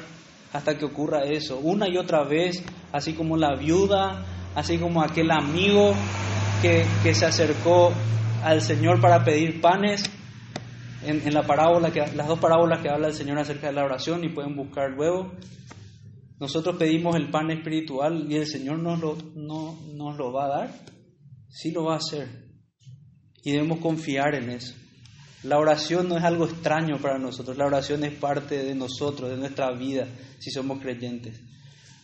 hasta 0.51 0.77
que 0.77 0.83
ocurra 0.83 1.23
eso, 1.23 1.57
una 1.57 1.87
y 1.87 1.97
otra 1.97 2.25
vez, 2.25 2.61
así 2.91 3.13
como 3.13 3.37
la 3.37 3.55
viuda, 3.55 4.25
así 4.55 4.77
como 4.77 5.01
aquel 5.01 5.31
amigo 5.31 5.93
que, 6.61 6.85
que 7.01 7.15
se 7.15 7.25
acercó 7.25 7.93
al 8.43 8.61
Señor 8.61 8.99
para 8.99 9.23
pedir 9.23 9.61
panes, 9.61 10.03
en, 11.05 11.33
la 11.33 11.43
parábola 11.43 11.91
que, 11.91 11.99
las 12.13 12.27
dos 12.27 12.39
parábolas 12.39 12.81
que 12.81 12.89
habla 12.89 13.07
el 13.07 13.13
Señor 13.13 13.39
acerca 13.39 13.67
de 13.67 13.73
la 13.73 13.85
oración 13.85 14.23
y 14.23 14.29
pueden 14.29 14.55
buscar 14.55 14.91
luego. 14.91 15.31
Nosotros 16.39 16.75
pedimos 16.77 17.15
el 17.15 17.29
pan 17.29 17.51
espiritual 17.51 18.25
y 18.29 18.35
el 18.35 18.47
Señor 18.47 18.79
nos 18.79 18.99
lo, 18.99 19.17
no, 19.35 19.79
nos 19.93 20.17
lo 20.17 20.31
va 20.31 20.45
a 20.45 20.59
dar. 20.59 20.85
Sí 21.49 21.71
lo 21.71 21.85
va 21.85 21.95
a 21.95 21.97
hacer. 21.97 22.27
Y 23.43 23.51
debemos 23.51 23.79
confiar 23.79 24.35
en 24.35 24.49
eso. 24.49 24.73
La 25.43 25.59
oración 25.59 26.07
no 26.07 26.17
es 26.17 26.23
algo 26.23 26.45
extraño 26.45 26.97
para 27.01 27.17
nosotros, 27.17 27.57
la 27.57 27.65
oración 27.65 28.05
es 28.05 28.13
parte 28.13 28.63
de 28.63 28.73
nosotros, 28.73 29.29
de 29.29 29.35
nuestra 29.35 29.71
vida, 29.73 30.07
si 30.39 30.51
somos 30.51 30.79
creyentes. 30.79 31.41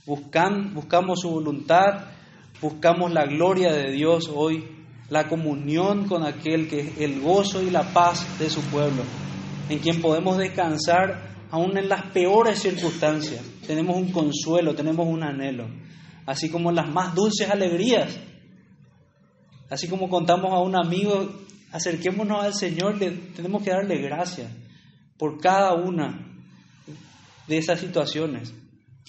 Buscan, 0.06 0.74
buscamos 0.74 1.22
su 1.22 1.30
voluntad, 1.30 2.10
buscamos 2.62 3.14
la 3.14 3.26
gloria 3.26 3.72
de 3.72 3.92
Dios 3.94 4.30
hoy, 4.34 4.66
la 5.10 5.30
comunión 5.30 6.06
con 6.06 6.26
aquel 6.26 6.68
que 6.68 6.82
es 6.82 6.98
el 7.00 7.22
gozo 7.22 7.62
y 7.62 7.70
la 7.70 7.94
paz 7.94 8.40
de 8.40 8.50
su 8.50 8.60
pueblo, 8.64 9.04
en 9.70 9.80
quien 9.80 10.02
podemos 10.02 10.38
descansar 10.38 11.39
aún 11.52 11.78
en 11.78 11.90
las 11.90 12.06
peores 12.08 12.60
circunstancias. 12.60 13.42
Tenemos 13.66 13.96
un 13.96 14.12
consuelo, 14.12 14.76
tenemos 14.76 15.08
un 15.08 15.24
anhelo, 15.24 15.68
así 16.26 16.50
como 16.50 16.70
en 16.70 16.76
las 16.76 16.90
más 16.90 17.16
dulces 17.16 17.50
alegrías. 17.50 18.18
Así 19.70 19.88
como 19.88 20.10
contamos 20.10 20.52
a 20.52 20.60
un 20.60 20.76
amigo 20.76 21.30
acerquémonos 21.72 22.44
al 22.44 22.54
Señor, 22.54 22.98
le, 22.98 23.12
tenemos 23.12 23.64
que 23.64 23.72
darle 23.72 24.02
gracias 24.02 24.52
por 25.18 25.40
cada 25.40 25.74
una 25.74 26.26
de 27.48 27.58
esas 27.58 27.80
situaciones 27.80 28.54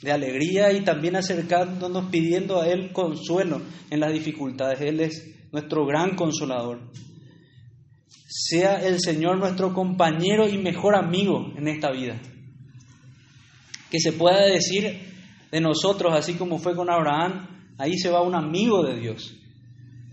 de 0.02 0.12
alegría 0.12 0.72
y 0.72 0.82
también 0.82 1.16
acercándonos 1.16 2.06
pidiendo 2.10 2.60
a 2.60 2.68
Él 2.68 2.92
consuelo 2.92 3.60
en 3.90 4.00
las 4.00 4.12
dificultades. 4.12 4.80
Él 4.80 5.00
es 5.00 5.34
nuestro 5.52 5.86
gran 5.86 6.16
consolador. 6.16 6.80
Sea 8.32 8.76
el 8.86 9.00
Señor 9.00 9.38
nuestro 9.38 9.74
compañero 9.74 10.48
y 10.48 10.56
mejor 10.56 10.94
amigo 10.94 11.52
en 11.56 11.66
esta 11.66 11.90
vida. 11.90 12.16
Que 13.90 13.98
se 13.98 14.12
pueda 14.12 14.46
decir 14.46 15.00
de 15.50 15.60
nosotros, 15.60 16.14
así 16.14 16.34
como 16.34 16.58
fue 16.58 16.76
con 16.76 16.88
Abraham, 16.90 17.74
ahí 17.76 17.98
se 17.98 18.08
va 18.08 18.22
un 18.22 18.36
amigo 18.36 18.84
de 18.84 19.00
Dios. 19.00 19.34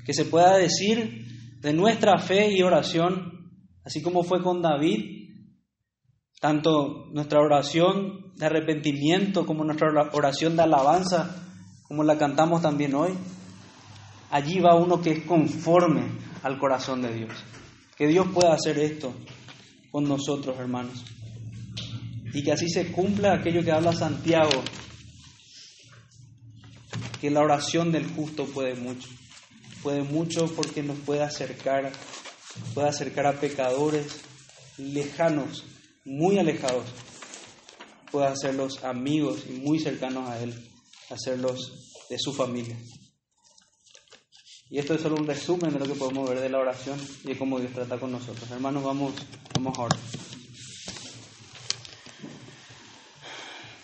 Que 0.04 0.14
se 0.14 0.26
pueda 0.26 0.58
decir 0.58 1.28
de 1.62 1.74
nuestra 1.74 2.18
fe 2.18 2.52
y 2.52 2.64
oración, 2.64 3.52
así 3.86 4.02
como 4.02 4.24
fue 4.24 4.42
con 4.42 4.64
David, 4.64 5.30
tanto 6.42 7.06
nuestra 7.12 7.40
oración 7.40 8.34
de 8.36 8.48
arrepentimiento 8.48 9.46
como 9.46 9.64
nuestra 9.64 9.90
oración 10.14 10.56
de 10.56 10.64
alabanza, 10.64 11.44
como 11.88 12.04
la 12.04 12.18
cantamos 12.18 12.64
también 12.64 12.96
hoy, 12.96 13.14
allí 14.32 14.60
va 14.60 14.76
uno 14.76 15.02
que 15.02 15.12
es 15.12 15.24
conforme 15.24 16.02
al 16.42 16.58
corazón 16.58 17.04
de 17.04 17.14
Dios. 17.14 17.32
Que 17.98 18.08
Dios 18.08 18.28
pueda 18.34 18.54
hacer 18.54 18.78
esto 18.80 19.14
con 19.92 20.04
nosotros, 20.04 20.58
hermanos. 20.60 21.04
Y 22.34 22.44
que 22.44 22.52
así 22.52 22.70
se 22.70 22.92
cumpla 22.92 23.34
aquello 23.34 23.64
que 23.64 23.72
habla 23.72 23.94
Santiago, 23.94 24.64
que 27.20 27.32
la 27.32 27.42
oración 27.42 27.92
del 27.92 28.06
justo 28.06 28.46
puede 28.46 28.76
mucho 28.76 29.08
puede 29.88 30.04
mucho 30.04 30.48
porque 30.54 30.84
nos 30.84 30.98
puede 31.00 31.24
acercar, 31.24 31.92
puede 32.74 32.90
acercar 32.90 33.26
a 33.26 33.40
pecadores 33.40 34.20
lejanos, 34.78 35.64
muy 36.04 36.38
alejados, 36.38 36.86
puede 38.12 38.28
hacerlos 38.28 38.84
amigos 38.84 39.46
y 39.50 39.54
muy 39.54 39.80
cercanos 39.80 40.30
a 40.30 40.42
Él, 40.42 40.54
hacerlos 41.10 42.06
de 42.10 42.20
su 42.20 42.34
familia. 42.34 42.78
Y 44.70 44.80
esto 44.80 44.94
es 44.94 45.02
solo 45.02 45.16
un 45.16 45.28
resumen 45.28 45.72
de 45.72 45.80
lo 45.80 45.86
que 45.86 45.96
podemos 45.96 46.30
ver 46.30 46.40
de 46.40 46.50
la 46.50 46.60
oración 46.60 47.00
y 47.24 47.28
de 47.28 47.38
cómo 47.38 47.60
Dios 47.60 47.74
trata 47.74 47.98
con 47.98 48.12
nosotros. 48.12 48.50
Hermanos, 48.52 48.84
vamos, 48.84 49.14
vamos 49.56 49.78
ahora. 49.78 49.98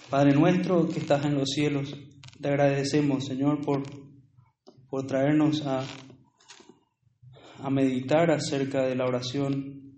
Padre 0.09 0.33
nuestro 0.33 0.87
que 0.87 0.99
estás 0.99 1.25
en 1.25 1.35
los 1.35 1.49
cielos, 1.49 1.95
te 2.39 2.47
agradecemos, 2.49 3.25
Señor, 3.25 3.61
por 3.61 3.83
por 4.93 5.07
traernos 5.07 5.65
a, 5.65 5.83
a 7.63 7.69
meditar 7.71 8.29
acerca 8.29 8.83
de 8.83 8.95
la 8.95 9.07
oración, 9.07 9.97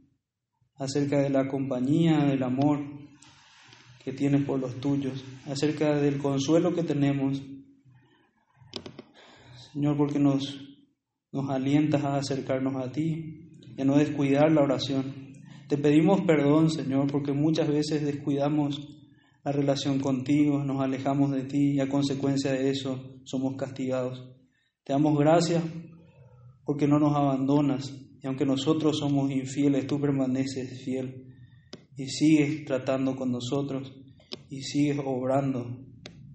acerca 0.78 1.20
de 1.20 1.30
la 1.30 1.50
compañía, 1.50 2.20
del 2.20 2.42
amor 2.44 2.80
que 4.06 4.14
tienes 4.14 4.46
por 4.46 4.58
los 4.58 4.80
tuyos, 4.80 5.22
acerca 5.48 5.98
del 5.98 6.18
consuelo 6.18 6.74
que 6.74 6.84
tenemos. 6.84 7.42
Señor, 9.74 9.98
porque 9.98 10.18
nos, 10.18 10.65
nos 11.36 11.50
alientas 11.50 12.02
a 12.06 12.16
acercarnos 12.16 12.78
a 12.78 12.94
ti 12.94 13.60
y 13.76 13.82
a 13.82 13.84
no 13.84 13.98
descuidar 13.98 14.50
la 14.54 14.62
oración. 14.62 15.34
Te 15.68 15.78
pedimos 15.78 16.22
perdón, 16.22 16.70
Señor, 16.70 17.12
porque 17.12 17.34
muchas 17.34 17.68
veces 17.68 18.06
descuidamos 18.06 18.80
la 19.44 19.52
relación 19.52 20.00
contigo, 20.00 20.64
nos 20.64 20.82
alejamos 20.82 21.32
de 21.32 21.44
ti 21.44 21.74
y 21.74 21.80
a 21.82 21.90
consecuencia 21.90 22.54
de 22.54 22.70
eso 22.70 23.20
somos 23.26 23.58
castigados. 23.58 24.24
Te 24.86 24.94
damos 24.94 25.20
gracias 25.20 25.62
porque 26.64 26.88
no 26.88 27.00
nos 27.00 27.14
abandonas 27.14 27.94
y 28.24 28.28
aunque 28.28 28.46
nosotros 28.46 28.98
somos 28.98 29.30
infieles, 29.30 29.88
tú 29.88 30.00
permaneces 30.00 30.84
fiel 30.86 31.34
y 31.98 32.08
sigues 32.08 32.64
tratando 32.64 33.14
con 33.14 33.34
nosotros 33.34 33.94
y 34.50 34.62
sigues 34.62 35.00
obrando 35.04 35.86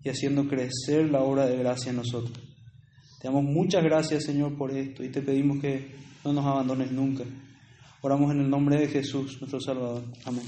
y 0.05 0.11
haciendo 0.11 0.46
crecer 0.46 1.11
la 1.11 1.22
obra 1.22 1.46
de 1.46 1.57
gracia 1.57 1.88
en 1.88 1.96
nosotros. 1.96 2.49
Te 3.20 3.28
damos 3.28 3.44
muchas 3.44 3.84
gracias, 3.84 4.24
Señor, 4.24 4.56
por 4.56 4.70
esto 4.70 5.04
y 5.04 5.10
te 5.10 5.20
pedimos 5.20 5.60
que 5.60 5.90
no 6.24 6.32
nos 6.32 6.46
abandones 6.46 6.90
nunca. 6.90 7.24
Oramos 8.00 8.32
en 8.32 8.40
el 8.40 8.48
nombre 8.48 8.78
de 8.78 8.88
Jesús, 8.88 9.36
nuestro 9.40 9.60
Salvador. 9.60 10.02
Amén. 10.24 10.44